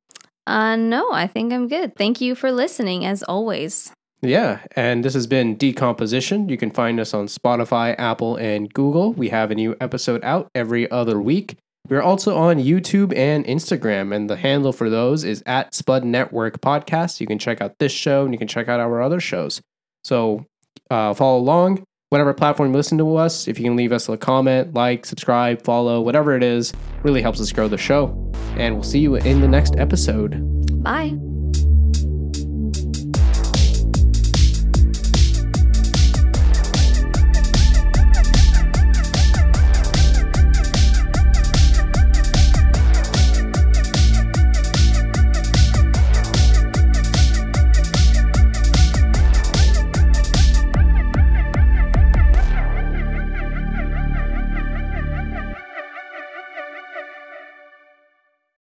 Uh, 0.48 0.76
no, 0.76 1.12
I 1.12 1.28
think 1.28 1.54
I'm 1.54 1.68
good. 1.68 1.96
Thank 1.96 2.22
you 2.22 2.36
for 2.36 2.52
listening, 2.52 3.06
as 3.06 3.24
always. 3.24 3.92
Yeah, 4.22 4.60
and 4.76 5.06
this 5.06 5.14
has 5.14 5.28
been 5.28 5.56
Decomposition. 5.56 6.50
You 6.50 6.58
can 6.58 6.72
find 6.72 7.00
us 7.00 7.14
on 7.14 7.28
Spotify, 7.28 7.96
Apple, 7.98 8.36
and 8.36 8.74
Google. 8.74 9.14
We 9.14 9.30
have 9.30 9.52
a 9.52 9.56
new 9.56 9.76
episode 9.80 10.24
out 10.24 10.50
every 10.54 10.90
other 10.92 11.22
week. 11.22 11.58
We're 11.88 12.02
also 12.02 12.36
on 12.36 12.58
YouTube 12.58 13.16
and 13.16 13.46
Instagram, 13.46 14.14
and 14.14 14.30
the 14.30 14.36
handle 14.36 14.74
for 14.74 14.90
those 14.90 15.24
is 15.24 15.42
at 15.46 15.74
Spud 15.74 16.04
Network 16.04 16.60
Podcast. 16.62 17.22
You 17.22 17.28
can 17.28 17.40
check 17.40 17.62
out 17.62 17.80
this 17.80 17.94
show 17.94 18.26
and 18.26 18.34
you 18.34 18.38
can 18.38 18.48
check 18.48 18.68
out 18.68 18.80
our 18.80 19.02
other 19.02 19.20
shows. 19.22 19.62
So 20.04 20.46
uh, 20.92 21.14
follow 21.14 21.40
along, 21.40 21.84
whatever 22.10 22.34
platform 22.34 22.72
you 22.72 22.78
listen 22.78 22.98
to 22.98 23.16
us. 23.16 23.48
If 23.48 23.60
you 23.60 23.66
can 23.66 23.76
leave 23.76 23.92
us 23.92 24.10
a 24.10 24.18
comment, 24.18 24.74
like, 24.74 25.06
subscribe, 25.06 25.64
follow, 25.64 26.02
whatever 26.02 26.36
it 26.36 26.44
is, 26.44 26.74
really 27.04 27.22
helps 27.22 27.40
us 27.40 27.52
grow 27.52 27.68
the 27.68 27.78
show. 27.78 28.32
And 28.58 28.76
we'll 28.76 28.84
see 28.84 29.00
you 29.00 29.16
in 29.16 29.42
the 29.42 29.48
next 29.48 29.76
episode. 29.78 30.84
Bye. 30.84 31.18